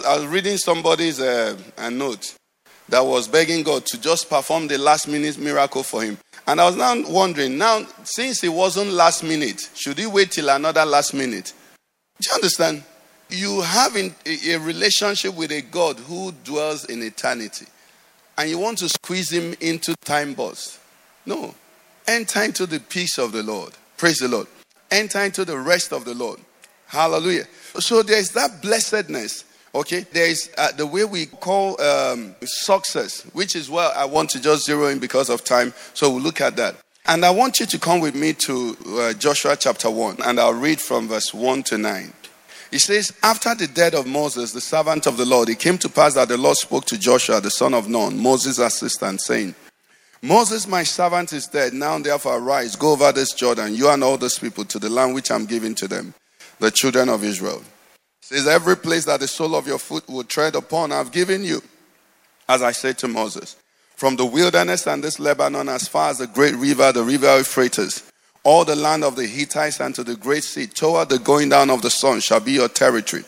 I 0.07 0.19
was 0.19 0.27
reading 0.27 0.59
somebody's 0.59 1.19
uh, 1.19 1.59
a 1.79 1.91
note 1.91 2.37
that 2.91 3.05
was 3.05 3.27
begging 3.27 3.65
God 3.65 3.85
to 3.87 4.01
just 4.01 4.31
perform 4.31 4.69
the 4.69 4.79
last 4.79 5.09
minute 5.09 5.37
miracle 5.37 5.83
for 5.83 6.05
him. 6.05 6.17
And 6.47 6.61
I 6.61 6.67
was 6.67 6.77
now 6.77 7.03
wondering, 7.09 7.59
now, 7.59 7.85
since 8.05 8.45
it 8.45 8.49
wasn't 8.49 8.93
last 8.93 9.25
minute, 9.25 9.69
should 9.75 9.99
he 9.99 10.07
wait 10.07 10.31
till 10.31 10.49
another 10.49 10.85
last 10.85 11.13
minute? 11.13 11.53
Do 12.21 12.29
you 12.31 12.35
understand? 12.35 12.85
You 13.29 13.63
have 13.63 13.97
in, 13.97 14.15
a, 14.25 14.57
relationship 14.59 15.35
with 15.35 15.51
a 15.51 15.61
God 15.63 15.99
who 15.99 16.33
dwells 16.45 16.85
in 16.85 17.03
eternity, 17.03 17.67
and 18.39 18.49
you 18.49 18.59
want 18.59 18.79
to 18.79 18.89
squeeze 18.89 19.31
him 19.31 19.55
into 19.61 19.97
time 19.97 20.35
box. 20.35 20.79
No. 21.25 21.53
Enter 22.07 22.45
into 22.45 22.67
the 22.67 22.79
peace 22.79 23.19
of 23.19 23.33
the 23.33 23.43
Lord. 23.43 23.73
Praise 23.97 24.19
the 24.19 24.29
Lord. 24.29 24.47
Enter 24.93 25.23
into 25.23 25.45
the 25.45 25.59
rest 25.59 25.93
of 25.93 26.05
the 26.05 26.15
Lord. 26.15 26.39
Hallelujah. 26.87 27.47
So 27.81 28.05
there's 28.05 28.31
that 28.31 28.63
blessedness. 28.63 29.45
Okay, 29.75 30.07
there 30.13 30.27
is 30.27 30.51
uh, 30.57 30.73
the 30.73 30.87
way 30.87 31.05
we 31.05 31.27
call 31.27 31.81
um, 31.81 32.35
success, 32.43 33.23
which 33.35 33.55
is 33.55 33.69
what 33.69 33.95
I 33.97 34.05
want 34.05 34.31
to 34.31 34.41
just 34.41 34.65
zero 34.65 34.87
in 34.87 34.99
because 34.99 35.29
of 35.29 35.45
time. 35.45 35.75
So 35.93 36.11
we'll 36.11 36.23
look 36.23 36.41
at 36.41 36.57
that. 36.57 36.77
And 37.09 37.25
I 37.25 37.31
want 37.31 37.61
you 37.61 37.67
to 37.67 37.79
come 37.79 38.01
with 38.01 38.15
me 38.15 38.33
to 38.33 38.77
uh, 38.89 39.13
Joshua 39.13 39.57
chapter 39.57 39.89
1, 39.89 40.17
and 40.25 40.41
I'll 40.41 40.55
read 40.55 40.81
from 40.81 41.09
verse 41.09 41.33
1 41.33 41.63
to 41.65 41.79
9. 41.79 42.13
It 42.73 42.81
says, 42.81 43.13
After 43.23 43.55
the 43.55 43.69
death 43.69 43.95
of 43.95 44.07
Moses, 44.07 44.53
the 44.53 44.61
servant 44.61 45.07
of 45.07 45.17
the 45.17 45.25
Lord, 45.25 45.49
it 45.49 45.61
came 45.61 45.79
to 45.79 45.89
pass 45.89 46.15
that 46.15 46.29
the 46.29 46.37
Lord 46.37 46.57
spoke 46.57 46.85
to 46.87 46.99
Joshua, 46.99 47.41
the 47.41 47.51
son 47.51 47.75
of 47.75 47.89
Nun, 47.89 48.21
Moses' 48.21 48.59
assistant, 48.59 49.21
saying, 49.21 49.55
Moses, 50.21 50.67
my 50.67 50.83
servant, 50.83 51.33
is 51.33 51.47
dead. 51.47 51.75
Now, 51.75 51.99
therefore, 51.99 52.39
arise, 52.39 52.75
go 52.75 52.93
over 52.93 53.13
this 53.13 53.33
Jordan, 53.33 53.75
you 53.75 53.89
and 53.89 54.03
all 54.03 54.17
these 54.17 54.39
people, 54.39 54.65
to 54.65 54.79
the 54.81 54.89
land 54.89 55.15
which 55.15 55.31
I'm 55.31 55.47
giving 55.47 55.75
to 55.77 55.87
them, 55.87 56.15
the 56.59 56.73
children 56.73 57.09
of 57.09 57.23
Israel. 57.23 57.63
Says, 58.27 58.49
Every 58.49 58.77
place 58.77 59.05
that 59.05 59.21
the 59.21 59.29
sole 59.29 59.55
of 59.55 59.69
your 59.69 59.79
foot 59.79 60.09
will 60.09 60.25
tread 60.25 60.57
upon, 60.57 60.91
I've 60.91 61.13
given 61.13 61.45
you, 61.45 61.63
as 62.49 62.61
I 62.61 62.73
said 62.73 62.99
to 62.99 63.07
Moses. 63.07 63.55
From 63.95 64.17
the 64.17 64.27
wilderness 64.27 64.89
and 64.89 65.05
this 65.05 65.21
Lebanon, 65.21 65.69
as 65.69 65.87
far 65.87 66.11
as 66.11 66.19
the 66.19 66.27
great 66.27 66.57
river, 66.57 66.91
the 66.91 67.05
river 67.05 67.39
Euphrates, 67.39 68.03
all 68.43 68.65
the 68.65 68.75
land 68.75 69.05
of 69.05 69.15
the 69.15 69.29
Hittites 69.29 69.79
and 69.79 69.95
to 69.95 70.03
the 70.03 70.17
great 70.17 70.43
sea, 70.43 70.67
toward 70.67 71.09
the 71.09 71.21
going 71.21 71.51
down 71.51 71.71
of 71.71 71.83
the 71.83 71.89
sun, 71.89 72.19
shall 72.19 72.41
be 72.41 72.51
your 72.51 72.69
territory. 72.69 73.23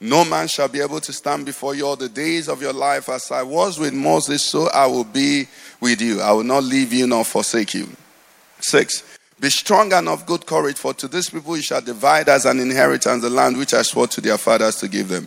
No 0.00 0.24
man 0.24 0.48
shall 0.48 0.66
be 0.66 0.80
able 0.80 1.00
to 1.02 1.12
stand 1.12 1.46
before 1.46 1.76
you 1.76 1.86
all 1.86 1.94
the 1.94 2.08
days 2.08 2.48
of 2.48 2.60
your 2.60 2.72
life. 2.72 3.08
As 3.08 3.30
I 3.30 3.44
was 3.44 3.78
with 3.78 3.94
Moses, 3.94 4.42
so 4.42 4.68
I 4.70 4.86
will 4.86 5.04
be 5.04 5.46
with 5.80 6.00
you. 6.00 6.20
I 6.20 6.32
will 6.32 6.42
not 6.42 6.64
leave 6.64 6.92
you 6.92 7.06
nor 7.06 7.24
forsake 7.24 7.74
you. 7.74 7.88
Six. 8.58 9.04
Be 9.42 9.50
strong 9.50 9.92
and 9.92 10.08
of 10.08 10.24
good 10.24 10.46
courage, 10.46 10.76
for 10.76 10.94
to 10.94 11.08
this 11.08 11.30
people 11.30 11.56
you 11.56 11.64
shall 11.64 11.80
divide 11.80 12.28
as 12.28 12.46
an 12.46 12.60
inheritance 12.60 13.22
the 13.22 13.28
land 13.28 13.56
which 13.56 13.74
I 13.74 13.82
swore 13.82 14.06
to 14.06 14.20
their 14.20 14.38
fathers 14.38 14.76
to 14.76 14.86
give 14.86 15.08
them. 15.08 15.26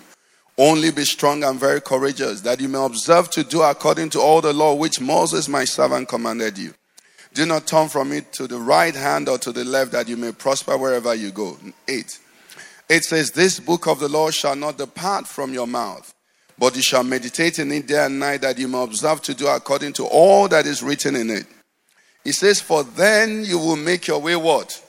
Only 0.58 0.92
be 0.92 1.04
strong 1.04 1.44
and 1.44 1.60
very 1.60 1.82
courageous, 1.82 2.40
that 2.42 2.62
you 2.62 2.70
may 2.70 2.82
observe 2.82 3.30
to 3.32 3.44
do 3.44 3.62
according 3.62 4.12
to 4.12 4.22
all 4.22 4.40
the 4.40 4.54
law 4.54 4.74
which 4.74 5.02
Moses 5.02 5.50
my 5.50 5.66
servant 5.66 6.08
commanded 6.08 6.58
you. 6.58 6.74
Do 7.34 7.46
not 7.46 7.68
turn 7.68 7.90
from 7.90 8.14
it 8.14 8.32
to 8.34 8.48
the 8.48 8.58
right 8.58 8.96
hand 8.96 9.28
or 9.28 9.38
to 9.40 9.52
the 9.52 9.66
left, 9.66 9.92
that 9.92 10.08
you 10.08 10.16
may 10.16 10.32
prosper 10.32 10.78
wherever 10.78 11.14
you 11.14 11.32
go. 11.32 11.58
Eight. 11.90 12.18
It 12.88 13.04
says, 13.04 13.32
This 13.32 13.60
book 13.60 13.86
of 13.86 14.00
the 14.00 14.08
law 14.08 14.32
shall 14.32 14.56
not 14.56 14.78
depart 14.78 15.28
from 15.28 15.54
your 15.54 15.68
mouth, 15.68 16.14
but 16.58 16.78
you 16.78 16.82
shall 16.82 17.04
meditate 17.04 17.60
in 17.60 17.70
it 17.74 17.88
day 17.88 18.06
and 18.06 18.18
night, 18.18 18.44
that 18.44 18.60
you 18.60 18.70
may 18.70 18.82
observe 18.82 19.22
to 19.24 19.34
do 19.34 19.48
according 19.48 19.92
to 19.92 20.06
all 20.06 20.48
that 20.48 20.66
is 20.66 20.82
written 20.82 21.18
in 21.18 21.30
it. 21.32 21.48
It 22.26 22.34
says, 22.34 22.60
For 22.60 22.84
then 22.84 23.46
you 23.46 23.60
will 23.60 23.76
make 23.76 24.08
your 24.08 24.20
way 24.20 24.36
what? 24.36 24.82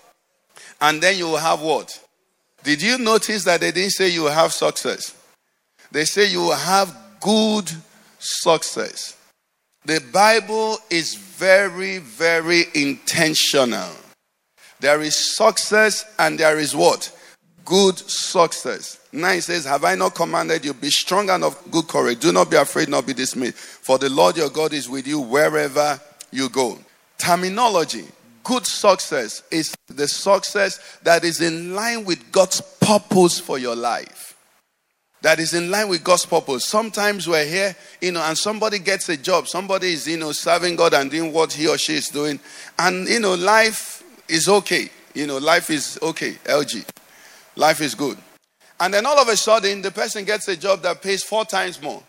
And 0.80 1.02
then 1.02 1.18
you 1.18 1.26
will 1.26 1.36
have 1.36 1.60
what? 1.60 2.02
Did 2.64 2.82
you 2.82 2.98
notice 2.98 3.44
that 3.44 3.60
they 3.60 3.70
didn't 3.70 3.92
say 3.92 4.08
you 4.08 4.22
will 4.22 4.30
have 4.30 4.52
success? 4.52 5.14
They 5.92 6.04
say 6.04 6.26
you 6.28 6.40
will 6.40 6.56
have 6.56 6.96
good 7.20 7.70
success. 8.18 9.16
The 9.84 10.02
Bible 10.12 10.78
is 10.90 11.14
very, 11.14 11.98
very 11.98 12.64
intentional. 12.74 13.92
There 14.80 15.00
is 15.00 15.36
success 15.36 16.04
and 16.18 16.38
there 16.38 16.58
is 16.58 16.74
what? 16.74 17.12
Good 17.64 17.98
success. 17.98 18.98
Nine 19.12 19.40
says, 19.40 19.64
Have 19.64 19.84
I 19.84 19.94
not 19.94 20.14
commanded 20.14 20.64
you? 20.64 20.74
Be 20.74 20.90
strong 20.90 21.30
and 21.30 21.44
of 21.44 21.58
good 21.70 21.86
courage. 21.88 22.20
Do 22.20 22.32
not 22.32 22.50
be 22.50 22.56
afraid, 22.56 22.88
nor 22.88 23.02
be 23.02 23.14
dismayed. 23.14 23.54
For 23.54 23.98
the 23.98 24.10
Lord 24.10 24.36
your 24.36 24.50
God 24.50 24.72
is 24.72 24.88
with 24.88 25.06
you 25.06 25.20
wherever 25.20 26.00
you 26.30 26.48
go. 26.48 26.78
Terminology. 27.18 28.04
Good 28.44 28.66
success 28.66 29.42
is 29.50 29.74
the 29.88 30.06
success 30.06 30.98
that 31.02 31.24
is 31.24 31.40
in 31.40 31.74
line 31.74 32.04
with 32.04 32.30
God's 32.30 32.60
purpose 32.60 33.40
for 33.40 33.58
your 33.58 33.74
life 33.74 34.26
that 35.26 35.40
is 35.40 35.54
in 35.54 35.72
line 35.72 35.88
with 35.88 36.04
God's 36.04 36.24
purpose. 36.24 36.64
Sometimes 36.66 37.26
we're 37.26 37.44
here, 37.44 37.74
you 38.00 38.12
know, 38.12 38.22
and 38.22 38.38
somebody 38.38 38.78
gets 38.78 39.08
a 39.08 39.16
job. 39.16 39.48
Somebody 39.48 39.92
is, 39.92 40.06
you 40.06 40.16
know, 40.16 40.30
serving 40.30 40.76
God 40.76 40.94
and 40.94 41.10
doing 41.10 41.32
what 41.32 41.52
he 41.52 41.66
or 41.66 41.76
she 41.76 41.94
is 41.94 42.08
doing. 42.08 42.38
And, 42.78 43.08
you 43.08 43.18
know, 43.18 43.34
life 43.34 44.04
is 44.28 44.48
okay. 44.48 44.88
You 45.14 45.26
know, 45.26 45.38
life 45.38 45.68
is 45.68 45.98
okay. 46.00 46.34
LG. 46.44 46.86
Life 47.56 47.80
is 47.80 47.96
good. 47.96 48.16
And 48.78 48.94
then 48.94 49.04
all 49.04 49.18
of 49.18 49.26
a 49.26 49.36
sudden, 49.36 49.82
the 49.82 49.90
person 49.90 50.24
gets 50.24 50.46
a 50.46 50.56
job 50.56 50.82
that 50.82 51.02
pays 51.02 51.24
four 51.24 51.44
times 51.44 51.82
more. 51.82 52.04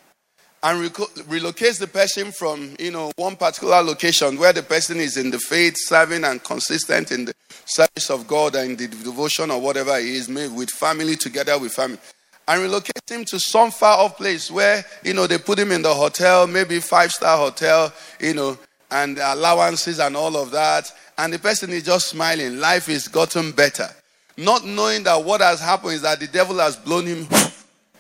And 0.64 0.90
relocates 0.92 1.80
the 1.80 1.88
person 1.88 2.32
from 2.32 2.76
you 2.80 2.92
know 2.92 3.12
one 3.16 3.36
particular 3.36 3.82
location 3.82 4.38
where 4.38 4.54
the 4.54 4.64
person 4.64 4.98
is 4.98 5.18
in 5.18 5.30
the 5.30 5.40
faith 5.40 5.76
serving 5.78 6.24
and 6.24 6.44
consistent 6.44 7.12
in 7.12 7.26
the 7.26 7.34
service 7.66 8.10
of 8.10 8.28
god 8.28 8.56
and 8.56 8.78
the 8.78 8.88
devotion 8.88 9.52
or 9.52 9.62
whatever 9.62 10.00
he 10.00 10.16
is 10.16 10.28
made 10.28 10.52
with 10.54 10.70
family 10.70 11.16
together 11.16 11.60
with 11.60 11.74
family 11.74 12.00
and 12.48 12.62
relocate 12.62 13.10
him 13.10 13.24
to 13.26 13.40
some 13.40 13.70
far 13.70 14.00
off 14.00 14.18
place 14.18 14.50
where 14.50 14.84
you 15.04 15.14
know 15.14 15.28
they 15.28 15.38
put 15.38 15.60
him 15.60 15.72
in 15.72 15.82
the 15.82 15.94
hotel 15.94 16.48
maybe 16.48 16.80
five 16.80 17.12
star 17.12 17.38
hotel 17.38 17.94
you 18.20 18.34
know 18.34 18.58
and 18.90 19.20
allowances 19.20 20.00
and 20.00 20.16
all 20.16 20.36
of 20.38 20.50
that 20.52 20.92
and 21.18 21.34
the 21.34 21.40
person 21.40 21.72
is 21.72 21.84
just 21.84 22.10
smiling. 22.10 22.60
Life 22.60 22.90
is 22.90 23.08
gotten 23.08 23.52
better. 23.52 23.90
Not 24.38 24.66
knowing 24.66 25.04
that 25.04 25.24
what 25.24 25.42
has 25.42 25.60
happened 25.60 25.94
is 25.94 26.02
that 26.04 26.20
the 26.20 26.28
devil 26.28 26.60
has 26.60 26.76
blown 26.76 27.06
him 27.08 27.28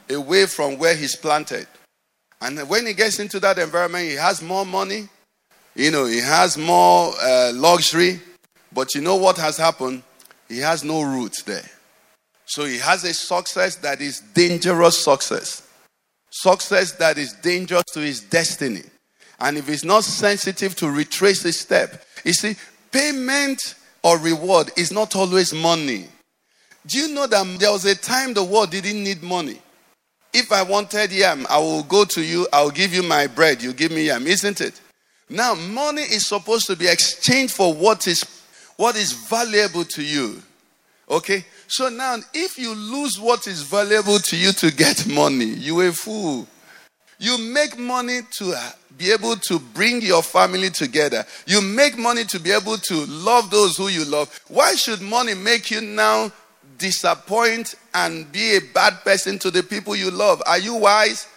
away 0.09 0.45
from 0.45 0.77
where 0.77 0.95
he's 0.95 1.15
planted 1.15 1.67
and 2.41 2.59
when 2.69 2.85
he 2.85 2.93
gets 2.93 3.19
into 3.19 3.39
that 3.39 3.57
environment, 3.57 4.07
he 4.09 4.15
has 4.15 4.41
more 4.41 4.65
money, 4.65 5.07
you 5.75 5.91
know, 5.91 6.05
he 6.05 6.19
has 6.19 6.57
more 6.57 7.13
uh, 7.21 7.51
luxury. 7.53 8.19
But 8.73 8.93
you 8.95 9.01
know 9.01 9.15
what 9.15 9.37
has 9.37 9.57
happened? 9.57 10.03
He 10.47 10.59
has 10.59 10.83
no 10.83 11.01
roots 11.01 11.43
there. 11.43 11.63
So 12.45 12.65
he 12.65 12.77
has 12.77 13.03
a 13.03 13.13
success 13.13 13.75
that 13.77 14.01
is 14.01 14.21
dangerous 14.33 14.97
success. 14.97 15.67
Success 16.29 16.93
that 16.93 17.17
is 17.17 17.33
dangerous 17.33 17.83
to 17.93 17.99
his 17.99 18.21
destiny. 18.21 18.83
And 19.39 19.57
if 19.57 19.67
he's 19.67 19.83
not 19.83 20.03
sensitive 20.03 20.75
to 20.77 20.89
retrace 20.89 21.43
his 21.43 21.59
step, 21.59 22.03
you 22.23 22.33
see, 22.33 22.55
payment 22.91 23.75
or 24.03 24.17
reward 24.17 24.71
is 24.77 24.91
not 24.91 25.15
always 25.15 25.53
money. 25.53 26.07
Do 26.85 26.97
you 26.97 27.13
know 27.13 27.27
that 27.27 27.59
there 27.59 27.71
was 27.71 27.85
a 27.85 27.95
time 27.95 28.33
the 28.33 28.43
world 28.43 28.71
didn't 28.71 29.03
need 29.03 29.21
money? 29.21 29.59
If 30.37 30.51
I 30.51 30.61
wanted 30.61 31.11
yam, 31.11 31.47
I 31.49 31.57
will 31.57 31.81
go 31.81 32.05
to 32.05 32.21
you, 32.21 32.47
I'll 32.53 32.69
give 32.69 32.93
you 32.93 33.01
my 33.01 33.25
bread, 33.25 33.63
you 33.63 33.73
give 33.73 33.91
me 33.91 34.05
yam, 34.05 34.27
isn't 34.27 34.61
it? 34.61 34.79
Now, 35.29 35.55
money 35.55 36.03
is 36.03 36.27
supposed 36.27 36.67
to 36.67 36.75
be 36.75 36.87
exchanged 36.87 37.55
for 37.55 37.73
what 37.73 38.07
is 38.07 38.23
what 38.75 38.95
is 38.95 39.13
valuable 39.13 39.83
to 39.83 40.03
you. 40.03 40.39
Okay? 41.09 41.43
So 41.67 41.89
now 41.89 42.17
if 42.35 42.59
you 42.59 42.75
lose 42.75 43.19
what 43.19 43.47
is 43.47 43.63
valuable 43.63 44.19
to 44.19 44.37
you 44.37 44.51
to 44.51 44.71
get 44.71 45.07
money, 45.07 45.45
you 45.45 45.81
a 45.81 45.91
fool. 45.91 46.47
You 47.17 47.39
make 47.39 47.79
money 47.79 48.19
to 48.37 48.53
uh, 48.53 48.71
be 48.95 49.11
able 49.11 49.37
to 49.37 49.57
bring 49.57 50.03
your 50.03 50.21
family 50.21 50.69
together. 50.69 51.25
You 51.47 51.61
make 51.61 51.97
money 51.97 52.25
to 52.25 52.39
be 52.39 52.51
able 52.51 52.77
to 52.77 53.05
love 53.07 53.49
those 53.49 53.75
who 53.75 53.87
you 53.87 54.05
love. 54.05 54.39
Why 54.49 54.75
should 54.75 55.01
money 55.01 55.33
make 55.33 55.71
you 55.71 55.81
now 55.81 56.31
disappoint 56.77 57.75
and 57.93 58.31
be 58.31 58.57
a 58.57 58.61
bad 58.73 59.03
person 59.03 59.39
to 59.39 59.51
the 59.51 59.63
people 59.63 59.95
you 59.95 60.11
love. 60.11 60.41
Are 60.45 60.59
you 60.59 60.75
wise? 60.75 61.27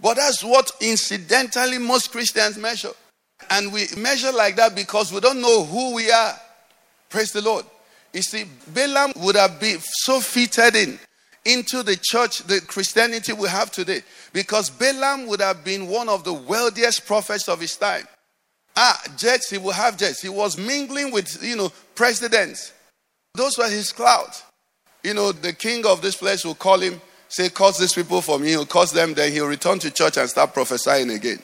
But 0.00 0.16
that's 0.16 0.42
what 0.42 0.70
incidentally 0.80 1.78
most 1.78 2.10
Christians 2.10 2.58
measure. 2.58 2.92
And 3.50 3.72
we 3.72 3.86
measure 3.96 4.32
like 4.32 4.56
that 4.56 4.74
because 4.74 5.12
we 5.12 5.20
don't 5.20 5.40
know 5.40 5.64
who 5.64 5.94
we 5.94 6.10
are. 6.10 6.34
Praise 7.08 7.32
the 7.32 7.42
Lord. 7.42 7.64
You 8.12 8.22
see, 8.22 8.44
Balaam 8.68 9.12
would 9.16 9.36
have 9.36 9.60
been 9.60 9.78
so 9.80 10.20
fitted 10.20 10.76
in 10.76 10.98
into 11.44 11.82
the 11.82 11.98
church, 12.00 12.38
the 12.44 12.60
Christianity 12.60 13.32
we 13.32 13.48
have 13.48 13.72
today, 13.72 14.02
because 14.32 14.70
Balaam 14.70 15.26
would 15.26 15.40
have 15.40 15.64
been 15.64 15.88
one 15.88 16.08
of 16.08 16.22
the 16.24 16.32
wealthiest 16.32 17.04
prophets 17.06 17.48
of 17.48 17.60
his 17.60 17.76
time. 17.76 18.06
Ah, 18.76 19.00
jets, 19.16 19.50
he 19.50 19.58
will 19.58 19.72
have 19.72 19.96
jets. 19.96 20.22
He 20.22 20.28
was 20.28 20.56
mingling 20.56 21.12
with, 21.12 21.42
you 21.42 21.56
know, 21.56 21.72
presidents. 21.94 22.72
Those 23.34 23.58
were 23.58 23.68
his 23.68 23.92
clouds. 23.92 24.44
You 25.02 25.14
know, 25.14 25.32
the 25.32 25.52
king 25.52 25.84
of 25.86 26.00
this 26.00 26.16
place 26.16 26.44
will 26.44 26.54
call 26.54 26.78
him, 26.78 27.00
say, 27.28 27.48
Curse 27.48 27.78
these 27.78 27.92
people 27.92 28.22
for 28.22 28.38
me. 28.38 28.48
He'll 28.48 28.66
curse 28.66 28.92
them, 28.92 29.14
then 29.14 29.32
he'll 29.32 29.46
return 29.48 29.78
to 29.80 29.90
church 29.90 30.16
and 30.16 30.28
start 30.28 30.54
prophesying 30.54 31.10
again. 31.10 31.40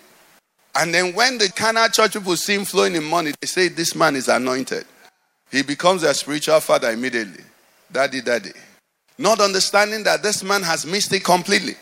And 0.74 0.94
then 0.94 1.14
when 1.14 1.38
the 1.38 1.50
Cana 1.50 1.88
church 1.88 2.12
people 2.12 2.36
see 2.36 2.54
him 2.54 2.64
flowing 2.64 2.94
in 2.94 3.04
money, 3.04 3.32
they 3.40 3.46
say, 3.46 3.68
This 3.68 3.94
man 3.94 4.14
is 4.14 4.28
anointed. 4.28 4.84
He 5.50 5.62
becomes 5.62 6.02
their 6.02 6.14
spiritual 6.14 6.60
father 6.60 6.90
immediately. 6.90 7.44
Daddy, 7.90 8.20
daddy. 8.20 8.52
Not 9.16 9.40
understanding 9.40 10.04
that 10.04 10.22
this 10.22 10.44
man 10.44 10.62
has 10.62 10.86
missed 10.86 11.12
it 11.12 11.24
completely. 11.24 11.74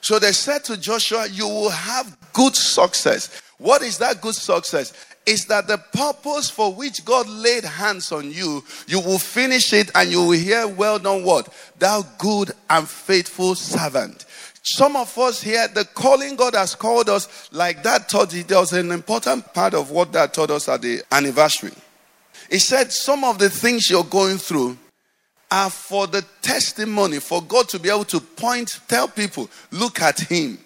So 0.00 0.18
they 0.18 0.32
said 0.32 0.64
to 0.64 0.76
Joshua, 0.78 1.26
You 1.28 1.46
will 1.46 1.70
have 1.70 2.16
good 2.32 2.54
success. 2.54 3.42
What 3.58 3.82
is 3.82 3.98
that 3.98 4.20
good 4.20 4.36
success? 4.36 4.94
Is 5.28 5.44
that 5.44 5.66
the 5.66 5.76
purpose 5.76 6.48
for 6.48 6.72
which 6.72 7.04
God 7.04 7.28
laid 7.28 7.64
hands 7.64 8.12
on 8.12 8.32
you, 8.32 8.64
you 8.86 8.98
will 8.98 9.18
finish 9.18 9.74
it 9.74 9.90
and 9.94 10.10
you 10.10 10.22
will 10.22 10.30
hear, 10.32 10.66
Well 10.66 10.98
done, 10.98 11.22
what? 11.22 11.52
Thou 11.78 12.02
good 12.18 12.52
and 12.70 12.88
faithful 12.88 13.54
servant. 13.54 14.24
Some 14.62 14.96
of 14.96 15.16
us 15.18 15.42
here, 15.42 15.68
the 15.68 15.84
calling 15.84 16.36
God 16.36 16.54
has 16.54 16.74
called 16.74 17.08
us, 17.08 17.50
like 17.52 17.82
that 17.82 18.08
taught 18.08 18.30
there 18.30 18.58
was 18.58 18.72
an 18.72 18.90
important 18.90 19.52
part 19.52 19.74
of 19.74 19.90
what 19.90 20.12
that 20.12 20.34
taught 20.34 20.50
us 20.50 20.68
at 20.68 20.82
the 20.82 21.02
anniversary. 21.12 21.72
He 22.50 22.58
said, 22.58 22.90
Some 22.90 23.22
of 23.22 23.38
the 23.38 23.50
things 23.50 23.90
you're 23.90 24.04
going 24.04 24.38
through 24.38 24.78
are 25.50 25.70
for 25.70 26.06
the 26.06 26.24
testimony, 26.40 27.18
for 27.18 27.42
God 27.42 27.68
to 27.70 27.78
be 27.78 27.90
able 27.90 28.04
to 28.06 28.20
point, 28.20 28.80
tell 28.88 29.08
people, 29.08 29.48
look 29.70 30.00
at 30.00 30.20
Him. 30.20 30.58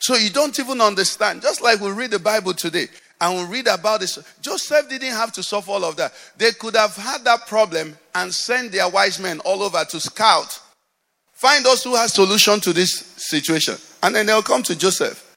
So 0.00 0.14
you 0.14 0.30
don't 0.30 0.58
even 0.58 0.80
understand. 0.80 1.42
Just 1.42 1.62
like 1.62 1.80
we 1.80 1.90
read 1.90 2.12
the 2.12 2.20
Bible 2.20 2.54
today, 2.54 2.86
and 3.20 3.38
we 3.38 3.56
read 3.56 3.66
about 3.66 4.00
this. 4.00 4.18
Joseph 4.40 4.88
didn't 4.88 5.10
have 5.10 5.32
to 5.32 5.42
suffer 5.42 5.72
all 5.72 5.84
of 5.84 5.96
that. 5.96 6.12
They 6.36 6.52
could 6.52 6.76
have 6.76 6.94
had 6.94 7.24
that 7.24 7.46
problem 7.46 7.96
and 8.14 8.32
send 8.32 8.72
their 8.72 8.88
wise 8.88 9.18
men 9.18 9.40
all 9.40 9.62
over 9.62 9.84
to 9.84 10.00
scout, 10.00 10.60
find 11.32 11.64
those 11.64 11.82
who 11.84 11.96
have 11.96 12.10
solution 12.10 12.60
to 12.60 12.72
this 12.72 12.90
situation, 13.16 13.76
and 14.02 14.14
then 14.14 14.26
they'll 14.26 14.42
come 14.42 14.62
to 14.64 14.76
Joseph 14.76 15.36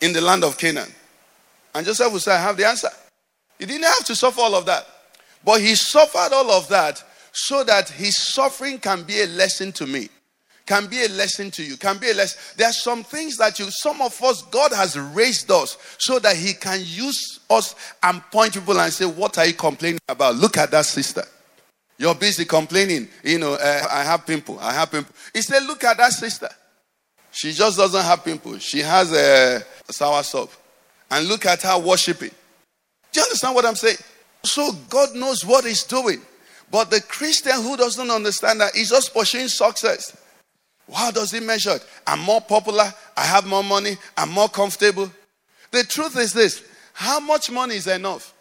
in 0.00 0.12
the 0.12 0.20
land 0.20 0.44
of 0.44 0.58
Canaan. 0.58 0.90
And 1.74 1.86
Joseph 1.86 2.12
will 2.12 2.20
say, 2.20 2.32
I 2.32 2.40
have 2.40 2.56
the 2.56 2.66
answer. 2.66 2.90
He 3.58 3.66
didn't 3.66 3.84
have 3.84 4.04
to 4.06 4.16
suffer 4.16 4.40
all 4.40 4.54
of 4.54 4.66
that. 4.66 4.86
But 5.44 5.60
he 5.60 5.74
suffered 5.74 6.32
all 6.32 6.50
of 6.50 6.68
that 6.68 7.02
so 7.32 7.64
that 7.64 7.88
his 7.88 8.16
suffering 8.16 8.78
can 8.78 9.04
be 9.04 9.22
a 9.22 9.26
lesson 9.26 9.72
to 9.72 9.86
me 9.86 10.08
can 10.66 10.86
be 10.86 11.04
a 11.04 11.08
lesson 11.08 11.50
to 11.52 11.64
you. 11.64 11.76
Can 11.76 11.98
be 11.98 12.10
a 12.10 12.14
lesson. 12.14 12.40
There 12.56 12.68
are 12.68 12.72
some 12.72 13.02
things 13.02 13.36
that 13.38 13.58
you, 13.58 13.70
some 13.70 14.00
of 14.00 14.20
us, 14.22 14.42
God 14.42 14.72
has 14.72 14.98
raised 14.98 15.50
us 15.50 15.76
so 15.98 16.18
that 16.20 16.36
He 16.36 16.54
can 16.54 16.80
use 16.84 17.40
us 17.50 17.74
and 18.02 18.22
point 18.30 18.54
people 18.54 18.78
and 18.78 18.92
say, 18.92 19.06
What 19.06 19.38
are 19.38 19.46
you 19.46 19.54
complaining 19.54 20.00
about? 20.08 20.36
Look 20.36 20.56
at 20.56 20.70
that 20.70 20.86
sister. 20.86 21.24
You're 21.98 22.14
busy 22.14 22.44
complaining. 22.44 23.08
You 23.22 23.38
know, 23.38 23.54
uh, 23.54 23.86
I 23.90 24.02
have 24.04 24.26
pimple. 24.26 24.58
I 24.60 24.72
have 24.72 24.90
pimple. 24.90 25.14
He 25.32 25.42
said, 25.42 25.64
Look 25.64 25.84
at 25.84 25.96
that 25.98 26.12
sister. 26.12 26.48
She 27.32 27.52
just 27.52 27.78
doesn't 27.78 28.02
have 28.02 28.24
pimples. 28.24 28.62
She 28.62 28.80
has 28.80 29.12
a 29.12 29.64
sour 29.90 30.22
soap. 30.22 30.52
And 31.10 31.26
look 31.28 31.46
at 31.46 31.62
her 31.62 31.78
worshiping. 31.78 32.30
Do 33.10 33.20
you 33.20 33.24
understand 33.24 33.54
what 33.54 33.64
I'm 33.64 33.74
saying? 33.74 33.96
So 34.44 34.72
God 34.88 35.14
knows 35.14 35.44
what 35.44 35.64
He's 35.64 35.82
doing. 35.82 36.20
But 36.70 36.90
the 36.90 37.02
Christian 37.02 37.52
who 37.62 37.76
doesn't 37.76 38.10
understand 38.10 38.60
that 38.60 38.74
is 38.76 38.90
just 38.90 39.12
pursuing 39.14 39.48
success. 39.48 40.16
How 40.92 41.10
does 41.10 41.30
he 41.30 41.40
measure 41.40 41.72
it? 41.72 41.86
I'm 42.06 42.20
more 42.20 42.40
popular, 42.40 42.92
I 43.16 43.24
have 43.24 43.46
more 43.46 43.64
money, 43.64 43.96
I'm 44.16 44.30
more 44.30 44.48
comfortable. 44.48 45.10
The 45.70 45.84
truth 45.84 46.16
is 46.18 46.32
this 46.32 46.62
how 46.92 47.20
much 47.20 47.50
money 47.50 47.76
is 47.76 47.86
enough? 47.86 48.34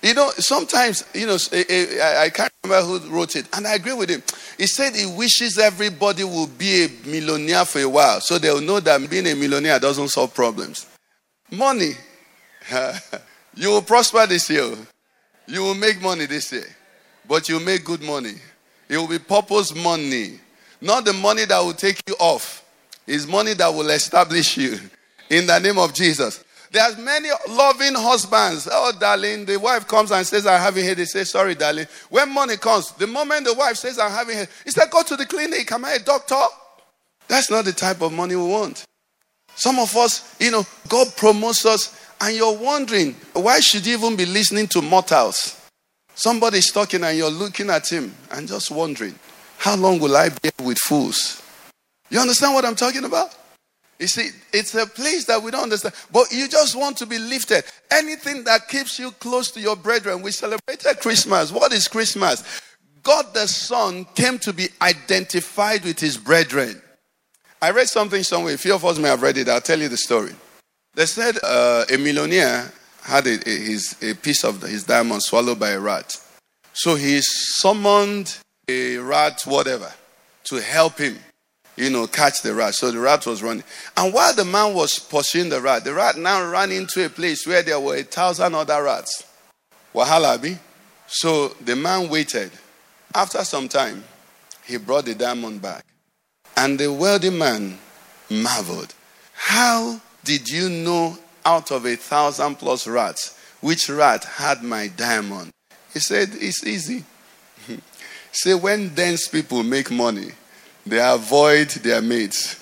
You 0.00 0.14
know, 0.14 0.30
sometimes, 0.36 1.04
you 1.12 1.26
know, 1.26 1.36
eh, 1.52 1.64
eh, 1.68 2.22
I 2.24 2.30
can't 2.30 2.52
remember 2.62 2.86
who 2.86 3.10
wrote 3.10 3.34
it, 3.34 3.48
and 3.52 3.66
I 3.66 3.74
agree 3.74 3.94
with 3.94 4.08
him. 4.08 4.22
He 4.56 4.68
said 4.68 4.94
he 4.94 5.06
wishes 5.06 5.58
everybody 5.58 6.22
will 6.22 6.46
be 6.46 6.84
a 6.84 6.88
millionaire 7.04 7.64
for 7.64 7.80
a 7.80 7.88
while 7.88 8.20
so 8.20 8.38
they'll 8.38 8.60
know 8.60 8.78
that 8.78 9.10
being 9.10 9.26
a 9.26 9.34
millionaire 9.34 9.80
doesn't 9.80 10.08
solve 10.08 10.32
problems. 10.34 10.86
Money. 11.50 11.92
you 13.56 13.70
will 13.70 13.82
prosper 13.82 14.26
this 14.26 14.48
year. 14.50 14.72
You 15.46 15.62
will 15.62 15.74
make 15.74 16.00
money 16.00 16.26
this 16.26 16.52
year. 16.52 16.66
But 17.26 17.48
you'll 17.48 17.60
make 17.60 17.84
good 17.84 18.02
money. 18.02 18.34
It 18.88 18.96
will 18.96 19.08
be 19.08 19.18
purpose 19.18 19.74
money. 19.74 20.38
Not 20.80 21.04
the 21.04 21.12
money 21.12 21.44
that 21.44 21.58
will 21.58 21.74
take 21.74 22.00
you 22.06 22.14
off. 22.18 22.64
It's 23.06 23.26
money 23.26 23.54
that 23.54 23.68
will 23.68 23.90
establish 23.90 24.56
you. 24.56 24.78
In 25.30 25.46
the 25.46 25.58
name 25.58 25.78
of 25.78 25.92
Jesus. 25.92 26.44
There's 26.70 26.98
many 26.98 27.30
loving 27.48 27.94
husbands. 27.94 28.68
Oh, 28.70 28.92
darling, 28.98 29.46
the 29.46 29.58
wife 29.58 29.88
comes 29.88 30.10
and 30.10 30.26
says, 30.26 30.46
I'm 30.46 30.60
having 30.60 30.84
headache. 30.84 31.08
Say, 31.08 31.24
sorry, 31.24 31.54
darling. 31.54 31.86
When 32.10 32.32
money 32.32 32.56
comes, 32.56 32.92
the 32.92 33.06
moment 33.06 33.46
the 33.46 33.54
wife 33.54 33.76
says, 33.76 33.98
I'm 33.98 34.10
having 34.10 34.36
headache, 34.36 34.52
he 34.64 34.70
said, 34.70 34.90
go 34.90 35.02
to 35.02 35.16
the 35.16 35.24
clinic. 35.24 35.72
Am 35.72 35.84
I 35.84 35.92
a 35.92 35.98
doctor? 35.98 36.36
That's 37.26 37.50
not 37.50 37.64
the 37.64 37.72
type 37.72 38.02
of 38.02 38.12
money 38.12 38.36
we 38.36 38.46
want. 38.46 38.84
Some 39.54 39.78
of 39.78 39.96
us, 39.96 40.36
you 40.38 40.50
know, 40.50 40.64
God 40.88 41.08
promotes 41.16 41.66
us, 41.66 41.98
and 42.20 42.36
you're 42.36 42.56
wondering, 42.56 43.14
why 43.32 43.60
should 43.60 43.86
you 43.86 43.96
even 43.96 44.16
be 44.16 44.26
listening 44.26 44.66
to 44.68 44.82
mortals? 44.82 45.60
Somebody's 46.14 46.70
talking 46.72 47.04
and 47.04 47.16
you're 47.16 47.30
looking 47.30 47.70
at 47.70 47.88
him 47.88 48.14
and 48.32 48.48
just 48.48 48.70
wondering, 48.70 49.14
how 49.58 49.76
long 49.76 49.98
will 49.98 50.16
I 50.16 50.30
be 50.30 50.50
with 50.62 50.78
fools? 50.78 51.42
You 52.10 52.20
understand 52.20 52.54
what 52.54 52.64
I'm 52.64 52.76
talking 52.76 53.04
about? 53.04 53.36
You 53.98 54.06
see, 54.06 54.30
it's 54.52 54.74
a 54.76 54.86
place 54.86 55.24
that 55.24 55.42
we 55.42 55.50
don't 55.50 55.64
understand, 55.64 55.94
but 56.12 56.30
you 56.30 56.48
just 56.48 56.76
want 56.76 56.96
to 56.98 57.06
be 57.06 57.18
lifted. 57.18 57.64
Anything 57.90 58.44
that 58.44 58.68
keeps 58.68 58.98
you 58.98 59.10
close 59.10 59.50
to 59.50 59.60
your 59.60 59.74
brethren. 59.74 60.22
We 60.22 60.30
celebrated 60.30 61.00
Christmas. 61.00 61.50
What 61.50 61.72
is 61.72 61.88
Christmas? 61.88 62.62
God 63.02 63.34
the 63.34 63.48
Son 63.48 64.06
came 64.14 64.38
to 64.40 64.52
be 64.52 64.68
identified 64.80 65.84
with 65.84 65.98
his 65.98 66.16
brethren. 66.16 66.80
I 67.60 67.72
read 67.72 67.88
something 67.88 68.22
somewhere. 68.22 68.54
A 68.54 68.58
few 68.58 68.74
of 68.74 68.84
us 68.84 68.98
may 68.98 69.08
have 69.08 69.22
read 69.22 69.36
it. 69.36 69.48
I'll 69.48 69.60
tell 69.60 69.80
you 69.80 69.88
the 69.88 69.96
story. 69.96 70.32
They 70.94 71.06
said 71.06 71.36
uh, 71.42 71.84
a 71.92 71.96
millionaire 71.96 72.72
had 73.02 73.26
a, 73.26 73.34
a, 73.48 73.50
his, 73.50 73.96
a 74.02 74.14
piece 74.14 74.44
of 74.44 74.62
his 74.62 74.84
diamond 74.84 75.22
swallowed 75.22 75.58
by 75.58 75.70
a 75.70 75.80
rat. 75.80 76.14
So 76.72 76.94
he 76.94 77.18
summoned 77.22 78.38
a 78.68 78.98
rat, 78.98 79.42
whatever, 79.46 79.90
to 80.44 80.56
help 80.56 80.98
him, 80.98 81.18
you 81.76 81.90
know, 81.90 82.06
catch 82.06 82.42
the 82.42 82.54
rat. 82.54 82.74
So 82.74 82.90
the 82.90 82.98
rat 82.98 83.26
was 83.26 83.42
running. 83.42 83.64
And 83.96 84.12
while 84.12 84.34
the 84.34 84.44
man 84.44 84.74
was 84.74 84.98
pursuing 84.98 85.48
the 85.48 85.60
rat, 85.60 85.84
the 85.84 85.94
rat 85.94 86.16
now 86.16 86.50
ran 86.50 86.70
into 86.70 87.04
a 87.04 87.08
place 87.08 87.46
where 87.46 87.62
there 87.62 87.80
were 87.80 87.96
a 87.96 88.02
thousand 88.02 88.54
other 88.54 88.82
rats. 88.82 89.24
Wahalabi. 89.94 90.58
So 91.06 91.48
the 91.64 91.74
man 91.74 92.08
waited. 92.08 92.50
After 93.14 93.42
some 93.42 93.68
time, 93.68 94.04
he 94.64 94.76
brought 94.76 95.06
the 95.06 95.14
diamond 95.14 95.62
back. 95.62 95.84
And 96.56 96.78
the 96.78 96.92
wealthy 96.92 97.30
man 97.30 97.78
marveled. 98.28 98.94
How 99.32 100.00
did 100.24 100.48
you 100.48 100.68
know 100.68 101.16
out 101.46 101.70
of 101.70 101.86
a 101.86 101.96
thousand 101.96 102.56
plus 102.56 102.86
rats 102.86 103.38
which 103.60 103.88
rat 103.88 104.24
had 104.24 104.62
my 104.62 104.88
diamond? 104.88 105.50
He 105.92 106.00
said, 106.00 106.30
It's 106.32 106.66
easy. 106.66 107.04
Say, 108.32 108.54
when 108.54 108.94
dense 108.94 109.28
people 109.28 109.62
make 109.62 109.90
money, 109.90 110.30
they 110.86 111.00
avoid 111.00 111.68
their 111.68 112.02
mates. 112.02 112.60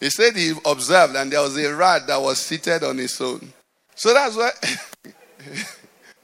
He 0.00 0.10
said 0.10 0.34
he 0.34 0.52
observed, 0.64 1.14
and 1.14 1.32
there 1.32 1.40
was 1.40 1.56
a 1.56 1.74
rat 1.74 2.06
that 2.08 2.20
was 2.20 2.38
seated 2.38 2.82
on 2.82 2.98
his 2.98 3.20
own. 3.20 3.52
So 3.94 4.12
that's 4.12 4.36
why, 4.36 4.50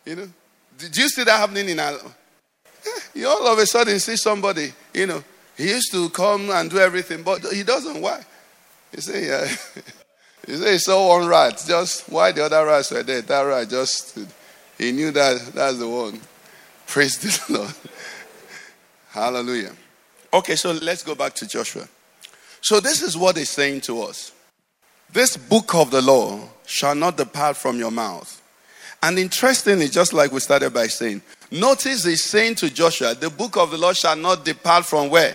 you 0.05 0.17
know, 0.17 0.29
did 0.77 0.97
you 0.97 1.09
see 1.09 1.25
that 1.25 1.39
happening 1.39 1.69
in 1.69 1.79
our? 1.79 1.97
You 3.15 3.29
all 3.29 3.47
of 3.47 3.59
a 3.59 3.67
sudden 3.67 3.99
see 3.99 4.17
somebody, 4.17 4.73
you 4.95 5.07
know, 5.07 5.23
he 5.57 5.69
used 5.69 5.93
to 5.93 6.09
come 6.11 6.51
and 6.51 6.71
do 6.71 6.79
everything, 6.79 7.23
but 7.23 7.45
he 7.53 7.63
doesn't. 7.63 8.01
Why? 8.01 8.21
He 8.95 9.01
say, 9.01 9.27
yeah. 9.27 9.47
he 10.47 10.55
say 10.55 10.73
he 10.73 10.79
saw 10.79 11.19
one 11.19 11.29
rat. 11.29 11.63
Just 11.67 12.09
why 12.09 12.33
the 12.33 12.45
other 12.45 12.65
rats 12.65 12.91
were 12.91 13.03
there? 13.03 13.23
That 13.23 13.43
rat 13.43 13.69
just 13.69 14.19
he 14.79 14.93
knew 14.93 15.11
that 15.11 15.53
that's 15.55 15.79
the 15.79 15.89
one. 15.89 16.21
Praise 16.87 17.19
the 17.19 17.53
Lord. 17.59 17.75
Hallelujah. 19.11 19.73
Okay, 20.33 20.57
so 20.57 20.73
let's 20.73 21.03
go 21.03 21.15
back 21.15 21.35
to 21.35 21.47
Joshua. 21.47 21.89
So 22.61 22.81
this 22.81 23.03
is 23.03 23.17
what 23.17 23.37
he's 23.37 23.51
saying 23.51 23.83
to 23.83 24.03
us. 24.03 24.33
This 25.13 25.37
book 25.37 25.75
of 25.75 25.91
the 25.91 26.03
law 26.03 26.41
shall 26.67 26.95
not 26.95 27.17
depart 27.17 27.57
from 27.57 27.79
your 27.79 27.91
mouth. 27.91 28.43
And 29.03 29.19
interestingly, 29.19 29.89
just 29.89 30.13
like 30.13 30.33
we 30.33 30.41
started 30.41 30.75
by 30.75 30.89
saying, 30.89 31.23
notice 31.51 32.05
he's 32.05 32.25
saying 32.25 32.57
to 32.57 32.69
Joshua, 32.69 33.15
the 33.15 33.31
book 33.31 33.57
of 33.57 33.71
the 33.71 33.79
law 33.79 33.93
shall 33.93 34.17
not 34.17 34.45
depart 34.45 34.85
from 34.85 35.09
where? 35.09 35.35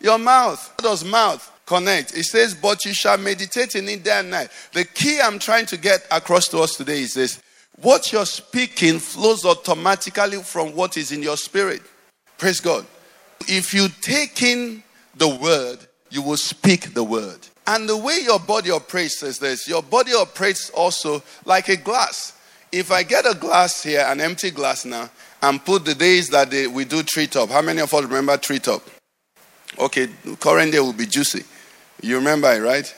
Your 0.00 0.18
mouth. 0.18 0.72
How 0.78 0.90
does 0.90 1.04
mouth 1.04 1.50
connect? 1.66 2.16
It 2.16 2.24
says, 2.24 2.54
but 2.54 2.84
you 2.84 2.92
shall 2.92 3.18
meditate 3.18 3.74
in 3.74 3.88
it 3.88 4.04
day 4.04 4.20
and 4.20 4.30
night. 4.30 4.50
The 4.72 4.84
key 4.84 5.18
I'm 5.20 5.38
trying 5.38 5.66
to 5.66 5.76
get 5.76 6.06
across 6.10 6.46
to 6.48 6.58
us 6.58 6.76
today 6.76 7.00
is 7.00 7.14
this. 7.14 7.42
What 7.80 8.12
you're 8.12 8.26
speaking 8.26 9.00
flows 9.00 9.44
automatically 9.44 10.42
from 10.42 10.76
what 10.76 10.96
is 10.96 11.10
in 11.10 11.22
your 11.22 11.36
spirit. 11.36 11.82
Praise 12.38 12.60
God. 12.60 12.86
If 13.46 13.74
you 13.74 13.88
take 14.00 14.42
in 14.42 14.82
the 15.16 15.28
word, 15.28 15.78
you 16.10 16.22
will 16.22 16.36
speak 16.36 16.94
the 16.94 17.04
word. 17.04 17.38
And 17.66 17.88
the 17.88 17.96
way 17.96 18.18
your 18.22 18.38
body 18.38 18.70
operates 18.70 19.22
is 19.22 19.38
this 19.38 19.66
your 19.66 19.82
body 19.82 20.12
operates 20.12 20.70
also 20.70 21.22
like 21.44 21.68
a 21.68 21.76
glass. 21.76 22.38
If 22.72 22.90
I 22.90 23.02
get 23.04 23.24
a 23.24 23.34
glass 23.34 23.82
here, 23.82 24.04
an 24.06 24.20
empty 24.20 24.50
glass 24.50 24.84
now, 24.84 25.08
and 25.42 25.64
put 25.64 25.84
the 25.84 25.94
days 25.94 26.28
that 26.30 26.50
they, 26.50 26.66
we 26.66 26.84
do 26.84 27.02
tree 27.02 27.26
top, 27.26 27.50
how 27.50 27.62
many 27.62 27.80
of 27.80 27.92
us 27.94 28.02
remember 28.02 28.36
tree 28.36 28.58
top? 28.58 28.82
Okay, 29.78 30.08
current 30.40 30.72
day 30.72 30.80
will 30.80 30.92
be 30.92 31.06
juicy. 31.06 31.44
You 32.02 32.16
remember 32.16 32.52
it, 32.52 32.60
right? 32.60 32.94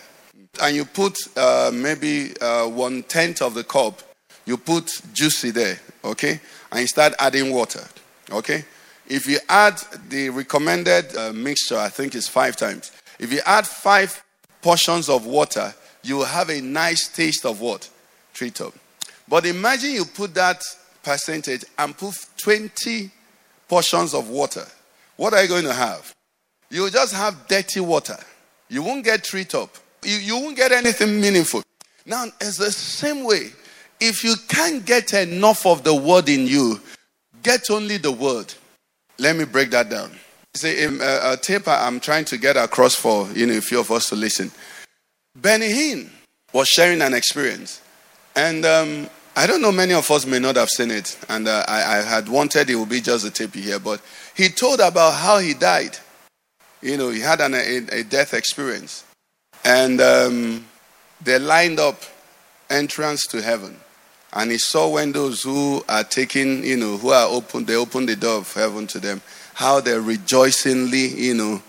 And 0.62 0.74
you 0.74 0.84
put 0.84 1.16
uh, 1.36 1.70
maybe 1.72 2.32
uh, 2.40 2.68
one 2.68 3.02
tenth 3.02 3.42
of 3.42 3.54
the 3.54 3.64
cup, 3.64 4.02
you 4.46 4.56
put 4.56 4.90
juicy 5.12 5.50
there, 5.50 5.78
okay? 6.04 6.40
And 6.70 6.80
you 6.80 6.86
start 6.86 7.14
adding 7.18 7.52
water, 7.52 7.84
okay? 8.30 8.64
If 9.08 9.26
you 9.28 9.38
add 9.48 9.78
the 10.08 10.30
recommended 10.30 11.16
uh, 11.16 11.32
mixture, 11.32 11.78
I 11.78 11.88
think 11.88 12.14
it's 12.14 12.28
five 12.28 12.56
times. 12.56 12.92
If 13.18 13.32
you 13.32 13.40
add 13.46 13.66
five 13.66 14.22
portions 14.62 15.08
of 15.08 15.26
water, 15.26 15.72
you 16.02 16.16
will 16.16 16.24
have 16.24 16.50
a 16.50 16.60
nice 16.60 17.08
taste 17.08 17.46
of 17.46 17.60
what? 17.60 17.88
Tree 18.34 18.50
top. 18.50 18.74
But 19.28 19.46
imagine 19.46 19.92
you 19.92 20.04
put 20.04 20.34
that 20.34 20.62
percentage 21.02 21.64
and 21.78 21.96
put 21.96 22.14
20 22.38 23.10
portions 23.68 24.14
of 24.14 24.28
water. 24.28 24.66
What 25.16 25.34
are 25.34 25.42
you 25.42 25.48
going 25.48 25.64
to 25.64 25.72
have? 25.72 26.14
You 26.70 26.82
will 26.82 26.90
just 26.90 27.14
have 27.14 27.46
dirty 27.48 27.80
water. 27.80 28.18
You 28.68 28.82
won't 28.82 29.04
get 29.04 29.24
tree 29.24 29.44
top. 29.44 29.70
You, 30.02 30.16
you 30.16 30.36
won't 30.36 30.56
get 30.56 30.72
anything 30.72 31.20
meaningful. 31.20 31.62
Now, 32.04 32.24
it's 32.40 32.58
the 32.58 32.72
same 32.72 33.24
way. 33.24 33.50
If 34.00 34.22
you 34.24 34.34
can't 34.48 34.84
get 34.84 35.14
enough 35.14 35.64
of 35.64 35.82
the 35.84 35.94
word 35.94 36.28
in 36.28 36.46
you, 36.46 36.80
get 37.42 37.70
only 37.70 37.96
the 37.96 38.12
word. 38.12 38.52
Let 39.18 39.36
me 39.36 39.44
break 39.44 39.70
that 39.70 39.88
down. 39.88 40.12
It's 40.54 40.64
a, 40.64 40.84
a, 40.84 41.32
a 41.32 41.36
tape 41.36 41.68
I'm 41.68 42.00
trying 42.00 42.24
to 42.26 42.38
get 42.38 42.56
across 42.56 42.94
for 42.94 43.28
you 43.32 43.46
know 43.46 43.56
a 43.56 43.60
few 43.60 43.80
of 43.80 43.90
us 43.90 44.08
to 44.10 44.16
listen. 44.16 44.50
Benny 45.34 45.68
Hinn 45.68 46.10
was 46.52 46.68
sharing 46.68 47.02
an 47.02 47.12
experience, 47.12 47.82
and 48.34 48.64
um, 48.64 49.10
I 49.36 49.46
don't 49.46 49.60
know 49.60 49.72
many 49.72 49.92
of 49.92 50.10
us 50.10 50.24
may 50.24 50.38
not 50.38 50.56
have 50.56 50.70
seen 50.70 50.90
it, 50.90 51.18
and 51.28 51.46
uh, 51.46 51.64
I, 51.68 51.98
I, 51.98 52.02
had 52.02 52.28
wanted 52.28 52.70
it 52.70 52.74
would 52.76 52.88
be 52.88 53.02
just 53.02 53.26
a 53.26 53.30
tape 53.30 53.54
here, 53.54 53.78
but 53.78 54.00
he 54.34 54.48
told 54.48 54.80
about 54.80 55.12
how 55.12 55.38
he 55.38 55.52
died. 55.52 55.98
You 56.80 56.96
know, 56.96 57.10
he 57.10 57.20
had 57.20 57.42
an, 57.42 57.54
a, 57.54 58.00
a 58.00 58.02
death 58.02 58.32
experience, 58.32 59.04
and 59.62 60.00
um, 60.00 60.64
they 61.22 61.38
lined 61.38 61.78
up 61.78 62.00
entrance 62.70 63.26
to 63.26 63.42
heaven. 63.42 63.76
And 64.32 64.50
he 64.50 64.58
saw 64.58 64.88
when 64.88 65.12
those 65.12 65.42
who 65.42 65.82
are 65.88 66.04
taking, 66.04 66.64
you 66.64 66.76
know, 66.76 66.96
who 66.96 67.10
are 67.10 67.28
open, 67.28 67.64
they 67.64 67.76
open 67.76 68.06
the 68.06 68.16
door 68.16 68.38
of 68.38 68.52
heaven 68.52 68.86
to 68.88 68.98
them, 68.98 69.22
how 69.54 69.80
they 69.80 69.98
rejoicingly, 69.98 71.08
you 71.08 71.34
know, 71.34 71.62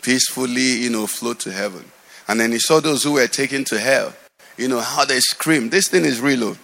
peacefully, 0.00 0.80
you 0.80 0.90
know, 0.90 1.06
flow 1.06 1.34
to 1.34 1.52
heaven. 1.52 1.84
And 2.28 2.40
then 2.40 2.52
he 2.52 2.58
saw 2.58 2.80
those 2.80 3.02
who 3.02 3.12
were 3.12 3.26
taken 3.26 3.64
to 3.64 3.78
hell, 3.78 4.14
you 4.56 4.68
know, 4.68 4.80
how 4.80 5.04
they 5.04 5.20
scream. 5.20 5.70
This 5.70 5.88
thing 5.88 6.04
is 6.04 6.20
real. 6.20 6.44
Oh. 6.44 6.56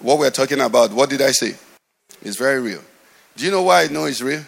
What 0.00 0.18
we're 0.18 0.30
talking 0.30 0.60
about, 0.60 0.92
what 0.92 1.10
did 1.10 1.22
I 1.22 1.30
say? 1.30 1.54
It's 2.22 2.36
very 2.36 2.60
real. 2.60 2.82
Do 3.36 3.44
you 3.44 3.50
know 3.50 3.62
why 3.62 3.84
I 3.84 3.88
know 3.88 4.04
it's 4.04 4.20
real? 4.20 4.42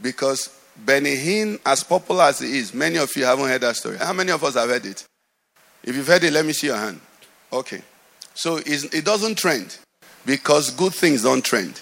Because 0.00 0.48
Benny 0.76 1.16
Hinn, 1.16 1.58
as 1.64 1.82
popular 1.82 2.24
as 2.24 2.40
he 2.40 2.58
is, 2.58 2.74
many 2.74 2.98
of 2.98 3.14
you 3.16 3.24
haven't 3.24 3.46
heard 3.46 3.62
that 3.62 3.76
story. 3.76 3.96
How 3.96 4.12
many 4.12 4.30
of 4.30 4.42
us 4.44 4.54
have 4.54 4.68
heard 4.68 4.84
it? 4.84 5.06
If 5.82 5.94
you've 5.96 6.06
heard 6.06 6.24
it, 6.24 6.32
let 6.32 6.44
me 6.44 6.52
see 6.52 6.66
your 6.66 6.76
hand. 6.76 7.00
Okay. 7.52 7.82
So 8.36 8.60
it 8.64 9.04
doesn't 9.04 9.36
trend 9.36 9.78
because 10.26 10.70
good 10.70 10.94
things 10.94 11.22
don't 11.22 11.42
trend. 11.42 11.80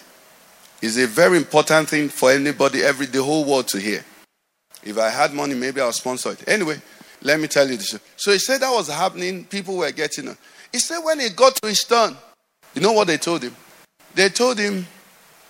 It's 0.81 0.97
a 0.97 1.07
very 1.07 1.37
important 1.37 1.89
thing 1.89 2.09
for 2.09 2.31
anybody, 2.31 2.83
every 2.83 3.07
the 3.07 3.23
whole 3.23 3.45
world 3.45 3.67
to 3.69 3.81
hear. 3.81 4.05
If 4.85 4.97
I 4.99 5.11
had 5.11 5.33
money, 5.35 5.55
maybe 5.55 5.81
I'll 5.81 5.93
sponsor 5.93 6.31
it. 6.33 6.47
Anyway, 6.47 6.81
let 7.23 7.41
me 7.41 7.49
tell 7.49 7.69
you 7.69 7.77
this. 7.77 7.99
So 8.17 8.31
he 8.33 8.39
said 8.39 8.61
that 8.61 8.71
was 8.71 8.89
happening. 8.89 9.45
People 9.47 9.79
were 9.79 9.91
getting 9.91 10.29
it. 10.29 10.37
He 10.71 10.79
said 10.79 11.01
when 11.01 11.19
he 11.19 11.31
got 11.31 11.57
to 11.57 11.69
his 11.69 11.83
turn, 11.83 12.17
you 12.75 12.83
know 12.83 12.93
what 12.93 13.09
they 13.09 13.17
told 13.17 13.43
him? 13.43 13.57
They 14.15 14.29
told 14.29 14.59
him, 14.59 14.87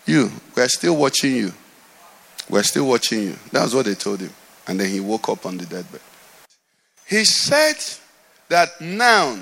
"You, 0.06 0.30
we're 0.56 0.68
still 0.68 0.96
watching 0.96 1.36
you. 1.36 1.52
We're 2.48 2.62
still 2.62 2.86
watching 2.86 3.22
you." 3.24 3.36
That's 3.52 3.74
what 3.74 3.84
they 3.84 3.94
told 3.94 4.20
him. 4.20 4.30
And 4.66 4.80
then 4.80 4.88
he 4.88 5.00
woke 5.00 5.28
up 5.28 5.44
on 5.44 5.58
the 5.58 5.66
deathbed. 5.66 6.00
He 7.06 7.24
said 7.26 7.76
that 8.48 8.80
now 8.80 9.36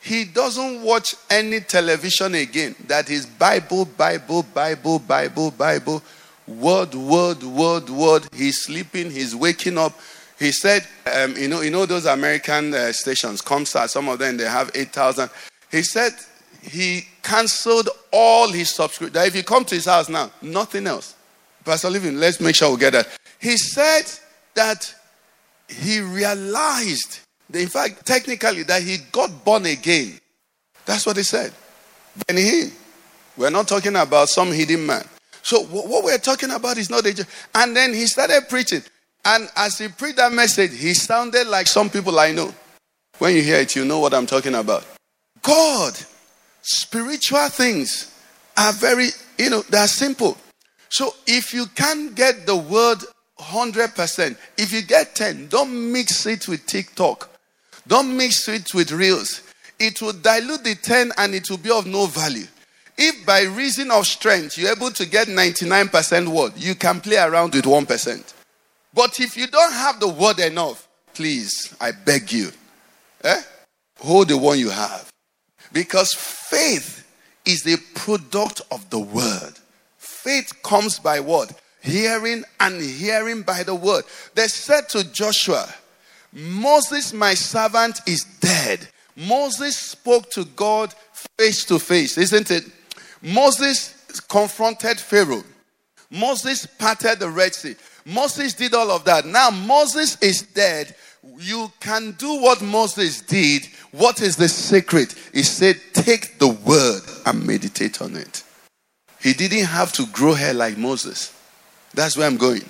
he 0.00 0.24
doesn't 0.24 0.82
watch 0.82 1.14
any 1.28 1.60
television 1.60 2.34
again. 2.34 2.74
That 2.86 3.10
is 3.10 3.26
Bible, 3.26 3.84
Bible, 3.84 4.42
Bible, 4.42 4.98
Bible, 4.98 5.50
Bible, 5.50 6.02
word, 6.46 6.94
word, 6.94 7.42
word, 7.42 7.90
word. 7.90 8.28
He's 8.34 8.62
sleeping, 8.62 9.10
he's 9.10 9.36
waking 9.36 9.76
up. 9.76 9.92
He 10.38 10.52
said, 10.52 10.86
um, 11.14 11.36
you 11.36 11.48
know, 11.48 11.60
you 11.60 11.70
know 11.70 11.84
those 11.84 12.06
American 12.06 12.72
uh, 12.72 12.92
stations, 12.92 13.42
Comcast, 13.42 13.90
some 13.90 14.08
of 14.08 14.18
them 14.18 14.38
they 14.38 14.44
have 14.44 14.70
8,000. 14.74 15.28
He 15.70 15.82
said 15.82 16.12
he 16.62 17.06
canceled 17.22 17.90
all 18.10 18.48
his 18.48 18.70
subscriptions. 18.70 19.26
If 19.26 19.36
you 19.36 19.42
come 19.42 19.66
to 19.66 19.74
his 19.74 19.84
house 19.84 20.08
now, 20.08 20.30
nothing 20.40 20.86
else. 20.86 21.14
Pastor 21.62 21.90
Living, 21.90 22.16
let's 22.16 22.40
make 22.40 22.56
sure 22.56 22.70
we 22.72 22.78
get 22.78 22.94
that. 22.94 23.08
He 23.38 23.58
said 23.58 24.04
that 24.54 24.94
he 25.68 26.00
realized 26.00 27.20
in 27.54 27.68
fact, 27.68 28.06
technically, 28.06 28.62
that 28.64 28.82
he 28.82 28.98
got 29.12 29.44
born 29.44 29.66
again. 29.66 30.18
That's 30.84 31.06
what 31.06 31.16
he 31.16 31.22
said. 31.22 31.52
Benny 32.26 32.42
Hinn. 32.42 32.72
We're 33.36 33.50
not 33.50 33.68
talking 33.68 33.96
about 33.96 34.28
some 34.28 34.52
hidden 34.52 34.84
man. 34.84 35.04
So 35.42 35.62
what 35.64 36.04
we're 36.04 36.18
talking 36.18 36.50
about 36.50 36.76
is 36.76 36.90
not 36.90 37.06
a. 37.06 37.26
And 37.54 37.74
then 37.74 37.94
he 37.94 38.06
started 38.06 38.48
preaching. 38.48 38.82
And 39.24 39.48
as 39.56 39.78
he 39.78 39.88
preached 39.88 40.16
that 40.16 40.32
message, 40.32 40.76
he 40.76 40.94
sounded 40.94 41.46
like 41.46 41.66
some 41.66 41.88
people 41.90 42.18
I 42.18 42.32
know. 42.32 42.52
When 43.18 43.34
you 43.34 43.42
hear 43.42 43.60
it, 43.60 43.76
you 43.76 43.84
know 43.84 43.98
what 43.98 44.14
I'm 44.14 44.26
talking 44.26 44.54
about. 44.54 44.86
God, 45.42 45.98
spiritual 46.62 47.48
things 47.48 48.14
are 48.56 48.72
very, 48.72 49.08
you 49.38 49.50
know, 49.50 49.62
they're 49.62 49.86
simple. 49.86 50.36
So 50.88 51.14
if 51.26 51.54
you 51.54 51.66
can't 51.74 52.14
get 52.14 52.46
the 52.46 52.56
word 52.56 52.98
100%. 53.40 54.36
If 54.58 54.72
you 54.72 54.82
get 54.82 55.14
10, 55.14 55.48
don't 55.48 55.92
mix 55.92 56.26
it 56.26 56.46
with 56.46 56.66
TikTok. 56.66 57.29
Don't 57.90 58.16
mix 58.16 58.48
it 58.48 58.72
with 58.72 58.92
Reels. 58.92 59.42
It 59.80 60.00
will 60.00 60.12
dilute 60.12 60.62
the 60.62 60.76
10 60.76 61.10
and 61.18 61.34
it 61.34 61.50
will 61.50 61.58
be 61.58 61.72
of 61.72 61.86
no 61.86 62.06
value. 62.06 62.46
If 62.96 63.26
by 63.26 63.42
reason 63.42 63.90
of 63.90 64.06
strength 64.06 64.56
you're 64.56 64.70
able 64.70 64.92
to 64.92 65.04
get 65.04 65.26
99% 65.26 66.28
word, 66.28 66.52
you 66.56 66.76
can 66.76 67.00
play 67.00 67.16
around 67.16 67.52
with 67.52 67.64
1%. 67.64 68.34
But 68.94 69.18
if 69.18 69.36
you 69.36 69.48
don't 69.48 69.72
have 69.72 69.98
the 69.98 70.06
word 70.06 70.38
enough, 70.38 70.86
please, 71.14 71.74
I 71.80 71.90
beg 71.90 72.30
you, 72.30 72.52
eh? 73.24 73.42
hold 73.98 74.28
the 74.28 74.38
one 74.38 74.60
you 74.60 74.70
have. 74.70 75.10
Because 75.72 76.12
faith 76.14 77.04
is 77.44 77.64
the 77.64 77.76
product 77.96 78.62
of 78.70 78.88
the 78.90 79.00
word. 79.00 79.54
Faith 79.98 80.52
comes 80.62 81.00
by 81.00 81.18
what? 81.18 81.60
Hearing 81.82 82.44
and 82.60 82.80
hearing 82.80 83.42
by 83.42 83.64
the 83.64 83.74
word. 83.74 84.04
They 84.36 84.46
said 84.46 84.88
to 84.90 85.10
Joshua, 85.12 85.66
Moses, 86.32 87.12
my 87.12 87.34
servant, 87.34 88.00
is 88.06 88.24
dead. 88.40 88.88
Moses 89.16 89.76
spoke 89.76 90.30
to 90.30 90.44
God 90.44 90.94
face 91.38 91.64
to 91.66 91.78
face, 91.78 92.16
isn't 92.16 92.50
it? 92.50 92.64
Moses 93.22 94.20
confronted 94.28 94.98
Pharaoh. 94.98 95.44
Moses 96.10 96.66
parted 96.66 97.18
the 97.18 97.28
Red 97.28 97.54
Sea. 97.54 97.76
Moses 98.04 98.54
did 98.54 98.74
all 98.74 98.90
of 98.90 99.04
that. 99.04 99.26
Now 99.26 99.50
Moses 99.50 100.20
is 100.22 100.42
dead. 100.42 100.94
You 101.38 101.70
can 101.80 102.12
do 102.12 102.40
what 102.40 102.62
Moses 102.62 103.20
did. 103.20 103.66
What 103.92 104.22
is 104.22 104.36
the 104.36 104.48
secret? 104.48 105.14
He 105.32 105.42
said, 105.42 105.80
Take 105.92 106.38
the 106.38 106.48
word 106.48 107.02
and 107.26 107.46
meditate 107.46 108.00
on 108.00 108.16
it. 108.16 108.42
He 109.20 109.34
didn't 109.34 109.66
have 109.66 109.92
to 109.94 110.06
grow 110.06 110.32
hair 110.32 110.54
like 110.54 110.78
Moses. 110.78 111.36
That's 111.92 112.16
where 112.16 112.26
I'm 112.26 112.38
going. 112.38 112.64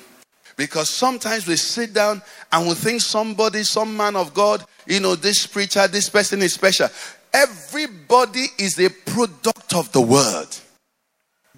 Because 0.61 0.91
sometimes 0.91 1.47
we 1.47 1.57
sit 1.57 1.95
down 1.95 2.21
and 2.53 2.69
we 2.69 2.75
think 2.75 3.01
somebody, 3.01 3.63
some 3.63 3.97
man 3.97 4.15
of 4.15 4.35
God, 4.35 4.63
you 4.87 5.01
know, 5.01 5.15
this 5.15 5.47
preacher, 5.47 5.89
this 5.89 6.11
person 6.11 6.43
is 6.43 6.53
special. 6.53 6.87
Everybody 7.33 8.45
is 8.59 8.79
a 8.79 8.91
product 8.91 9.75
of 9.75 9.91
the 9.93 10.03
word. 10.03 10.49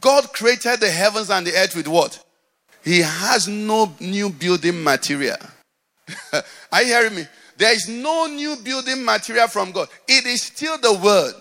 God 0.00 0.32
created 0.32 0.78
the 0.78 0.88
heavens 0.88 1.30
and 1.30 1.44
the 1.44 1.53
earth 1.53 1.74
with 1.74 1.88
what? 1.88 2.24
He 2.84 3.00
has 3.00 3.48
no 3.48 3.92
new 3.98 4.30
building 4.30 4.84
material. 4.84 5.36
Are 6.72 6.82
you 6.82 6.86
hearing 6.86 7.16
me? 7.16 7.26
There 7.57 7.74
is 7.74 7.88
no 7.88 8.26
new 8.26 8.55
building 8.55 9.05
material 9.05 9.48
from 9.48 9.72
God. 9.72 9.88
It 10.07 10.26
is 10.26 10.42
still 10.42 10.78
the 10.78 10.92
word. 10.92 11.34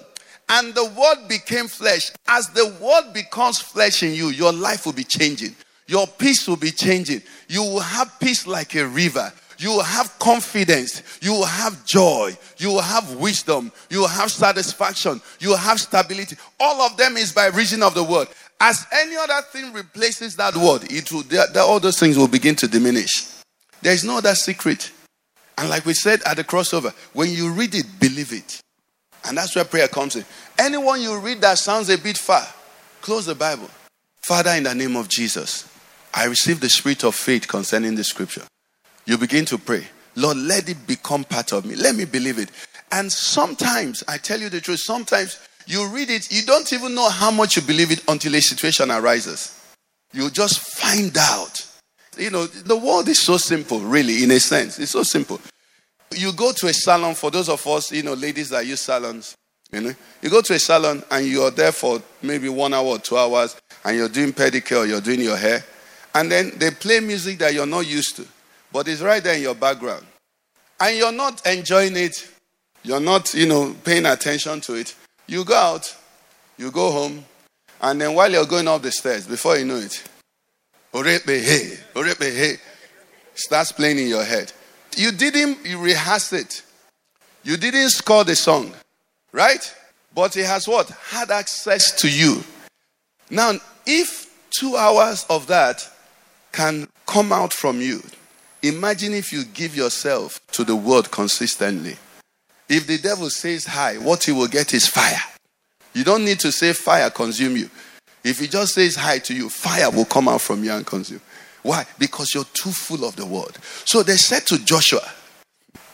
And 0.50 0.74
the 0.74 0.86
word 0.86 1.28
became 1.28 1.68
flesh. 1.68 2.12
As 2.28 2.48
the 2.48 2.76
word 2.82 3.14
becomes 3.14 3.60
flesh 3.60 4.02
in 4.02 4.16
you, 4.16 4.30
your 4.30 4.52
life 4.52 4.88
will 4.88 4.94
be 4.94 5.04
changing. 5.04 5.56
Your 5.92 6.08
peace 6.08 6.48
will 6.48 6.56
be 6.56 6.72
changing. 6.72 7.22
You 7.50 7.64
will 7.64 7.82
have 7.82 8.18
peace 8.18 8.48
like 8.48 8.76
a 8.76 8.88
river. 8.88 9.30
You 9.58 9.72
will 9.72 9.84
have 9.84 10.18
confidence. 10.20 11.04
You 11.22 11.34
will 11.34 11.44
have 11.44 11.86
joy. 11.86 12.32
You 12.60 12.70
will 12.70 12.82
have 12.82 13.16
wisdom. 13.16 13.74
You 13.90 14.00
will 14.00 14.08
have 14.08 14.32
satisfaction. 14.32 15.20
You 15.42 15.50
will 15.50 15.58
have 15.58 15.82
stability. 15.82 16.38
All 16.62 16.82
of 16.82 16.96
them 16.96 17.18
is 17.18 17.34
by 17.34 17.48
reason 17.48 17.84
of 17.84 17.94
the 17.94 18.06
word. 18.06 18.30
As 18.62 18.88
any 18.94 19.18
other 19.18 19.42
thing 19.52 19.74
replaces 19.74 20.38
that 20.38 20.56
word, 20.56 20.90
it 20.90 21.12
will, 21.12 21.24
the, 21.24 21.46
the, 21.54 21.60
all 21.60 21.82
those 21.82 22.00
things 22.00 22.18
will 22.18 22.30
begin 22.30 22.56
to 22.56 22.70
diminish. 22.70 23.26
There 23.82 23.92
is 23.92 24.06
no 24.06 24.20
other 24.20 24.34
secret. 24.34 24.94
And 25.58 25.70
like 25.70 25.86
we 25.86 25.94
said 25.94 26.22
at 26.26 26.38
the 26.38 26.46
crossover, 26.46 26.94
when 27.12 27.32
you 27.32 27.52
read 27.52 27.76
it, 27.76 27.86
believe 28.00 28.32
it. 28.32 28.62
And 29.26 29.38
that's 29.38 29.58
where 29.58 29.66
prayer 29.66 29.90
comes 29.90 30.16
in. 30.16 30.24
Anyone 30.58 31.02
you 31.02 31.20
read 31.20 31.42
that 31.42 31.58
sounds 31.58 31.90
a 31.90 31.98
bit 31.98 32.18
far, 32.18 32.48
close 33.02 33.26
the 33.26 33.36
Bible. 33.36 33.70
Father, 34.22 34.52
in 34.52 34.64
the 34.64 34.74
name 34.74 34.96
of 34.96 35.10
Jesus, 35.10 35.68
I 36.14 36.26
receive 36.26 36.60
the 36.60 36.70
spirit 36.70 37.04
of 37.04 37.16
faith 37.16 37.48
concerning 37.48 37.96
the 37.96 38.04
scripture. 38.04 38.44
You 39.06 39.18
begin 39.18 39.46
to 39.46 39.58
pray, 39.58 39.88
Lord, 40.16 40.38
let 40.38 40.70
it 40.70 40.86
become 40.88 41.24
part 41.24 41.54
of 41.54 41.66
me. 41.66 41.76
Let 41.76 41.96
me 41.96 42.06
believe 42.06 42.38
it. 42.38 42.52
And 42.92 43.12
sometimes, 43.12 44.04
I 44.08 44.18
tell 44.18 44.40
you 44.40 44.50
the 44.50 44.60
truth, 44.60 44.82
sometimes 44.82 45.40
you 45.66 45.88
read 45.88 46.10
it, 46.10 46.32
you 46.32 46.44
don't 46.44 46.72
even 46.74 46.94
know 46.94 47.10
how 47.10 47.32
much 47.32 47.56
you 47.56 47.62
believe 47.62 47.92
it 47.92 48.04
until 48.08 48.36
a 48.36 48.42
situation 48.42 48.92
arises. 48.92 49.58
You 50.14 50.30
just 50.30 50.60
find 50.60 51.16
out. 51.18 51.66
You 52.18 52.30
know, 52.30 52.46
the 52.46 52.76
world 52.76 53.08
is 53.08 53.22
so 53.22 53.38
simple, 53.38 53.80
really, 53.80 54.24
in 54.24 54.32
a 54.32 54.40
sense. 54.40 54.80
It's 54.80 54.92
so 54.92 55.04
simple. 55.04 55.40
You 56.14 56.34
go 56.34 56.52
to 56.52 56.68
a 56.68 56.74
salon, 56.74 57.16
for 57.16 57.32
those 57.32 57.48
of 57.48 57.66
us, 57.68 57.92
you 57.92 58.04
know, 58.04 58.14
ladies 58.14 58.50
that 58.50 58.66
use 58.66 58.82
salons, 58.82 59.36
you 59.72 59.80
know, 59.80 59.94
you 60.22 60.30
go 60.30 60.42
to 60.42 60.54
a 60.54 60.60
salon 60.60 61.02
and 61.10 61.26
you're 61.26 61.52
there 61.52 61.72
for 61.72 62.02
maybe 62.22 62.50
one 62.50 62.74
hour 62.74 62.86
or 62.86 63.00
two 63.00 63.18
hours 63.18 63.56
and 63.86 63.96
you're 63.96 64.10
doing 64.10 64.34
pedicure, 64.34 64.86
you're 64.86 65.00
doing 65.00 65.22
your 65.22 65.38
hair, 65.38 65.64
and 66.14 66.32
then 66.32 66.52
they 66.58 66.72
play 66.72 67.00
music 67.00 67.40
that 67.40 67.54
you're 67.54 67.66
not 67.66 67.88
used 67.88 68.16
to, 68.18 68.28
but 68.72 68.88
it's 68.88 69.02
right 69.02 69.24
there 69.24 69.36
in 69.36 69.42
your 69.42 69.56
background. 69.56 70.06
And 70.80 70.98
you're 70.98 71.12
not 71.12 71.46
enjoying 71.46 71.96
it, 71.96 72.28
you're 72.84 73.00
not, 73.00 73.34
you 73.34 73.46
know, 73.46 73.76
paying 73.84 74.06
attention 74.06 74.62
to 74.62 74.76
it. 74.76 74.96
You 75.28 75.46
go 75.46 75.56
out, 75.56 75.96
you 76.58 76.72
go 76.72 76.92
home, 76.92 77.24
and 77.82 78.02
then 78.02 78.14
while 78.14 78.32
you're 78.32 78.46
going 78.46 78.68
up 78.68 78.82
the 78.82 78.92
stairs, 78.92 79.28
before 79.28 79.58
you 79.58 79.66
know 79.66 79.78
it, 79.78 80.04
Orepe 80.94 81.42
hey, 81.42 81.78
Orepe 81.94 82.36
hey, 82.36 82.58
starts 83.34 83.72
playing 83.72 84.00
in 84.00 84.08
your 84.08 84.24
head. 84.24 84.52
You 84.98 85.12
didn't 85.12 85.64
rehearse 85.80 86.34
it. 86.34 86.64
You 87.44 87.58
didn't 87.58 87.90
score 87.90 88.24
the 88.24 88.36
song, 88.36 88.72
right? 89.32 89.74
But 90.14 90.36
it 90.36 90.46
has 90.46 90.68
what? 90.68 90.90
Had 90.90 91.32
access 91.32 91.92
to 92.02 92.10
you. 92.10 92.44
Now, 93.30 93.54
if 93.86 94.30
two 94.52 94.76
hours 94.76 95.26
of 95.30 95.48
that 95.48 95.90
can 96.52 96.88
come 97.06 97.32
out 97.32 97.54
from 97.54 97.82
you, 97.82 98.02
imagine 98.62 99.14
if 99.14 99.32
you 99.32 99.44
give 99.46 99.76
yourself 99.76 100.40
to 100.52 100.64
the 100.64 100.76
word 100.76 101.12
consistently. 101.12 101.98
If 102.70 102.88
the 102.88 102.98
devil 102.98 103.30
says 103.30 103.66
hi, 103.66 103.98
what 103.98 104.24
he 104.24 104.32
will 104.32 104.48
get 104.48 104.74
is 104.74 104.88
fire. 104.88 105.22
You 105.94 106.04
don't 106.04 106.24
need 106.24 106.40
to 106.40 106.52
say 106.52 106.74
fire 106.74 107.10
consume 107.10 107.58
you. 107.58 107.70
If 108.24 108.40
he 108.40 108.48
just 108.48 108.76
says 108.76 108.96
hi 108.96 109.20
to 109.20 109.34
you, 109.34 109.50
fire 109.50 109.90
will 109.92 110.06
come 110.06 110.28
out 110.28 110.42
from 110.42 110.64
you 110.64 110.72
and 110.72 110.86
consume. 110.86 111.22
Why? 111.64 111.86
Because 112.00 112.34
you're 112.34 112.46
too 112.46 112.72
full 112.72 113.06
of 113.06 113.16
the 113.16 113.26
word. 113.26 113.58
So 113.86 114.04
they 114.04 114.18
said 114.18 114.46
to 114.48 114.64
Joshua, 114.64 115.08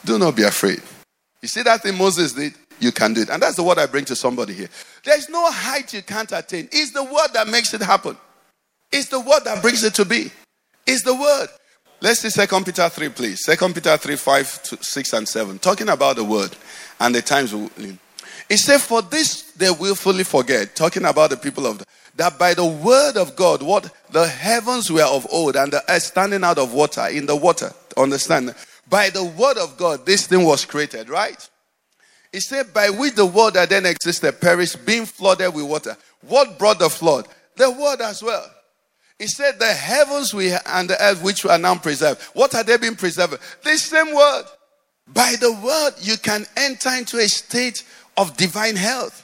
Do 0.05 0.19
not 0.19 0.35
be 0.35 0.43
afraid. 0.43 0.81
You 1.41 1.47
see 1.47 1.63
that 1.63 1.83
thing 1.83 1.97
Moses 1.97 2.33
did? 2.33 2.53
You 2.79 2.91
can 2.91 3.13
do 3.13 3.21
it. 3.21 3.29
And 3.29 3.41
that's 3.41 3.55
the 3.55 3.63
word 3.63 3.79
I 3.79 3.85
bring 3.85 4.05
to 4.05 4.15
somebody 4.15 4.53
here. 4.53 4.69
There's 5.03 5.29
no 5.29 5.49
height 5.49 5.93
you 5.93 6.03
can't 6.03 6.31
attain. 6.31 6.69
It's 6.71 6.91
the 6.91 7.03
word 7.03 7.29
that 7.33 7.47
makes 7.47 7.73
it 7.73 7.81
happen. 7.81 8.17
It's 8.91 9.09
the 9.09 9.19
word 9.19 9.43
that 9.45 9.61
brings 9.61 9.83
it 9.83 9.93
to 9.95 10.05
be. 10.05 10.31
It's 10.87 11.03
the 11.03 11.13
word. 11.13 11.49
Let's 11.99 12.21
see 12.21 12.29
2 12.29 12.63
Peter 12.63 12.87
3, 12.87 13.09
please. 13.09 13.43
2 13.45 13.73
Peter 13.73 13.97
3, 13.97 14.15
5, 14.15 14.47
6, 14.81 15.13
and 15.13 15.27
7. 15.27 15.59
Talking 15.59 15.89
about 15.89 16.15
the 16.15 16.23
word 16.23 16.55
and 16.99 17.13
the 17.13 17.21
times. 17.21 17.53
It 18.49 18.57
said, 18.57 18.79
For 18.79 19.01
this 19.01 19.51
they 19.51 19.69
willfully 19.69 20.23
forget, 20.23 20.75
talking 20.75 21.05
about 21.05 21.31
the 21.31 21.37
people 21.37 21.65
of 21.65 21.79
the, 21.79 21.85
that 22.15 22.39
by 22.39 22.53
the 22.53 22.65
word 22.65 23.17
of 23.17 23.35
God, 23.35 23.61
what 23.61 23.91
the 24.11 24.27
heavens 24.27 24.89
were 24.89 25.03
of 25.03 25.27
old 25.31 25.55
and 25.55 25.73
the 25.73 25.83
earth 25.91 26.03
standing 26.03 26.43
out 26.43 26.57
of 26.57 26.73
water, 26.73 27.07
in 27.07 27.25
the 27.25 27.35
water, 27.35 27.71
understand? 27.97 28.55
By 28.89 29.09
the 29.09 29.23
word 29.25 29.57
of 29.57 29.75
God, 29.77 30.05
this 30.05 30.27
thing 30.27 30.45
was 30.45 30.65
created, 30.65 31.09
right? 31.09 31.49
It 32.31 32.41
said, 32.41 32.73
By 32.73 32.91
which 32.91 33.15
the 33.15 33.25
world 33.25 33.55
that 33.55 33.69
then 33.69 33.85
existed 33.85 34.39
perished, 34.39 34.85
being 34.85 35.05
flooded 35.05 35.53
with 35.53 35.65
water. 35.65 35.97
What 36.21 36.57
brought 36.57 36.79
the 36.79 36.89
flood? 36.89 37.27
The 37.55 37.71
word 37.71 38.01
as 38.01 38.21
well. 38.21 38.49
He 39.19 39.27
said, 39.27 39.59
The 39.59 39.73
heavens 39.73 40.33
we 40.33 40.51
and 40.51 40.89
the 40.89 41.01
earth 41.01 41.23
which 41.23 41.45
are 41.45 41.57
now 41.57 41.75
preserved. 41.75 42.21
What 42.33 42.53
are 42.55 42.63
they 42.63 42.77
being 42.77 42.95
preserved? 42.95 43.37
The 43.63 43.77
same 43.77 44.13
word. 44.13 44.45
By 45.13 45.35
the 45.39 45.51
word, 45.53 45.93
you 46.01 46.17
can 46.17 46.45
enter 46.55 46.89
into 46.89 47.17
a 47.17 47.27
state 47.27 47.83
of 48.17 48.35
divine 48.37 48.75
health. 48.75 49.23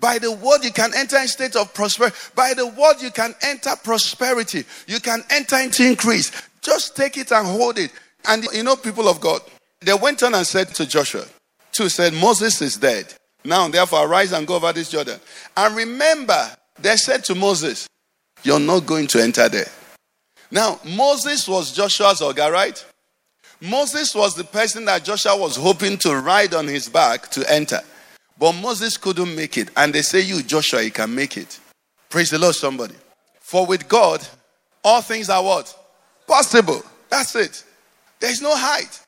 By 0.00 0.18
the 0.18 0.32
word, 0.32 0.64
you 0.64 0.72
can 0.72 0.90
enter 0.94 1.16
a 1.16 1.28
state 1.28 1.56
of 1.56 1.72
prosperity. 1.72 2.16
By 2.34 2.52
the 2.54 2.66
word, 2.66 2.96
you 3.00 3.10
can 3.10 3.34
enter 3.42 3.70
prosperity. 3.82 4.64
You 4.86 5.00
can 5.00 5.22
enter 5.30 5.56
into 5.56 5.86
increase. 5.86 6.32
Just 6.60 6.96
take 6.96 7.16
it 7.16 7.32
and 7.32 7.46
hold 7.46 7.78
it. 7.78 7.92
And 8.26 8.44
you 8.52 8.62
know, 8.62 8.76
people 8.76 9.08
of 9.08 9.20
God, 9.20 9.40
they 9.80 9.94
went 9.94 10.22
on 10.22 10.34
and 10.34 10.46
said 10.46 10.68
to 10.74 10.86
Joshua, 10.86 11.24
two 11.72 11.88
said, 11.88 12.12
Moses 12.12 12.60
is 12.60 12.76
dead. 12.76 13.14
Now, 13.44 13.68
therefore, 13.68 14.06
arise 14.06 14.32
and 14.32 14.46
go 14.46 14.56
over 14.56 14.72
this 14.72 14.90
Jordan. 14.90 15.20
And 15.56 15.76
remember, 15.76 16.50
they 16.80 16.96
said 16.96 17.24
to 17.24 17.34
Moses, 17.34 17.86
You're 18.44 18.60
not 18.60 18.86
going 18.86 19.06
to 19.08 19.22
enter 19.22 19.48
there. 19.48 19.68
Now, 20.50 20.78
Moses 20.84 21.48
was 21.48 21.72
Joshua's 21.72 22.20
Oga, 22.20 22.52
right? 22.52 22.84
Moses 23.60 24.14
was 24.14 24.34
the 24.34 24.44
person 24.44 24.84
that 24.84 25.04
Joshua 25.04 25.36
was 25.36 25.56
hoping 25.56 25.96
to 25.98 26.14
ride 26.16 26.54
on 26.54 26.68
his 26.68 26.88
back 26.88 27.30
to 27.30 27.50
enter. 27.50 27.80
But 28.38 28.52
Moses 28.52 28.96
couldn't 28.98 29.34
make 29.34 29.56
it. 29.56 29.70
And 29.76 29.94
they 29.94 30.02
say, 30.02 30.20
You, 30.20 30.42
Joshua, 30.42 30.82
you 30.82 30.90
can 30.90 31.14
make 31.14 31.36
it. 31.38 31.58
Praise 32.10 32.30
the 32.30 32.38
Lord, 32.38 32.54
somebody. 32.54 32.94
For 33.40 33.66
with 33.66 33.88
God, 33.88 34.26
all 34.84 35.00
things 35.00 35.30
are 35.30 35.42
what? 35.42 35.74
Possible. 36.26 36.82
That's 37.08 37.34
it. 37.36 37.64
There's 38.20 38.42
no 38.42 38.54
height 38.54 39.00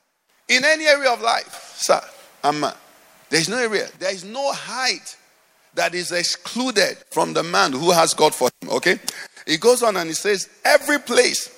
in 0.48 0.64
any 0.64 0.86
area 0.86 1.12
of 1.12 1.20
life, 1.20 1.74
sir. 1.76 2.00
Amma. 2.42 2.74
There's 3.28 3.48
no 3.48 3.58
area. 3.58 3.88
There 3.98 4.12
is 4.12 4.24
no 4.24 4.52
height 4.52 5.16
that 5.74 5.94
is 5.94 6.12
excluded 6.12 6.96
from 7.10 7.32
the 7.32 7.42
man 7.42 7.72
who 7.72 7.90
has 7.90 8.14
God 8.14 8.34
for 8.34 8.48
him. 8.60 8.70
Okay? 8.70 8.98
He 9.46 9.56
goes 9.56 9.82
on 9.82 9.96
and 9.96 10.08
he 10.08 10.14
says, 10.14 10.48
Every 10.64 10.98
place 10.98 11.52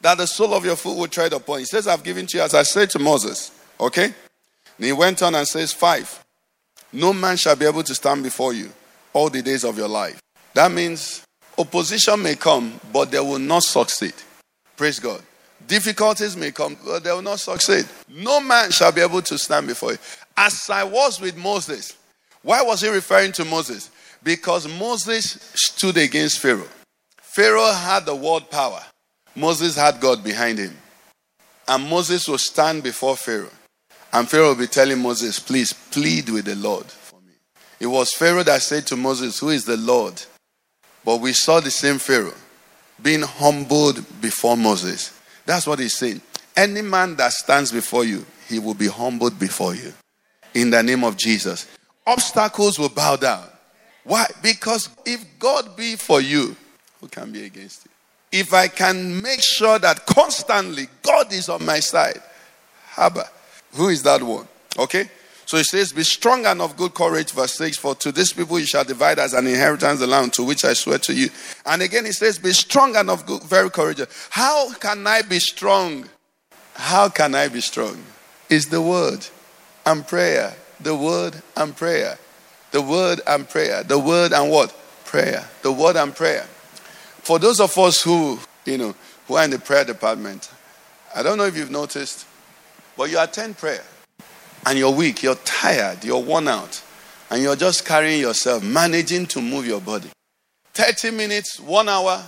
that 0.00 0.18
the 0.18 0.26
sole 0.26 0.52
of 0.52 0.64
your 0.64 0.76
foot 0.76 0.98
will 0.98 1.08
tread 1.08 1.32
upon. 1.32 1.60
He 1.60 1.64
says, 1.64 1.86
I've 1.86 2.02
given 2.02 2.26
to 2.26 2.36
you 2.36 2.42
as 2.42 2.54
I 2.54 2.62
said 2.62 2.90
to 2.90 2.98
Moses. 2.98 3.52
Okay? 3.80 4.04
And 4.04 4.86
he 4.86 4.92
went 4.92 5.22
on 5.22 5.34
and 5.34 5.46
says, 5.46 5.72
Five, 5.72 6.22
no 6.92 7.12
man 7.12 7.36
shall 7.36 7.56
be 7.56 7.66
able 7.66 7.82
to 7.84 7.94
stand 7.94 8.22
before 8.22 8.52
you 8.52 8.70
all 9.12 9.30
the 9.30 9.42
days 9.42 9.64
of 9.64 9.78
your 9.78 9.88
life. 9.88 10.20
That 10.54 10.72
means 10.72 11.24
opposition 11.56 12.22
may 12.22 12.34
come, 12.34 12.78
but 12.92 13.10
they 13.10 13.20
will 13.20 13.38
not 13.38 13.62
succeed. 13.62 14.14
Praise 14.76 14.98
God. 14.98 15.22
Difficulties 15.66 16.36
may 16.36 16.50
come, 16.50 16.76
but 16.84 17.02
they 17.02 17.12
will 17.12 17.22
not 17.22 17.40
succeed. 17.40 17.86
No 18.08 18.40
man 18.40 18.70
shall 18.70 18.92
be 18.92 19.00
able 19.00 19.22
to 19.22 19.38
stand 19.38 19.66
before 19.66 19.92
you. 19.92 19.98
As 20.36 20.68
I 20.68 20.84
was 20.84 21.20
with 21.20 21.36
Moses, 21.36 21.96
why 22.42 22.62
was 22.62 22.82
he 22.82 22.88
referring 22.88 23.32
to 23.32 23.44
Moses? 23.44 23.90
Because 24.22 24.68
Moses 24.78 25.50
stood 25.54 25.96
against 25.96 26.40
Pharaoh. 26.40 26.68
Pharaoh 27.34 27.72
had 27.72 28.06
the 28.06 28.14
world 28.14 28.48
power, 28.48 28.80
Moses 29.34 29.74
had 29.74 29.98
God 29.98 30.22
behind 30.22 30.56
him. 30.56 30.76
And 31.66 31.90
Moses 31.90 32.28
will 32.28 32.38
stand 32.38 32.84
before 32.84 33.16
Pharaoh. 33.16 33.50
And 34.12 34.30
Pharaoh 34.30 34.50
will 34.50 34.60
be 34.60 34.68
telling 34.68 35.00
Moses, 35.00 35.40
please 35.40 35.72
plead 35.72 36.28
with 36.28 36.44
the 36.44 36.54
Lord 36.54 36.86
for 36.86 37.20
me. 37.22 37.32
It 37.80 37.88
was 37.88 38.12
Pharaoh 38.12 38.44
that 38.44 38.62
said 38.62 38.86
to 38.86 38.96
Moses, 38.96 39.40
Who 39.40 39.48
is 39.48 39.64
the 39.64 39.76
Lord? 39.76 40.22
But 41.04 41.20
we 41.20 41.32
saw 41.32 41.58
the 41.58 41.72
same 41.72 41.98
Pharaoh 41.98 42.34
being 43.02 43.22
humbled 43.22 43.96
before 44.20 44.56
Moses. 44.56 45.18
That's 45.44 45.66
what 45.66 45.80
he's 45.80 45.96
saying. 45.96 46.20
Any 46.56 46.82
man 46.82 47.16
that 47.16 47.32
stands 47.32 47.72
before 47.72 48.04
you, 48.04 48.24
he 48.48 48.60
will 48.60 48.74
be 48.74 48.86
humbled 48.86 49.40
before 49.40 49.74
you. 49.74 49.92
In 50.54 50.70
the 50.70 50.84
name 50.84 51.02
of 51.02 51.16
Jesus. 51.16 51.66
Obstacles 52.06 52.78
will 52.78 52.90
bow 52.90 53.16
down. 53.16 53.48
Why? 54.04 54.26
Because 54.40 54.88
if 55.04 55.24
God 55.40 55.76
be 55.76 55.96
for 55.96 56.20
you, 56.20 56.54
who 57.04 57.08
can 57.08 57.30
be 57.30 57.44
against 57.44 57.84
you? 57.84 57.90
If 58.40 58.54
I 58.54 58.66
can 58.66 59.20
make 59.20 59.42
sure 59.42 59.78
that 59.78 60.06
constantly 60.06 60.88
God 61.02 61.30
is 61.32 61.50
on 61.50 61.64
my 61.64 61.80
side, 61.80 62.20
Haba, 62.94 63.28
who 63.74 63.90
is 63.90 64.02
that 64.04 64.22
one? 64.22 64.48
Okay? 64.78 65.08
So 65.44 65.58
it 65.58 65.66
says, 65.66 65.92
Be 65.92 66.02
strong 66.02 66.46
and 66.46 66.62
of 66.62 66.78
good 66.78 66.94
courage, 66.94 67.32
verse 67.32 67.54
6. 67.58 67.76
For 67.76 67.94
to 67.96 68.10
this 68.10 68.32
people 68.32 68.58
you 68.58 68.64
shall 68.64 68.84
divide 68.84 69.18
as 69.18 69.34
an 69.34 69.46
inheritance 69.46 70.00
the 70.00 70.06
land 70.06 70.32
to 70.32 70.44
which 70.44 70.64
I 70.64 70.72
swear 70.72 70.98
to 71.00 71.12
you. 71.12 71.28
And 71.66 71.82
again 71.82 72.06
it 72.06 72.14
says, 72.14 72.38
Be 72.38 72.52
strong 72.52 72.96
and 72.96 73.10
of 73.10 73.26
good, 73.26 73.42
very 73.42 73.70
courageous. 73.70 74.28
How 74.30 74.72
can 74.72 75.06
I 75.06 75.20
be 75.20 75.38
strong? 75.38 76.08
How 76.72 77.10
can 77.10 77.34
I 77.34 77.48
be 77.48 77.60
strong? 77.60 78.02
Is 78.48 78.66
the 78.66 78.80
word 78.80 79.26
and 79.84 80.06
prayer. 80.06 80.54
The 80.80 80.96
word 80.96 81.34
and 81.54 81.76
prayer. 81.76 82.16
The 82.70 82.80
word 82.80 83.20
and 83.26 83.46
prayer. 83.46 83.82
The 83.82 83.98
word 83.98 84.32
and 84.32 84.50
what? 84.50 84.74
Prayer. 85.04 85.46
The 85.60 85.70
word 85.70 85.96
and 85.96 86.16
prayer. 86.16 86.46
For 87.24 87.38
those 87.38 87.58
of 87.58 87.76
us 87.78 88.02
who, 88.02 88.38
you 88.66 88.76
know, 88.76 88.94
who 89.26 89.36
are 89.36 89.44
in 89.44 89.50
the 89.50 89.58
prayer 89.58 89.82
department, 89.82 90.50
I 91.16 91.22
don't 91.22 91.38
know 91.38 91.46
if 91.46 91.56
you've 91.56 91.70
noticed, 91.70 92.26
but 92.98 93.10
you 93.10 93.18
attend 93.18 93.56
prayer 93.56 93.82
and 94.66 94.78
you're 94.78 94.90
weak, 94.90 95.22
you're 95.22 95.34
tired, 95.36 96.04
you're 96.04 96.22
worn 96.22 96.48
out, 96.48 96.82
and 97.30 97.42
you're 97.42 97.56
just 97.56 97.86
carrying 97.86 98.20
yourself, 98.20 98.62
managing 98.62 99.24
to 99.28 99.40
move 99.40 99.66
your 99.66 99.80
body. 99.80 100.10
30 100.74 101.12
minutes, 101.12 101.58
one 101.60 101.88
hour, 101.88 102.22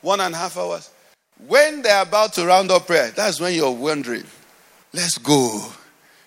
one 0.00 0.18
and 0.18 0.34
a 0.34 0.38
half 0.38 0.58
hours. 0.58 0.90
When 1.46 1.82
they're 1.82 2.02
about 2.02 2.32
to 2.32 2.44
round 2.44 2.72
up 2.72 2.88
prayer, 2.88 3.12
that's 3.12 3.40
when 3.40 3.54
you're 3.54 3.70
wondering, 3.70 4.24
let's 4.92 5.16
go. 5.16 5.64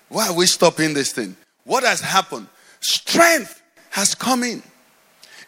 Why 0.07 0.29
are 0.29 0.33
we 0.33 0.45
stopping 0.45 0.93
this 0.93 1.11
thing? 1.11 1.35
What 1.65 1.83
has 1.83 1.99
happened? 1.99 2.47
Strength 2.79 3.61
has 3.89 4.15
come 4.15 4.43
in. 4.43 4.63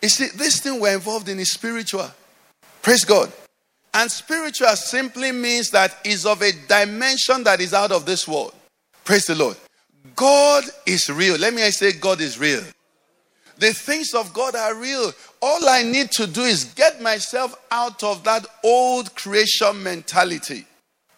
You 0.01 0.09
see, 0.09 0.27
this 0.35 0.59
thing 0.59 0.81
we're 0.81 0.95
involved 0.95 1.29
in 1.29 1.39
is 1.39 1.53
spiritual. 1.53 2.11
Praise 2.89 3.05
God. 3.05 3.31
And 3.93 4.09
spiritual 4.09 4.75
simply 4.75 5.31
means 5.31 5.69
that 5.69 5.95
is 6.03 6.25
of 6.25 6.41
a 6.41 6.51
dimension 6.67 7.43
that 7.43 7.61
is 7.61 7.71
out 7.71 7.91
of 7.91 8.03
this 8.03 8.27
world. 8.27 8.55
Praise 9.03 9.27
the 9.27 9.35
Lord. 9.35 9.57
God 10.15 10.63
is 10.87 11.07
real. 11.07 11.37
Let 11.37 11.53
me 11.53 11.61
say, 11.69 11.91
God 11.91 12.19
is 12.19 12.39
real. 12.39 12.63
The 13.59 13.73
things 13.73 14.15
of 14.15 14.33
God 14.33 14.55
are 14.55 14.73
real. 14.73 15.13
All 15.39 15.69
I 15.69 15.83
need 15.83 16.09
to 16.13 16.25
do 16.25 16.41
is 16.41 16.63
get 16.63 16.99
myself 16.99 17.55
out 17.69 18.03
of 18.03 18.23
that 18.23 18.47
old 18.63 19.13
creation 19.13 19.83
mentality. 19.83 20.65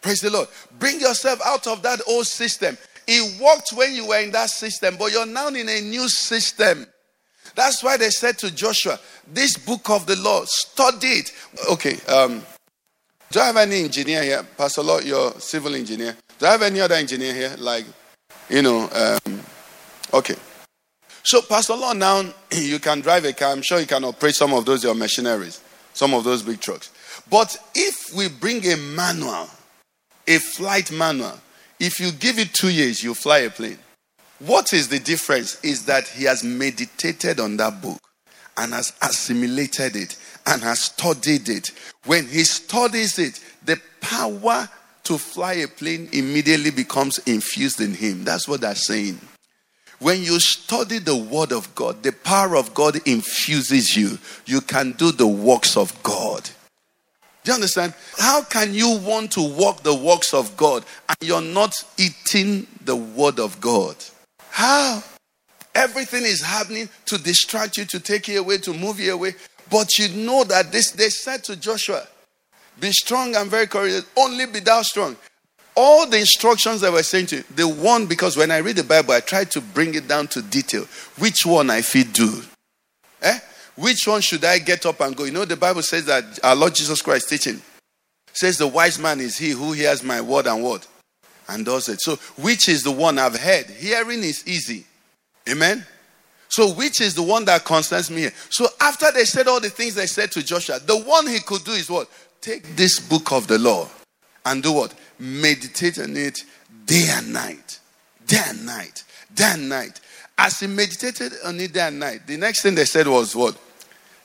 Praise 0.01 0.19
the 0.19 0.29
Lord. 0.29 0.49
Bring 0.77 0.99
yourself 0.99 1.39
out 1.45 1.67
of 1.67 1.83
that 1.83 2.01
old 2.05 2.27
system. 2.27 2.77
It 3.07 3.41
worked 3.41 3.71
when 3.71 3.95
you 3.95 4.09
were 4.09 4.19
in 4.19 4.31
that 4.31 4.49
system, 4.49 4.97
but 4.99 5.13
you're 5.13 5.25
now 5.25 5.47
in 5.47 5.69
a 5.69 5.79
new 5.79 6.09
system. 6.09 6.85
That's 7.55 7.83
why 7.83 7.97
they 7.97 8.09
said 8.09 8.37
to 8.39 8.53
Joshua, 8.53 8.99
This 9.27 9.57
book 9.57 9.89
of 9.89 10.05
the 10.05 10.15
law, 10.17 10.43
study 10.45 11.07
it. 11.07 11.31
Okay, 11.69 11.97
um, 12.07 12.41
do 13.31 13.39
I 13.39 13.45
have 13.45 13.57
any 13.57 13.83
engineer 13.83 14.23
here? 14.23 14.43
Pastor 14.57 14.83
Law, 14.83 14.99
you're 14.99 15.31
civil 15.39 15.73
engineer. 15.75 16.15
Do 16.37 16.45
I 16.45 16.51
have 16.51 16.61
any 16.63 16.81
other 16.81 16.95
engineer 16.95 17.33
here? 17.33 17.55
Like, 17.57 17.85
you 18.49 18.61
know, 18.61 18.89
um, 18.93 19.41
okay. 20.13 20.35
So, 21.23 21.41
Pastor 21.41 21.75
Law, 21.75 21.93
now 21.93 22.23
you 22.51 22.79
can 22.79 22.99
drive 22.99 23.25
a 23.25 23.33
car. 23.33 23.51
I'm 23.51 23.61
sure 23.61 23.79
you 23.79 23.85
can 23.87 24.03
operate 24.03 24.35
some 24.35 24.53
of 24.53 24.65
those 24.65 24.83
your 24.83 24.95
machineries, 24.95 25.61
some 25.93 26.13
of 26.13 26.23
those 26.23 26.41
big 26.41 26.59
trucks. 26.59 26.91
But 27.29 27.57
if 27.73 28.13
we 28.15 28.27
bring 28.27 28.65
a 28.67 28.75
manual, 28.75 29.47
a 30.27 30.37
flight 30.37 30.91
manual, 30.91 31.39
if 31.79 31.99
you 31.99 32.11
give 32.11 32.37
it 32.37 32.53
two 32.53 32.69
years, 32.69 33.01
you 33.01 33.13
fly 33.13 33.39
a 33.39 33.49
plane. 33.49 33.79
What 34.45 34.73
is 34.73 34.87
the 34.87 34.99
difference? 34.99 35.63
Is 35.63 35.85
that 35.85 36.07
he 36.07 36.23
has 36.23 36.43
meditated 36.43 37.39
on 37.39 37.57
that 37.57 37.81
book 37.81 37.99
and 38.57 38.73
has 38.73 38.91
assimilated 39.01 39.95
it 39.95 40.17
and 40.47 40.61
has 40.63 40.81
studied 40.81 41.47
it. 41.47 41.71
When 42.05 42.25
he 42.27 42.43
studies 42.43 43.19
it, 43.19 43.39
the 43.65 43.79
power 43.99 44.67
to 45.03 45.17
fly 45.17 45.53
a 45.53 45.67
plane 45.67 46.09
immediately 46.11 46.71
becomes 46.71 47.19
infused 47.19 47.81
in 47.81 47.93
him. 47.93 48.23
That's 48.23 48.47
what 48.47 48.61
they're 48.61 48.73
saying. 48.73 49.19
When 49.99 50.23
you 50.23 50.39
study 50.39 50.97
the 50.97 51.15
Word 51.15 51.51
of 51.51 51.73
God, 51.75 52.01
the 52.01 52.11
power 52.11 52.55
of 52.55 52.73
God 52.73 53.07
infuses 53.07 53.95
you. 53.95 54.17
You 54.47 54.61
can 54.61 54.93
do 54.93 55.11
the 55.11 55.27
works 55.27 55.77
of 55.77 56.01
God. 56.01 56.49
Do 57.43 57.51
you 57.51 57.53
understand? 57.53 57.93
How 58.17 58.41
can 58.43 58.73
you 58.73 58.97
want 58.97 59.31
to 59.33 59.41
walk 59.41 59.83
the 59.83 59.93
works 59.93 60.33
of 60.33 60.57
God 60.57 60.83
and 61.07 61.17
you're 61.21 61.41
not 61.41 61.75
eating 61.99 62.65
the 62.83 62.95
Word 62.95 63.39
of 63.39 63.61
God? 63.61 63.95
How? 64.51 65.01
Everything 65.73 66.23
is 66.23 66.41
happening 66.41 66.89
to 67.05 67.17
distract 67.17 67.77
you, 67.77 67.85
to 67.85 67.99
take 67.99 68.27
you 68.27 68.39
away, 68.39 68.57
to 68.59 68.73
move 68.73 68.99
you 68.99 69.13
away. 69.13 69.33
But 69.69 69.97
you 69.97 70.09
know 70.09 70.43
that 70.43 70.71
this, 70.71 70.91
they 70.91 71.09
said 71.09 71.43
to 71.45 71.55
Joshua, 71.55 72.05
Be 72.79 72.91
strong 72.91 73.35
and 73.35 73.49
very 73.49 73.67
courageous, 73.67 74.05
only 74.17 74.45
be 74.45 74.59
thou 74.59 74.81
strong. 74.81 75.15
All 75.73 76.05
the 76.05 76.19
instructions 76.19 76.81
that 76.81 76.91
were 76.91 77.01
saying 77.01 77.27
to 77.27 77.37
you, 77.37 77.43
the 77.55 77.67
one, 77.67 78.05
because 78.05 78.35
when 78.35 78.51
I 78.51 78.57
read 78.57 78.75
the 78.75 78.83
Bible, 78.83 79.13
I 79.13 79.21
try 79.21 79.45
to 79.45 79.61
bring 79.61 79.95
it 79.95 80.09
down 80.09 80.27
to 80.27 80.41
detail. 80.41 80.83
Which 81.17 81.45
one 81.45 81.69
I 81.69 81.81
feel 81.81 82.05
do? 82.11 82.43
Eh? 83.21 83.39
Which 83.77 84.05
one 84.05 84.19
should 84.19 84.43
I 84.43 84.59
get 84.59 84.85
up 84.85 84.99
and 84.99 85.15
go? 85.15 85.23
You 85.23 85.31
know, 85.31 85.45
the 85.45 85.55
Bible 85.55 85.81
says 85.81 86.05
that 86.05 86.39
our 86.43 86.55
Lord 86.55 86.75
Jesus 86.75 87.01
Christ 87.01 87.29
teaching 87.29 87.61
says 88.33 88.57
the 88.57 88.67
wise 88.67 88.99
man 88.99 89.21
is 89.21 89.37
he 89.37 89.51
who 89.51 89.71
hears 89.71 90.03
my 90.03 90.19
word 90.19 90.47
and 90.47 90.61
word 90.61 90.85
and 91.47 91.65
does 91.65 91.89
it. 91.89 92.01
So, 92.01 92.15
which 92.37 92.69
is 92.69 92.83
the 92.83 92.91
one 92.91 93.19
I've 93.19 93.39
heard? 93.39 93.65
Hearing 93.69 94.19
is 94.19 94.47
easy. 94.47 94.85
Amen. 95.49 95.85
So, 96.49 96.73
which 96.73 97.01
is 97.01 97.15
the 97.15 97.23
one 97.23 97.45
that 97.45 97.63
concerns 97.63 98.11
me? 98.11 98.29
So, 98.49 98.67
after 98.79 99.11
they 99.13 99.25
said 99.25 99.47
all 99.47 99.59
the 99.59 99.69
things 99.69 99.95
they 99.95 100.07
said 100.07 100.31
to 100.31 100.43
Joshua, 100.43 100.79
the 100.79 100.99
one 101.01 101.27
he 101.27 101.39
could 101.39 101.63
do 101.63 101.71
is 101.71 101.89
what? 101.89 102.09
Take 102.41 102.75
this 102.75 102.99
book 102.99 103.31
of 103.31 103.47
the 103.47 103.59
law 103.59 103.87
and 104.45 104.61
do 104.63 104.73
what? 104.73 104.93
Meditate 105.19 105.99
on 105.99 106.15
it 106.17 106.39
day 106.85 107.07
and 107.11 107.31
night. 107.31 107.79
Day 108.25 108.41
and 108.47 108.65
night. 108.65 109.03
Day 109.33 109.51
and 109.53 109.69
night. 109.69 109.99
As 110.37 110.59
he 110.59 110.67
meditated 110.67 111.33
on 111.45 111.59
it 111.59 111.73
day 111.73 111.87
and 111.87 111.99
night, 111.99 112.25
the 112.25 112.37
next 112.37 112.63
thing 112.63 112.75
they 112.75 112.85
said 112.85 113.07
was 113.07 113.35
what? 113.35 113.55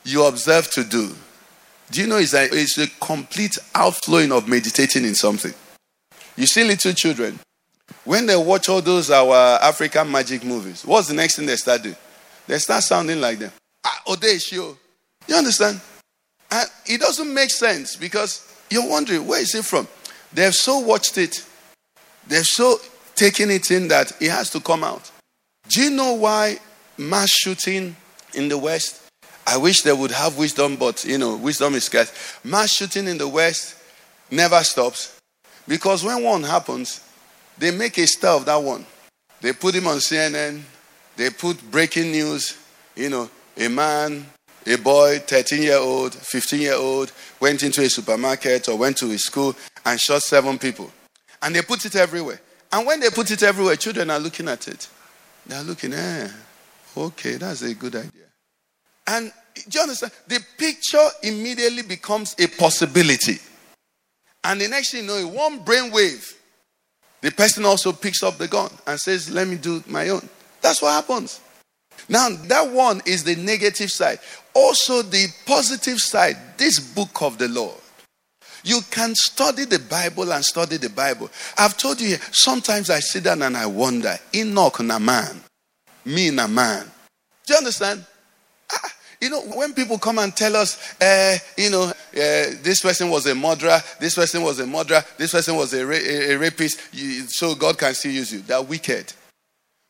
You 0.05 0.25
observe 0.25 0.71
to 0.73 0.85
do. 0.85 1.15
Do 1.91 2.01
you 2.01 2.07
know 2.07 2.17
it's 2.17 2.35
a, 2.35 2.45
it's 2.45 2.79
a 2.79 2.89
complete 3.05 3.57
outflowing 3.75 4.33
of 4.33 4.49
meditating 4.49 5.05
in 5.05 5.15
something? 5.15 5.55
You 6.37 6.47
see 6.47 6.65
little 6.65 6.93
children, 6.93 7.39
when 8.05 8.27
they 8.27 8.37
watch 8.37 8.69
all 8.69 8.83
those 8.83 9.11
our 9.11 9.59
African 9.63 10.11
magic 10.11 10.45
movies, 10.45 10.85
what's 10.85 11.09
the 11.09 11.15
next 11.15 11.37
thing 11.37 11.47
they 11.47 11.57
start 11.57 11.83
doing? 11.83 11.97
They 12.47 12.59
start 12.59 12.83
sounding 12.83 13.21
like 13.21 13.39
them. 13.39 13.53
Ah, 13.85 14.03
Odeshio. 14.07 14.77
You 15.27 15.35
understand? 15.35 15.81
And 16.51 16.69
it 16.87 17.01
doesn't 17.01 17.33
make 17.33 17.51
sense 17.51 17.97
because 17.97 18.47
you're 18.71 18.89
wondering, 18.89 19.27
where 19.27 19.41
is 19.41 19.55
it 19.55 19.65
from? 19.65 19.89
They've 20.33 20.55
so 20.55 20.79
watched 20.79 21.19
it, 21.19 21.45
they've 22.27 22.45
so 22.45 22.79
taken 23.15 23.51
it 23.51 23.71
in 23.71 23.89
that 23.89 24.13
it 24.21 24.31
has 24.31 24.51
to 24.51 24.61
come 24.61 24.85
out. 24.85 25.11
Do 25.69 25.83
you 25.83 25.91
know 25.91 26.15
why 26.15 26.59
mass 26.99 27.31
shooting 27.31 27.97
in 28.35 28.49
the 28.49 28.59
West? 28.59 29.03
I 29.47 29.57
wish 29.57 29.83
they 29.83 29.93
would 29.93 30.11
have 30.11 30.37
wisdom, 30.37 30.77
but 30.77 31.05
you 31.05 31.19
know, 31.19 31.37
wisdom 31.37 31.75
is 31.75 31.85
scarce. 31.85 32.13
Mass 32.45 32.73
shooting 32.73 33.09
in 33.09 33.17
the 33.19 33.29
West 33.29 33.77
never 34.31 34.63
stops 34.63 35.16
because 35.67 36.05
when 36.05 36.23
one 36.23 36.43
happens, 36.43 37.01
they 37.59 37.71
make 37.71 37.99
a 37.99 38.07
star 38.07 38.37
of 38.37 38.45
that 38.47 38.63
one. 38.63 38.85
They 39.41 39.53
put 39.53 39.75
him 39.75 39.87
on 39.87 39.99
CNN, 39.99 40.63
they 41.17 41.31
put 41.31 41.71
breaking 41.71 42.11
news, 42.11 42.57
you 42.95 43.11
know, 43.11 43.31
a 43.57 43.69
man 43.69 44.27
A 44.69 44.77
boy, 44.77 45.21
13 45.21 45.63
year 45.63 45.77
old, 45.79 46.13
15 46.13 46.61
year 46.61 46.75
old, 46.75 47.13
went 47.39 47.63
into 47.63 47.83
a 47.83 47.89
supermarket 47.89 48.69
or 48.69 48.77
went 48.77 48.97
to 48.97 49.11
a 49.13 49.19
school 49.19 49.55
and 49.85 50.01
shot 50.01 50.23
seven 50.23 50.59
people. 50.59 50.91
And 51.41 51.55
they 51.55 51.63
put 51.63 51.85
it 51.85 51.95
everywhere. 51.95 52.41
And 52.73 52.85
when 52.85 52.99
they 52.99 53.11
put 53.11 53.31
it 53.31 53.45
everywhere, 53.45 53.77
children 53.77 54.11
are 54.11 54.19
looking 54.19 54.49
at 54.49 54.67
it. 54.67 54.89
They're 55.47 55.63
looking, 55.63 55.93
eh, 55.93 56.29
okay, 56.97 57.37
that's 57.37 57.63
a 57.63 57.75
good 57.75 57.95
idea. 57.95 58.27
And 59.07 59.33
do 59.55 59.79
you 59.79 59.83
understand? 59.83 60.13
The 60.27 60.45
picture 60.59 61.09
immediately 61.23 61.83
becomes 61.83 62.35
a 62.37 62.49
possibility. 62.49 63.39
And 64.47 64.61
the 64.61 64.69
next 64.69 64.93
thing 64.93 65.03
you 65.03 65.09
know, 65.09 65.27
one 65.27 65.59
brain 65.59 65.91
wave, 65.91 66.33
the 67.21 67.33
person 67.33 67.65
also 67.65 67.93
picks 67.93 68.23
up 68.23 68.39
the 68.39 68.47
gun 68.47 68.71
and 68.87 68.99
says, 68.99 69.29
Let 69.29 69.49
me 69.49 69.57
do 69.57 69.83
my 69.89 70.09
own. 70.09 70.27
That's 70.61 70.81
what 70.81 70.93
happens. 70.93 71.41
Now, 72.09 72.29
that 72.29 72.71
one 72.71 73.03
is 73.07 73.25
the 73.25 73.35
negative 73.35 73.91
side. 73.91 74.21
Also, 74.55 75.03
the 75.03 75.27
positive 75.47 75.99
side, 75.99 76.37
this 76.57 76.79
book 76.79 77.23
of 77.23 77.39
the 77.39 77.49
Lord. 77.49 77.75
You 78.63 78.81
can 78.91 79.15
study 79.17 79.65
the 79.65 79.81
Bible 79.81 80.33
and 80.33 80.45
study 80.45 80.77
the 80.77 80.91
Bible. 80.91 81.29
I've 81.59 81.77
told 81.77 82.01
you, 82.01 82.17
sometimes 82.31 82.89
I 82.89 83.01
sit 83.01 83.25
down 83.25 83.43
and 83.43 83.57
I 83.57 83.67
wonder, 83.67 84.17
Enoch 84.33 84.81
na 84.81 85.01
man, 85.01 85.41
me 86.05 86.31
na 86.31 86.47
man. 86.47 86.89
Do 87.47 87.55
you 87.55 87.59
understand? 87.59 88.05
You 89.21 89.31
know, 89.31 89.41
when 89.41 89.73
people 89.73 89.99
come 89.99 90.19
and 90.19 90.35
tell 90.37 90.57
us, 90.57 91.01
uh, 91.01 91.39
you 91.57 91.71
know, 91.71 91.85
uh, 91.85 91.93
this 92.13 92.81
person 92.83 93.09
was 93.09 93.27
a 93.27 93.35
murderer, 93.35 93.81
this 93.99 94.15
person 94.15 94.43
was 94.43 94.61
a 94.61 94.67
murderer, 94.67 95.03
this 95.17 95.33
person 95.33 95.57
was 95.57 95.73
a, 95.73 95.87
ra- 95.87 95.95
a 95.95 96.37
rapist, 96.37 96.81
you, 96.93 97.23
so 97.23 97.55
God 97.55 97.79
can 97.79 97.95
still 97.95 98.13
use 98.13 98.33
you. 98.33 98.41
They're 98.41 98.63
wicked. 98.63 99.13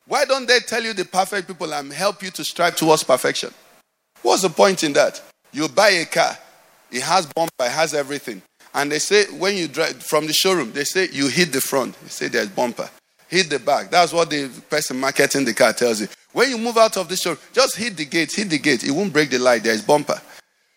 Why 0.07 0.24
don't 0.24 0.47
they 0.47 0.61
tell 0.61 0.83
you 0.83 0.93
the 0.93 1.05
perfect 1.05 1.49
people 1.49 1.74
and 1.74 1.93
help 1.93 2.22
you 2.22 2.31
to 2.31 2.45
strive 2.45 2.77
towards 2.77 3.03
perfection? 3.03 3.53
What's 4.22 4.43
the 4.43 4.51
point 4.51 4.85
in 4.85 4.93
that? 4.93 5.20
You 5.53 5.68
buy 5.68 5.91
a 5.91 6.05
car, 6.05 6.37
it 6.93 7.03
has 7.03 7.27
bumper, 7.27 7.51
it 7.61 7.72
has 7.72 7.95
everything. 7.95 8.43
And 8.74 8.93
they 8.93 8.99
say, 8.99 9.24
when 9.39 9.57
you 9.57 9.68
drive 9.68 10.03
from 10.03 10.27
the 10.27 10.33
showroom, 10.35 10.72
they 10.72 10.85
say 10.85 11.09
you 11.11 11.29
hit 11.29 11.51
the 11.53 11.62
front. 11.62 11.99
They 12.03 12.09
say 12.09 12.29
there's 12.29 12.51
bumper. 12.51 12.89
Hit 13.27 13.49
the 13.51 13.59
back. 13.59 13.91
That's 13.91 14.12
what 14.12 14.31
the 14.31 14.49
person 14.68 15.01
marketing 15.01 15.47
the 15.47 15.55
car 15.55 15.72
tells 15.72 16.01
you. 16.01 16.09
When 16.37 16.51
you 16.51 16.59
move 16.59 16.76
out 16.76 16.99
of 16.99 17.09
the 17.09 17.16
showroom, 17.16 17.39
just 17.55 17.76
hit 17.78 17.97
the 17.97 18.05
gate, 18.05 18.30
hit 18.30 18.51
the 18.51 18.59
gate. 18.59 18.84
It 18.84 18.91
won't 18.91 19.11
break 19.11 19.30
the 19.30 19.39
light. 19.39 19.62
There's 19.62 19.80
bumper. 19.80 20.20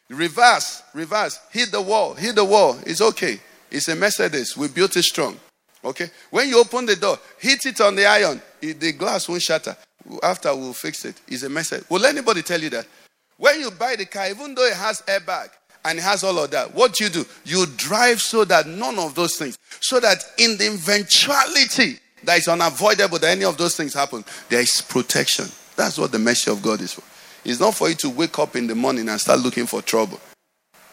Reverse, 0.07 0.84
reverse. 0.93 1.38
Hit 1.51 1.70
the 1.74 1.82
wall, 1.82 2.14
hit 2.14 2.36
the 2.36 2.45
wall. 2.45 2.80
It's 2.86 3.01
okay. 3.01 3.38
It's 3.70 3.89
a 3.89 3.95
Mercedes. 3.97 4.55
We 4.55 4.70
built 4.70 4.95
it 4.95 5.03
strong. 5.03 5.38
Okay? 5.84 6.10
When 6.30 6.47
you 6.47 6.62
open 6.62 6.86
the 6.86 6.95
door, 6.95 7.20
hit 7.39 7.66
it 7.66 7.82
on 7.82 7.97
the 7.97 8.05
iron. 8.05 8.41
It- 8.62 8.80
the 8.80 8.93
glass 8.93 9.28
won't 9.28 9.41
shatter. 9.41 9.76
After 10.24 10.55
we'll 10.55 10.72
fix 10.72 11.03
it. 11.03 11.18
It's 11.28 11.43
a 11.43 11.49
Mercedes. 11.49 11.84
Will 11.89 12.05
anybody 12.05 12.41
tell 12.41 12.62
you 12.62 12.70
that? 12.70 12.88
When 13.36 13.60
you 13.60 13.70
buy 13.70 13.97
the 13.97 14.05
car, 14.05 14.30
even 14.30 14.55
though 14.55 14.66
it 14.66 14.76
has 14.78 15.01
airbag 15.01 15.49
and 15.84 15.99
it 15.99 16.03
has 16.03 16.24
all 16.24 16.39
of 16.39 16.51
that, 16.51 16.74
what 16.74 16.93
do 16.93 17.03
you 17.03 17.10
do? 17.10 17.26
You 17.43 17.66
drive 17.66 18.22
so 18.22 18.45
that 18.45 18.66
none 18.66 18.97
of 18.97 19.14
those 19.14 19.36
things, 19.36 19.57
so 19.82 19.99
that 19.99 20.24
in 20.38 20.55
the 20.57 20.68
eventuality 20.68 21.99
that 22.24 22.38
is 22.38 22.47
unavoidable 22.47 23.20
that 23.20 23.32
any 23.32 23.45
of 23.45 23.57
those 23.57 23.76
things 23.76 23.93
happen, 23.93 24.24
there 24.49 24.61
is 24.61 24.82
protection. 24.82 25.45
That's 25.76 25.97
what 25.97 26.11
the 26.11 26.20
mercy 26.20 26.51
of 26.51 26.61
God 26.61 26.82
is 26.82 26.93
for. 26.93 27.03
It's 27.45 27.59
not 27.59 27.76
for 27.76 27.89
you 27.89 27.95
to 27.95 28.09
wake 28.09 28.38
up 28.39 28.55
in 28.55 28.67
the 28.67 28.76
morning 28.76 29.07
and 29.09 29.20
start 29.20 29.39
looking 29.39 29.65
for 29.65 29.82
trouble 29.82 30.20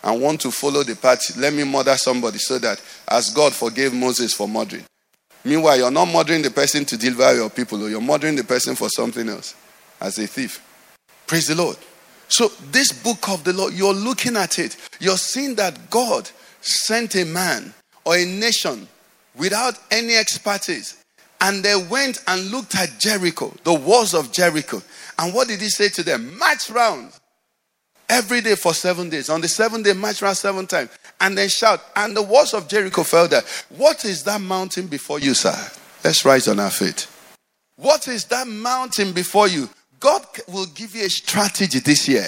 and 0.05 0.23
want 0.23 0.41
to 0.43 0.51
follow 0.51 0.83
the 0.83 0.95
path. 0.95 1.37
Let 1.37 1.53
me 1.53 1.65
murder 1.65 1.97
somebody 1.97 2.39
so 2.39 2.59
that 2.61 2.81
as 3.09 3.31
God 3.31 3.53
forgave 3.53 3.93
Moses 3.93 4.33
for 4.33 4.47
murdering. 4.47 4.85
Meanwhile, 5.45 5.79
you're 5.79 5.91
not 5.91 6.07
murdering 6.09 6.43
the 6.43 6.51
person 6.51 6.85
to 6.87 6.97
deliver 6.97 7.35
your 7.35 7.51
people, 7.51 7.85
or 7.85 7.89
you're 7.89 8.01
murdering 8.01 8.35
the 8.35 8.45
person 8.45 8.75
for 8.75 8.89
something 8.89 9.29
else 9.29 9.55
as 10.01 10.19
a 10.19 10.27
thief. 10.27 10.61
Praise 11.27 11.47
the 11.47 11.55
Lord. 11.55 11.77
So, 12.29 12.49
this 12.73 12.91
book 12.91 13.29
of 13.29 13.45
the 13.45 13.53
Lord, 13.53 13.73
you're 13.73 13.95
looking 13.95 14.37
at 14.37 14.59
it. 14.59 14.77
You're 14.99 15.17
seeing 15.17 15.55
that 15.57 15.91
God 15.91 16.29
sent 16.61 17.15
a 17.15 17.25
man 17.25 17.73
or 18.05 18.17
a 18.17 18.25
nation 18.25 18.89
without 19.37 19.79
any 19.91 20.17
expertise. 20.17 21.03
And 21.41 21.63
they 21.63 21.77
went 21.77 22.23
and 22.27 22.51
looked 22.51 22.75
at 22.77 22.99
Jericho, 22.99 23.55
the 23.65 23.75
walls 23.75 24.15
of 24.15 24.33
Jericho. 24.33 24.83
And 25.19 25.35
what 25.35 25.49
did 25.49 25.61
he 25.61 25.69
say 25.69 25.89
to 25.91 26.03
them? 26.03 26.39
March 26.39 26.71
round 26.71 27.13
every 28.09 28.41
day 28.41 28.55
for 28.55 28.75
seven 28.75 29.11
days. 29.11 29.29
On 29.29 29.41
the 29.41 29.49
seventh 29.49 29.85
day, 29.85 29.93
march 29.93 30.23
round 30.23 30.37
seven 30.37 30.67
times. 30.67 30.91
And 31.21 31.37
then 31.37 31.49
shout. 31.49 31.81
And 31.95 32.17
the 32.17 32.23
walls 32.23 32.55
of 32.55 32.69
Jericho 32.69 33.03
fell 33.03 33.29
down. 33.29 33.43
What 33.71 34.05
is 34.05 34.25
that 34.25 34.41
mountain 34.41 34.87
before 34.87 35.19
you, 35.19 35.35
sir? 35.35 35.55
Let's 36.05 36.25
rise 36.25 36.49
on 36.49 36.61
our 36.61 36.71
feet. 36.71 37.09
What 37.77 38.09
is 38.09 38.25
that 38.27 38.47
mountain 38.47 39.13
before 39.13 39.49
you? 39.49 39.69
God 40.01 40.25
will 40.49 40.67
give 40.67 40.95
you 40.95 41.05
a 41.05 41.11
strategy 41.11 41.79
this 41.79 42.09
year. 42.09 42.25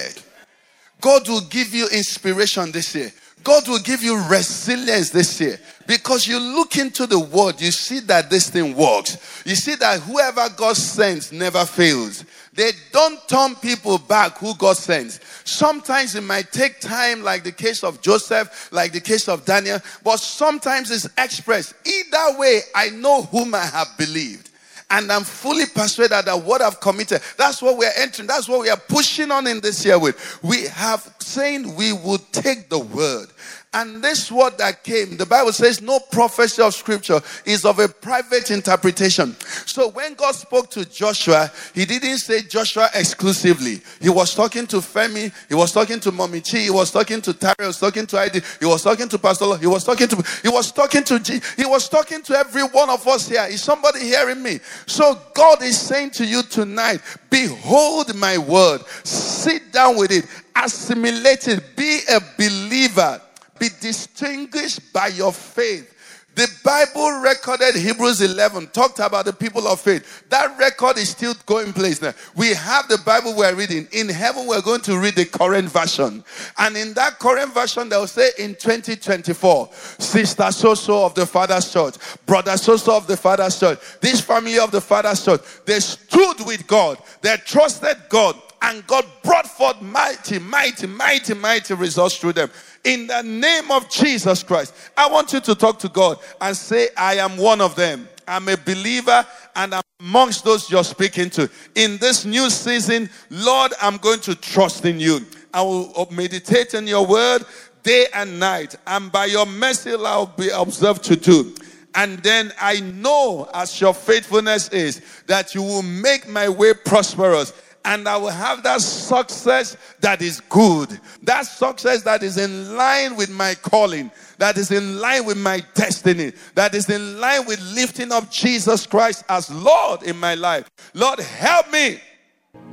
God 1.01 1.27
will 1.29 1.41
give 1.41 1.73
you 1.73 1.87
inspiration 1.87 2.71
this 2.71 2.93
year. 2.93 3.11
God 3.43 3.67
will 3.67 3.79
give 3.79 4.03
you 4.03 4.21
resilience 4.27 5.11
this 5.11 5.39
year 5.39 5.59
because 5.89 6.27
you 6.27 6.39
look 6.39 6.77
into 6.77 7.07
the 7.07 7.17
word, 7.17 7.59
you 7.59 7.71
see 7.71 7.99
that 8.01 8.29
this 8.29 8.47
thing 8.47 8.75
works. 8.75 9.41
You 9.43 9.55
see 9.55 9.73
that 9.77 9.99
whoever 10.01 10.47
God 10.55 10.77
sends 10.77 11.31
never 11.31 11.65
fails. 11.65 12.23
They 12.53 12.73
don't 12.91 13.27
turn 13.27 13.55
people 13.55 13.97
back 13.97 14.37
who 14.37 14.53
God 14.53 14.77
sends. 14.77 15.19
Sometimes 15.45 16.13
it 16.13 16.21
might 16.21 16.51
take 16.51 16.79
time, 16.79 17.23
like 17.23 17.43
the 17.43 17.51
case 17.51 17.83
of 17.83 18.01
Joseph, 18.01 18.71
like 18.71 18.91
the 18.91 18.99
case 18.99 19.27
of 19.27 19.45
Daniel, 19.45 19.79
but 20.03 20.17
sometimes 20.17 20.91
it's 20.91 21.09
expressed. 21.17 21.73
Either 21.83 22.37
way, 22.37 22.61
I 22.75 22.91
know 22.91 23.23
whom 23.23 23.55
I 23.55 23.65
have 23.65 23.87
believed. 23.97 24.51
And 24.91 25.11
I'm 25.11 25.23
fully 25.23 25.65
persuaded 25.73 26.25
that 26.25 26.43
what 26.43 26.61
I've 26.61 26.79
committed, 26.79 27.21
that's 27.37 27.61
what 27.61 27.77
we're 27.77 27.91
entering, 27.95 28.27
that's 28.27 28.47
what 28.47 28.61
we 28.61 28.69
are 28.69 28.77
pushing 28.77 29.31
on 29.31 29.45
in 29.45 29.59
this 29.59 29.85
year 29.85 29.99
with. 29.99 30.39
We 30.43 30.67
have 30.67 31.15
saying 31.19 31.75
we 31.75 31.93
will 31.93 32.17
take 32.31 32.69
the 32.69 32.79
word. 32.79 33.29
And 33.71 34.01
this 34.01 34.31
word 34.31 34.57
that 34.57 34.83
came, 34.83 35.15
the 35.15 35.27
Bible 35.27 35.53
says 35.53 35.79
no 35.79 35.99
prophecy 35.99 36.59
of 36.59 36.73
scripture 36.73 37.21
is 37.45 37.65
of 37.65 37.77
a 37.77 37.87
private 37.87 38.49
interpretation. 38.49 39.35
So 39.67 39.89
when 39.89 40.15
God 40.15 40.33
spoke 40.33 40.71
to 40.71 40.85
Joshua, 40.85 41.51
he 41.75 41.85
didn't 41.85 42.17
say 42.17 42.41
Joshua 42.41 42.89
exclusively. 42.95 43.81
He 44.01 44.09
was 44.09 44.33
talking 44.33 44.65
to 44.67 44.77
Femi, 44.77 45.31
he 45.47 45.53
was 45.53 45.71
talking 45.71 45.99
to 45.99 46.11
Mommy 46.11 46.41
Chi, 46.41 46.57
he 46.57 46.71
was 46.71 46.89
talking 46.89 47.21
to 47.21 47.31
Tari, 47.31 47.53
he 47.59 47.67
was 47.67 47.79
talking 47.79 48.07
to 48.07 48.17
ID, 48.17 48.41
he 48.59 48.65
was 48.65 48.81
talking 48.81 49.07
to 49.07 49.19
Pastor, 49.19 49.55
he 49.57 49.67
was 49.67 49.83
talking 49.83 50.07
to, 50.07 50.23
he 50.41 50.49
was 50.49 50.71
talking 50.71 51.03
to 51.03 51.19
G, 51.19 51.39
he 51.55 51.65
was 51.67 51.87
talking 51.87 52.23
to 52.23 52.35
every 52.35 52.63
one 52.63 52.89
of 52.89 53.07
us 53.07 53.29
here. 53.29 53.45
Is 53.47 53.61
somebody 53.61 53.99
hearing 53.99 54.41
me? 54.41 54.61
So 54.87 55.15
God 55.35 55.61
is 55.61 55.79
saying 55.79 56.09
to 56.11 56.25
you 56.25 56.41
tonight, 56.41 57.01
behold 57.29 58.15
my 58.15 58.39
word, 58.39 58.81
sit 59.03 59.71
down 59.71 59.95
with 59.95 60.09
it, 60.09 60.25
assimilate 60.55 61.47
it, 61.47 61.75
be 61.75 61.99
a 62.09 62.19
believer 62.35 63.21
be 63.59 63.69
distinguished 63.79 64.93
by 64.93 65.07
your 65.07 65.33
faith. 65.33 65.95
The 66.35 66.47
Bible 66.63 67.19
recorded 67.19 67.75
Hebrews 67.75 68.21
11 68.21 68.67
talked 68.67 68.99
about 68.99 69.25
the 69.25 69.33
people 69.33 69.67
of 69.67 69.81
faith. 69.81 70.23
That 70.29 70.57
record 70.57 70.97
is 70.97 71.09
still 71.09 71.33
going 71.45 71.73
place 71.73 72.01
now. 72.01 72.13
We 72.33 72.53
have 72.53 72.87
the 72.87 72.99
Bible 72.99 73.35
we're 73.35 73.53
reading. 73.55 73.89
In 73.91 74.07
heaven, 74.07 74.47
we're 74.47 74.61
going 74.61 74.79
to 74.81 74.97
read 74.97 75.15
the 75.15 75.25
current 75.25 75.69
version. 75.69 76.23
And 76.57 76.77
in 76.77 76.93
that 76.93 77.19
current 77.19 77.53
version, 77.53 77.89
they'll 77.89 78.07
say 78.07 78.29
in 78.37 78.55
2024, 78.55 79.69
sister 79.73 80.51
so 80.51 80.75
so 80.75 81.03
of 81.03 81.13
the 81.13 81.25
Father's 81.25 81.73
church, 81.73 81.95
brother 82.25 82.55
so 82.55 82.77
so 82.77 82.95
of 82.95 83.05
the 83.05 83.17
Father's 83.17 83.59
church, 83.59 83.79
this 83.99 84.21
family 84.21 84.59
of 84.59 84.71
the 84.71 84.79
Father's 84.79 85.25
church, 85.25 85.41
they 85.65 85.81
stood 85.81 86.37
with 86.45 86.65
God, 86.67 86.99
they 87.21 87.35
trusted 87.43 87.97
God, 88.07 88.39
and 88.61 88.85
God 88.87 89.05
brought 89.23 89.47
forth 89.47 89.81
mighty, 89.81 90.39
mighty, 90.39 90.87
mighty, 90.87 91.33
mighty 91.33 91.73
results 91.73 92.17
through 92.17 92.33
them. 92.33 92.49
In 92.83 93.07
the 93.07 93.21
name 93.23 93.71
of 93.71 93.89
Jesus 93.89 94.43
Christ, 94.43 94.73
I 94.95 95.09
want 95.09 95.33
you 95.33 95.39
to 95.41 95.55
talk 95.55 95.79
to 95.79 95.89
God 95.89 96.19
and 96.39 96.55
say, 96.55 96.89
I 96.95 97.15
am 97.15 97.37
one 97.37 97.61
of 97.61 97.75
them. 97.75 98.07
I'm 98.27 98.47
a 98.47 98.57
believer 98.57 99.25
and 99.55 99.73
I'm 99.73 99.81
amongst 99.99 100.45
those 100.45 100.69
you're 100.69 100.83
speaking 100.83 101.29
to. 101.31 101.49
In 101.75 101.97
this 101.97 102.25
new 102.25 102.49
season, 102.49 103.09
Lord, 103.29 103.73
I'm 103.81 103.97
going 103.97 104.19
to 104.21 104.35
trust 104.35 104.85
in 104.85 104.99
you. 104.99 105.25
I 105.53 105.61
will 105.61 106.07
meditate 106.11 106.73
in 106.73 106.87
your 106.87 107.05
word 107.05 107.43
day 107.83 108.07
and 108.13 108.39
night, 108.39 108.75
and 108.87 109.11
by 109.11 109.25
your 109.25 109.45
mercy, 109.45 109.91
I'll 109.91 110.25
be 110.25 110.49
observed 110.49 111.03
to 111.05 111.15
do. 111.15 111.55
And 111.95 112.19
then 112.19 112.53
I 112.61 112.81
know, 112.81 113.49
as 113.53 113.79
your 113.81 113.93
faithfulness 113.93 114.69
is, 114.69 115.01
that 115.27 115.55
you 115.55 115.63
will 115.63 115.81
make 115.81 116.27
my 116.27 116.49
way 116.49 116.73
prosperous 116.73 117.53
and 117.85 118.07
I 118.07 118.17
will 118.17 118.29
have 118.29 118.63
that 118.63 118.81
success 118.81 119.77
that 120.01 120.21
is 120.21 120.41
good. 120.41 120.99
That 121.23 121.43
success 121.43 122.03
that 122.03 122.23
is 122.23 122.37
in 122.37 122.75
line 122.75 123.15
with 123.15 123.29
my 123.29 123.55
calling, 123.55 124.11
that 124.37 124.57
is 124.57 124.71
in 124.71 124.99
line 124.99 125.25
with 125.25 125.37
my 125.37 125.63
destiny, 125.73 126.33
that 126.55 126.75
is 126.75 126.89
in 126.89 127.19
line 127.19 127.45
with 127.45 127.61
lifting 127.73 128.11
up 128.11 128.29
Jesus 128.31 128.85
Christ 128.85 129.23
as 129.29 129.49
Lord 129.51 130.03
in 130.03 130.17
my 130.17 130.35
life. 130.35 130.69
Lord, 130.93 131.19
help 131.19 131.71
me 131.71 131.99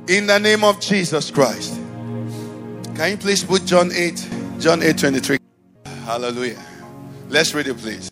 in 0.07 0.27
the 0.27 0.39
name 0.39 0.63
of 0.63 0.79
Jesus 0.79 1.31
Christ. 1.31 1.75
Can 2.95 3.11
you 3.11 3.17
please 3.17 3.43
put 3.43 3.65
John 3.65 3.91
8, 3.91 4.29
John 4.59 4.81
8 4.81 4.97
23? 4.97 5.37
Hallelujah. 6.03 6.59
Let's 7.29 7.53
read 7.53 7.67
it, 7.67 7.77
please. 7.77 8.11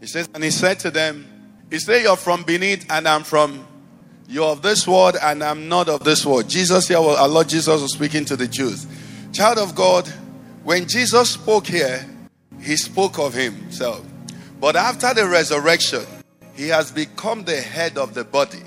He 0.00 0.06
says, 0.06 0.28
And 0.34 0.42
he 0.42 0.50
said 0.50 0.78
to 0.80 0.90
them, 0.90 1.26
He 1.70 1.78
said, 1.78 2.02
You're 2.02 2.16
from 2.16 2.44
beneath, 2.44 2.86
and 2.90 3.08
I'm 3.08 3.24
from 3.24 3.66
you're 4.28 4.52
of 4.52 4.60
this 4.60 4.86
world, 4.86 5.16
and 5.22 5.42
I'm 5.42 5.68
not 5.68 5.88
of 5.88 6.04
this 6.04 6.26
world. 6.26 6.48
Jesus 6.50 6.86
here, 6.86 6.98
our 6.98 7.26
Lord 7.26 7.48
Jesus 7.48 7.80
was 7.80 7.94
speaking 7.94 8.26
to 8.26 8.36
the 8.36 8.46
Jews. 8.46 8.86
Child 9.32 9.58
of 9.58 9.74
God, 9.74 10.06
when 10.64 10.86
Jesus 10.86 11.30
spoke 11.30 11.66
here, 11.66 12.04
he 12.60 12.76
spoke 12.76 13.18
of 13.18 13.32
himself. 13.32 14.04
But 14.60 14.76
after 14.76 15.14
the 15.14 15.26
resurrection, 15.26 16.04
he 16.54 16.68
has 16.68 16.92
become 16.92 17.44
the 17.44 17.58
head 17.58 17.96
of 17.96 18.12
the 18.12 18.24
body. 18.24 18.62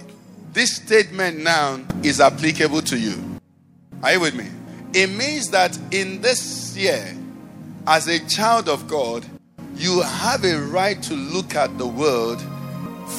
This 0.52 0.78
statement 0.78 1.40
now 1.40 1.80
is 2.02 2.20
applicable 2.20 2.82
to 2.84 2.98
you. 2.98 3.40
Are 4.02 4.14
you 4.14 4.20
with 4.20 4.34
me? 4.34 4.48
It 4.94 5.12
means 5.12 5.52
that 5.52 5.78
in 5.92 6.22
this 6.22 6.76
year, 6.76 7.16
as 7.86 8.08
a 8.08 8.20
child 8.28 8.68
of 8.68 8.88
God, 8.88 9.26
you 9.76 10.02
have 10.02 10.44
a 10.44 10.58
right 10.58 11.02
to 11.04 11.14
look 11.14 11.54
at 11.54 11.78
the 11.78 11.88
world 11.88 12.42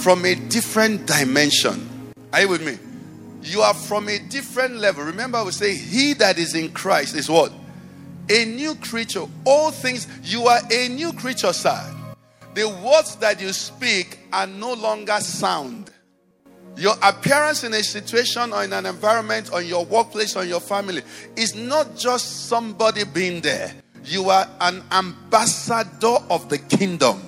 from 0.02 0.24
a 0.24 0.34
different 0.34 1.06
dimension. 1.06 1.88
Are 2.32 2.40
you 2.40 2.48
with 2.48 2.64
me? 2.64 2.78
You 3.42 3.60
are 3.60 3.74
from 3.74 4.08
a 4.08 4.18
different 4.18 4.76
level. 4.76 5.04
Remember, 5.04 5.44
we 5.44 5.50
say, 5.50 5.74
He 5.74 6.14
that 6.14 6.38
is 6.38 6.54
in 6.54 6.72
Christ 6.72 7.14
is 7.14 7.28
what? 7.28 7.52
A 8.30 8.44
new 8.44 8.74
creature. 8.76 9.24
All 9.44 9.70
things, 9.70 10.06
you 10.22 10.46
are 10.46 10.60
a 10.70 10.88
new 10.88 11.12
creature, 11.12 11.52
sir. 11.52 11.78
The 12.54 12.68
words 12.68 13.16
that 13.16 13.40
you 13.40 13.52
speak 13.52 14.18
are 14.32 14.46
no 14.46 14.74
longer 14.74 15.18
sound. 15.20 15.90
Your 16.76 16.94
appearance 17.02 17.64
in 17.64 17.74
a 17.74 17.82
situation 17.82 18.52
or 18.52 18.64
in 18.64 18.72
an 18.72 18.86
environment 18.86 19.50
or 19.52 19.60
in 19.60 19.66
your 19.66 19.84
workplace 19.84 20.36
or 20.36 20.44
your 20.44 20.60
family 20.60 21.02
is 21.36 21.54
not 21.54 21.96
just 21.96 22.48
somebody 22.48 23.04
being 23.04 23.40
there. 23.42 23.74
You 24.04 24.30
are 24.30 24.48
an 24.60 24.82
ambassador 24.90 26.16
of 26.30 26.48
the 26.48 26.58
kingdom. 26.58 27.20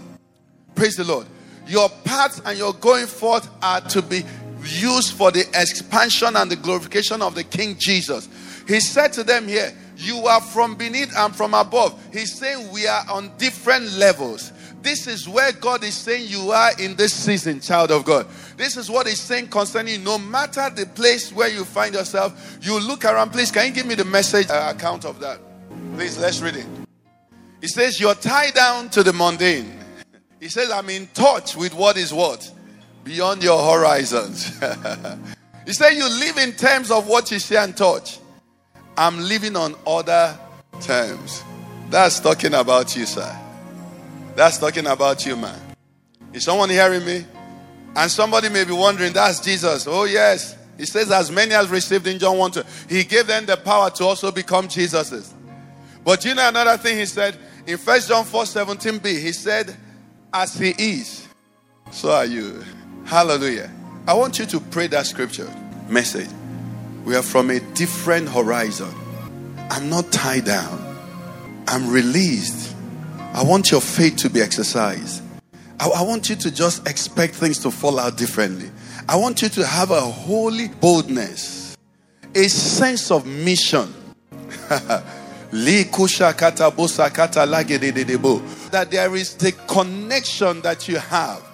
Praise 0.74 0.96
the 0.96 1.04
Lord. 1.04 1.26
Your 1.66 1.88
paths 2.04 2.40
and 2.44 2.58
your 2.58 2.72
going 2.74 3.06
forth 3.06 3.48
are 3.62 3.80
to 3.82 4.02
be 4.02 4.22
used 4.66 5.14
for 5.14 5.30
the 5.30 5.46
expansion 5.54 6.36
and 6.36 6.50
the 6.50 6.56
glorification 6.56 7.22
of 7.22 7.34
the 7.34 7.44
King 7.44 7.76
Jesus. 7.78 8.28
He 8.66 8.80
said 8.80 9.12
to 9.14 9.24
them 9.24 9.46
here, 9.46 9.72
You 9.96 10.26
are 10.26 10.40
from 10.40 10.74
beneath 10.74 11.14
and 11.16 11.34
from 11.34 11.54
above. 11.54 12.00
He's 12.12 12.38
saying 12.38 12.70
we 12.72 12.86
are 12.86 13.04
on 13.10 13.32
different 13.38 13.92
levels. 13.92 14.52
This 14.82 15.06
is 15.06 15.26
where 15.26 15.50
God 15.52 15.82
is 15.82 15.94
saying 15.94 16.26
you 16.28 16.50
are 16.50 16.70
in 16.78 16.94
this 16.94 17.14
season, 17.14 17.60
child 17.60 17.90
of 17.90 18.04
God. 18.04 18.26
This 18.58 18.76
is 18.76 18.90
what 18.90 19.06
He's 19.06 19.20
saying 19.20 19.48
concerning 19.48 19.94
you. 19.94 20.04
No 20.04 20.18
matter 20.18 20.68
the 20.68 20.86
place 20.86 21.32
where 21.32 21.48
you 21.48 21.64
find 21.64 21.94
yourself, 21.94 22.58
you 22.60 22.78
look 22.78 23.04
around. 23.04 23.30
Please, 23.30 23.50
can 23.50 23.66
you 23.66 23.72
give 23.72 23.86
me 23.86 23.94
the 23.94 24.04
message 24.04 24.50
uh, 24.50 24.72
account 24.74 25.04
of 25.04 25.20
that? 25.20 25.40
Please, 25.96 26.18
let's 26.18 26.40
read 26.40 26.56
it. 26.56 26.66
He 27.60 27.68
says, 27.68 27.98
You're 27.98 28.14
tied 28.14 28.52
down 28.52 28.90
to 28.90 29.02
the 29.02 29.12
mundane. 29.12 29.80
He 30.38 30.50
says, 30.50 30.70
I'm 30.70 30.90
in 30.90 31.06
touch 31.14 31.56
with 31.56 31.72
what 31.72 31.96
is 31.96 32.12
what? 32.12 32.50
Beyond 33.04 33.42
your 33.42 33.62
horizons. 33.62 34.58
he 35.66 35.72
said, 35.72 35.90
You 35.90 36.08
live 36.08 36.38
in 36.38 36.52
terms 36.52 36.90
of 36.90 37.06
what 37.06 37.30
you 37.30 37.38
see 37.38 37.56
and 37.56 37.76
touch. 37.76 38.18
I'm 38.96 39.18
living 39.20 39.56
on 39.56 39.74
other 39.86 40.38
terms. 40.80 41.42
That's 41.90 42.18
talking 42.18 42.54
about 42.54 42.96
you, 42.96 43.06
sir. 43.06 43.38
That's 44.34 44.58
talking 44.58 44.86
about 44.86 45.24
you, 45.26 45.36
man. 45.36 45.60
Is 46.32 46.44
someone 46.44 46.70
hearing 46.70 47.04
me? 47.04 47.24
And 47.94 48.10
somebody 48.10 48.48
may 48.48 48.64
be 48.64 48.72
wondering, 48.72 49.12
that's 49.12 49.38
Jesus. 49.40 49.86
Oh, 49.86 50.04
yes. 50.04 50.56
He 50.76 50.86
says, 50.86 51.12
as 51.12 51.30
many 51.30 51.54
as 51.54 51.68
received 51.68 52.06
in 52.06 52.18
John 52.18 52.36
1 52.38 52.50
2, 52.50 52.62
he 52.88 53.04
gave 53.04 53.26
them 53.28 53.46
the 53.46 53.56
power 53.56 53.90
to 53.90 54.04
also 54.04 54.32
become 54.32 54.66
Jesus's. 54.66 55.32
But 56.04 56.24
you 56.24 56.34
know 56.34 56.48
another 56.48 56.76
thing 56.76 56.98
he 56.98 57.06
said 57.06 57.36
in 57.66 57.78
1 57.78 58.00
John 58.02 58.24
4 58.24 58.42
17b, 58.42 59.06
he 59.06 59.32
said, 59.32 59.76
as 60.32 60.54
he 60.54 60.70
is, 60.70 61.28
so 61.92 62.10
are 62.10 62.26
you. 62.26 62.64
Hallelujah. 63.04 63.70
I 64.06 64.14
want 64.14 64.38
you 64.38 64.46
to 64.46 64.60
pray 64.60 64.86
that 64.88 65.06
scripture 65.06 65.50
message. 65.88 66.28
We 67.04 67.14
are 67.16 67.22
from 67.22 67.50
a 67.50 67.60
different 67.74 68.28
horizon. 68.28 68.92
I'm 69.70 69.90
not 69.90 70.10
tied 70.10 70.44
down, 70.46 70.96
I'm 71.68 71.90
released. 71.90 72.74
I 73.34 73.42
want 73.42 73.70
your 73.70 73.80
faith 73.80 74.16
to 74.18 74.30
be 74.30 74.40
exercised. 74.40 75.22
I, 75.80 75.88
I 75.88 76.02
want 76.02 76.30
you 76.30 76.36
to 76.36 76.50
just 76.50 76.86
expect 76.86 77.34
things 77.34 77.58
to 77.60 77.70
fall 77.70 77.98
out 77.98 78.16
differently. 78.16 78.70
I 79.08 79.16
want 79.16 79.42
you 79.42 79.48
to 79.50 79.66
have 79.66 79.90
a 79.90 80.00
holy 80.00 80.68
boldness, 80.68 81.76
a 82.34 82.48
sense 82.48 83.10
of 83.10 83.26
mission. 83.26 83.92
that 88.70 88.90
there 88.90 89.14
is 89.14 89.34
the 89.34 89.52
connection 89.68 90.60
that 90.62 90.88
you 90.88 90.98
have 90.98 91.53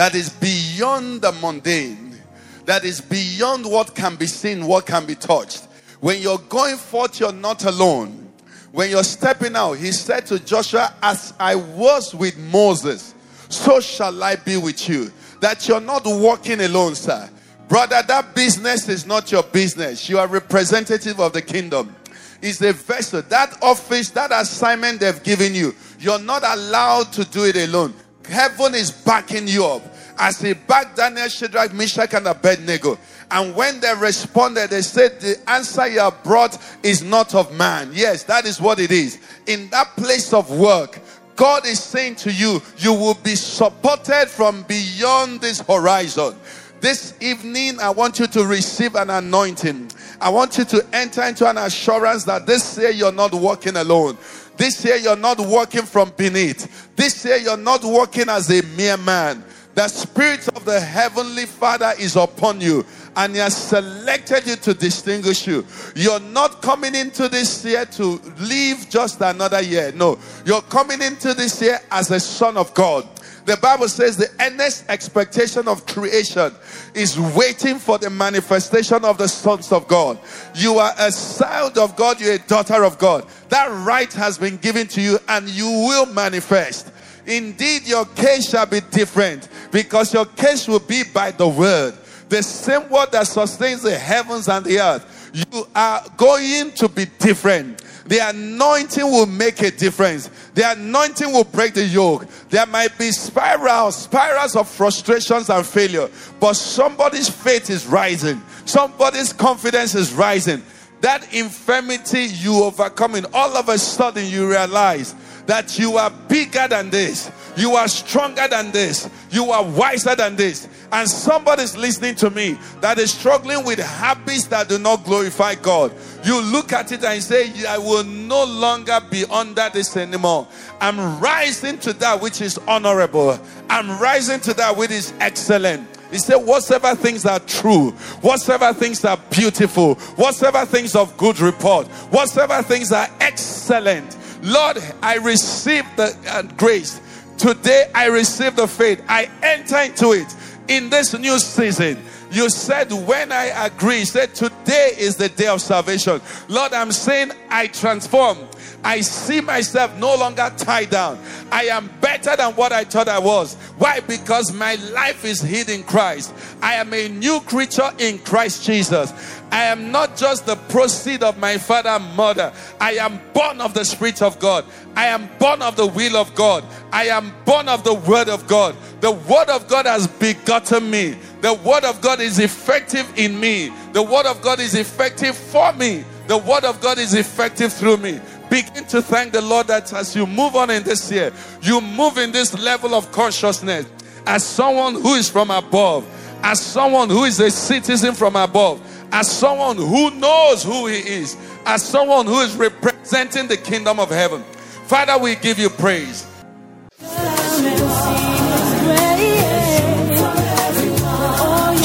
that 0.00 0.14
is 0.14 0.30
beyond 0.30 1.20
the 1.20 1.30
mundane, 1.30 2.16
that 2.64 2.86
is 2.86 3.02
beyond 3.02 3.66
what 3.66 3.94
can 3.94 4.16
be 4.16 4.26
seen, 4.26 4.66
what 4.66 4.86
can 4.86 5.04
be 5.04 5.14
touched. 5.14 5.64
When 6.00 6.22
you're 6.22 6.38
going 6.38 6.78
forth, 6.78 7.20
you're 7.20 7.34
not 7.34 7.66
alone. 7.66 8.32
When 8.72 8.88
you're 8.88 9.04
stepping 9.04 9.54
out, 9.56 9.74
he 9.74 9.92
said 9.92 10.24
to 10.28 10.38
Joshua, 10.38 10.94
As 11.02 11.34
I 11.38 11.54
was 11.54 12.14
with 12.14 12.38
Moses, 12.38 13.14
so 13.50 13.78
shall 13.78 14.24
I 14.24 14.36
be 14.36 14.56
with 14.56 14.88
you. 14.88 15.12
That 15.42 15.68
you're 15.68 15.82
not 15.82 16.04
walking 16.06 16.62
alone, 16.62 16.94
sir. 16.94 17.28
Brother, 17.68 18.00
that 18.08 18.34
business 18.34 18.88
is 18.88 19.04
not 19.04 19.30
your 19.30 19.42
business. 19.42 20.08
You 20.08 20.18
are 20.18 20.28
representative 20.28 21.20
of 21.20 21.34
the 21.34 21.42
kingdom. 21.42 21.94
It's 22.40 22.62
a 22.62 22.72
vessel. 22.72 23.20
That 23.20 23.62
office, 23.62 24.08
that 24.12 24.32
assignment 24.32 25.00
they've 25.00 25.22
given 25.22 25.54
you, 25.54 25.74
you're 25.98 26.18
not 26.18 26.42
allowed 26.42 27.12
to 27.12 27.24
do 27.26 27.44
it 27.44 27.56
alone. 27.56 27.92
Heaven 28.30 28.74
is 28.74 28.90
backing 28.90 29.48
you 29.48 29.66
up. 29.66 29.82
As 30.22 30.38
he 30.38 30.52
backed 30.52 30.98
Daniel, 30.98 31.28
Shadrach, 31.28 31.72
Meshach, 31.72 32.12
and 32.12 32.26
Abednego. 32.26 32.98
And 33.30 33.56
when 33.56 33.80
they 33.80 33.94
responded, 33.94 34.68
they 34.68 34.82
said, 34.82 35.18
The 35.18 35.40
answer 35.48 35.88
you 35.88 36.00
have 36.00 36.22
brought 36.22 36.58
is 36.82 37.02
not 37.02 37.34
of 37.34 37.50
man. 37.54 37.90
Yes, 37.94 38.24
that 38.24 38.44
is 38.44 38.60
what 38.60 38.78
it 38.80 38.90
is. 38.90 39.18
In 39.46 39.70
that 39.70 39.96
place 39.96 40.34
of 40.34 40.50
work, 40.50 41.00
God 41.36 41.64
is 41.64 41.82
saying 41.82 42.16
to 42.16 42.30
you, 42.30 42.60
you 42.76 42.92
will 42.92 43.14
be 43.14 43.34
supported 43.34 44.26
from 44.28 44.62
beyond 44.64 45.40
this 45.40 45.62
horizon. 45.62 46.36
This 46.82 47.14
evening, 47.22 47.80
I 47.80 47.88
want 47.88 48.18
you 48.18 48.26
to 48.26 48.44
receive 48.44 48.96
an 48.96 49.08
anointing. 49.08 49.90
I 50.20 50.28
want 50.28 50.58
you 50.58 50.66
to 50.66 50.86
enter 50.92 51.22
into 51.22 51.48
an 51.48 51.56
assurance 51.56 52.24
that 52.24 52.44
this 52.44 52.76
year 52.76 52.90
you're 52.90 53.10
not 53.10 53.32
walking 53.32 53.76
alone. 53.76 54.18
This 54.58 54.84
year 54.84 54.96
you're 54.96 55.16
not 55.16 55.40
walking 55.40 55.86
from 55.86 56.12
beneath. 56.18 56.94
This 56.94 57.24
year 57.24 57.38
you're 57.38 57.56
not 57.56 57.84
walking 57.84 58.28
as 58.28 58.50
a 58.50 58.60
mere 58.76 58.98
man. 58.98 59.42
The 59.74 59.88
Spirit 59.88 60.48
of 60.48 60.64
the 60.64 60.80
Heavenly 60.80 61.46
Father 61.46 61.92
is 61.98 62.16
upon 62.16 62.60
you 62.60 62.84
and 63.16 63.34
He 63.34 63.38
has 63.38 63.56
selected 63.56 64.46
you 64.46 64.56
to 64.56 64.74
distinguish 64.74 65.46
you. 65.46 65.64
You're 65.94 66.20
not 66.20 66.60
coming 66.62 66.94
into 66.94 67.28
this 67.28 67.64
year 67.64 67.84
to 67.86 68.20
live 68.38 68.88
just 68.90 69.20
another 69.20 69.62
year. 69.62 69.92
No, 69.92 70.18
you're 70.44 70.62
coming 70.62 71.00
into 71.00 71.34
this 71.34 71.62
year 71.62 71.80
as 71.90 72.10
a 72.10 72.20
son 72.20 72.56
of 72.56 72.74
God. 72.74 73.08
The 73.46 73.56
Bible 73.56 73.88
says 73.88 74.16
the 74.16 74.30
earnest 74.40 74.84
expectation 74.88 75.66
of 75.66 75.86
creation 75.86 76.52
is 76.94 77.18
waiting 77.18 77.78
for 77.78 77.98
the 77.98 78.10
manifestation 78.10 79.04
of 79.04 79.18
the 79.18 79.28
sons 79.28 79.72
of 79.72 79.88
God. 79.88 80.18
You 80.54 80.78
are 80.78 80.92
a 80.98 81.10
child 81.10 81.78
of 81.78 81.96
God, 81.96 82.20
you're 82.20 82.34
a 82.34 82.38
daughter 82.38 82.84
of 82.84 82.98
God. 82.98 83.26
That 83.48 83.68
right 83.86 84.12
has 84.12 84.38
been 84.38 84.58
given 84.58 84.86
to 84.88 85.00
you, 85.00 85.18
and 85.28 85.48
you 85.48 85.66
will 85.66 86.06
manifest. 86.06 86.92
Indeed, 87.26 87.86
your 87.86 88.06
case 88.06 88.50
shall 88.50 88.66
be 88.66 88.80
different 88.80 89.48
because 89.70 90.12
your 90.12 90.26
case 90.26 90.66
will 90.66 90.80
be 90.80 91.04
by 91.04 91.30
the 91.30 91.48
word. 91.48 91.94
The 92.28 92.42
same 92.42 92.88
word 92.88 93.12
that 93.12 93.26
sustains 93.26 93.82
the 93.82 93.98
heavens 93.98 94.48
and 94.48 94.64
the 94.64 94.80
earth. 94.80 95.30
You 95.32 95.66
are 95.74 96.04
going 96.16 96.72
to 96.72 96.88
be 96.88 97.06
different. 97.18 97.82
The 98.06 98.18
anointing 98.28 99.04
will 99.04 99.26
make 99.26 99.62
a 99.62 99.70
difference. 99.70 100.28
The 100.54 100.72
anointing 100.72 101.32
will 101.32 101.44
break 101.44 101.74
the 101.74 101.84
yoke. 101.84 102.26
There 102.48 102.66
might 102.66 102.98
be 102.98 103.12
spirals, 103.12 104.02
spirals 104.02 104.56
of 104.56 104.68
frustrations 104.68 105.48
and 105.48 105.64
failure, 105.64 106.08
but 106.40 106.54
somebody's 106.54 107.28
faith 107.28 107.70
is 107.70 107.86
rising. 107.86 108.42
Somebody's 108.64 109.32
confidence 109.32 109.94
is 109.94 110.12
rising. 110.12 110.62
That 111.00 111.32
infirmity 111.32 112.24
you 112.24 112.64
overcoming, 112.64 113.24
all 113.32 113.56
of 113.56 113.68
a 113.68 113.78
sudden 113.78 114.26
you 114.26 114.48
realize 114.48 115.14
that 115.46 115.78
you 115.78 115.96
are 115.96 116.10
bigger 116.28 116.66
than 116.68 116.90
this. 116.90 117.30
You 117.56 117.72
are 117.72 117.88
stronger 117.88 118.46
than 118.48 118.70
this. 118.70 119.10
You 119.30 119.50
are 119.50 119.64
wiser 119.64 120.14
than 120.14 120.36
this. 120.36 120.68
And 120.92 121.08
somebody's 121.08 121.76
listening 121.76 122.14
to 122.16 122.30
me 122.30 122.58
that 122.80 122.98
is 122.98 123.12
struggling 123.12 123.64
with 123.64 123.78
habits 123.78 124.46
that 124.48 124.68
do 124.68 124.78
not 124.78 125.04
glorify 125.04 125.54
God. 125.54 125.92
You 126.24 126.40
look 126.40 126.72
at 126.72 126.92
it 126.92 127.04
and 127.04 127.22
say, 127.22 127.52
I 127.66 127.78
will 127.78 128.04
no 128.04 128.44
longer 128.44 129.00
be 129.10 129.24
under 129.26 129.68
this 129.72 129.96
anymore. 129.96 130.48
I'm 130.80 131.20
rising 131.20 131.78
to 131.80 131.92
that 131.94 132.20
which 132.20 132.40
is 132.40 132.58
honorable. 132.66 133.38
I'm 133.68 134.00
rising 134.00 134.40
to 134.40 134.54
that 134.54 134.76
which 134.76 134.90
is 134.90 135.12
excellent. 135.20 135.88
He 136.10 136.18
said, 136.18 136.36
Whatsoever 136.36 136.94
things 136.96 137.24
are 137.24 137.38
true, 137.40 137.90
whatsoever 138.20 138.72
things 138.72 139.04
are 139.04 139.16
beautiful, 139.30 139.94
whatsoever 140.16 140.66
things 140.66 140.96
of 140.96 141.16
good 141.16 141.38
report, 141.38 141.86
whatsoever 142.10 142.62
things 142.62 142.90
are 142.90 143.08
excellent. 143.20 144.16
Lord, 144.42 144.78
I 145.02 145.16
receive 145.16 145.84
the 145.96 146.16
uh, 146.28 146.42
grace. 146.56 147.00
Today 147.36 147.90
I 147.94 148.06
receive 148.06 148.56
the 148.56 148.66
faith. 148.66 149.02
I 149.08 149.30
enter 149.42 149.78
into 149.78 150.12
it 150.12 150.34
in 150.68 150.90
this 150.90 151.18
new 151.18 151.38
season. 151.38 151.98
You 152.30 152.48
said, 152.48 152.92
when 152.92 153.32
I 153.32 153.46
agree, 153.66 154.04
said, 154.04 154.34
today 154.34 154.94
is 154.96 155.16
the 155.16 155.28
day 155.28 155.48
of 155.48 155.60
salvation. 155.60 156.20
Lord, 156.48 156.72
I'm 156.72 156.92
saying 156.92 157.32
I 157.48 157.66
transform. 157.66 158.38
I 158.84 159.00
see 159.00 159.40
myself 159.40 159.96
no 159.98 160.14
longer 160.16 160.50
tied 160.56 160.90
down. 160.90 161.18
I 161.50 161.64
am 161.64 161.90
better 162.00 162.36
than 162.36 162.54
what 162.54 162.72
I 162.72 162.84
thought 162.84 163.08
I 163.08 163.18
was. 163.18 163.54
Why? 163.78 164.00
Because 164.00 164.52
my 164.52 164.76
life 164.76 165.24
is 165.24 165.40
hid 165.40 165.68
in 165.68 165.82
Christ. 165.82 166.32
I 166.62 166.74
am 166.74 166.94
a 166.94 167.08
new 167.08 167.40
creature 167.40 167.90
in 167.98 168.18
Christ 168.20 168.64
Jesus. 168.64 169.12
I 169.52 169.64
am 169.64 169.90
not 169.90 170.16
just 170.16 170.46
the 170.46 170.56
proceed 170.56 171.22
of 171.22 171.38
my 171.38 171.58
father 171.58 171.90
and 171.90 172.16
mother. 172.16 172.52
I 172.80 172.92
am 172.92 173.20
born 173.32 173.60
of 173.60 173.74
the 173.74 173.84
Spirit 173.84 174.22
of 174.22 174.38
God. 174.38 174.64
I 174.94 175.06
am 175.06 175.28
born 175.38 175.62
of 175.62 175.76
the 175.76 175.86
will 175.86 176.16
of 176.16 176.34
God. 176.34 176.64
I 176.92 177.06
am 177.06 177.32
born 177.44 177.68
of 177.68 177.82
the 177.82 177.94
Word 177.94 178.28
of 178.28 178.46
God. 178.46 178.76
The 179.00 179.10
Word 179.10 179.48
of 179.48 179.66
God 179.68 179.86
has 179.86 180.06
begotten 180.06 180.90
me. 180.90 181.16
The 181.40 181.54
Word 181.54 181.84
of 181.84 182.00
God 182.00 182.20
is 182.20 182.38
effective 182.38 183.12
in 183.16 183.38
me. 183.40 183.72
The 183.92 184.02
Word 184.02 184.26
of 184.26 184.40
God 184.42 184.60
is 184.60 184.74
effective 184.74 185.36
for 185.36 185.72
me. 185.72 186.04
The 186.28 186.38
Word 186.38 186.64
of 186.64 186.80
God 186.80 186.98
is 186.98 187.14
effective 187.14 187.72
through 187.72 187.96
me. 187.96 188.20
Begin 188.50 188.84
to 188.86 189.00
thank 189.00 189.32
the 189.32 189.40
Lord 189.40 189.68
that 189.68 189.92
as 189.92 190.14
you 190.14 190.26
move 190.26 190.56
on 190.56 190.70
in 190.70 190.82
this 190.82 191.10
year, 191.10 191.32
you 191.62 191.80
move 191.80 192.18
in 192.18 192.32
this 192.32 192.52
level 192.58 192.94
of 192.94 193.10
consciousness 193.12 193.86
as 194.26 194.44
someone 194.44 194.94
who 194.94 195.14
is 195.14 195.28
from 195.28 195.50
above, 195.50 196.06
as 196.42 196.60
someone 196.60 197.08
who 197.08 197.24
is 197.24 197.40
a 197.40 197.50
citizen 197.50 198.14
from 198.14 198.36
above, 198.36 198.80
as 199.12 199.30
someone 199.30 199.76
who 199.76 200.10
knows 200.12 200.62
who 200.62 200.86
he 200.86 200.98
is, 200.98 201.36
as 201.66 201.86
someone 201.86 202.26
who 202.26 202.40
is 202.40 202.56
representing 202.56 203.48
the 203.48 203.56
kingdom 203.56 203.98
of 203.98 204.10
heaven. 204.10 204.42
Father, 204.86 205.18
we 205.18 205.36
give 205.36 205.58
you 205.58 205.70
praise. 205.70 206.26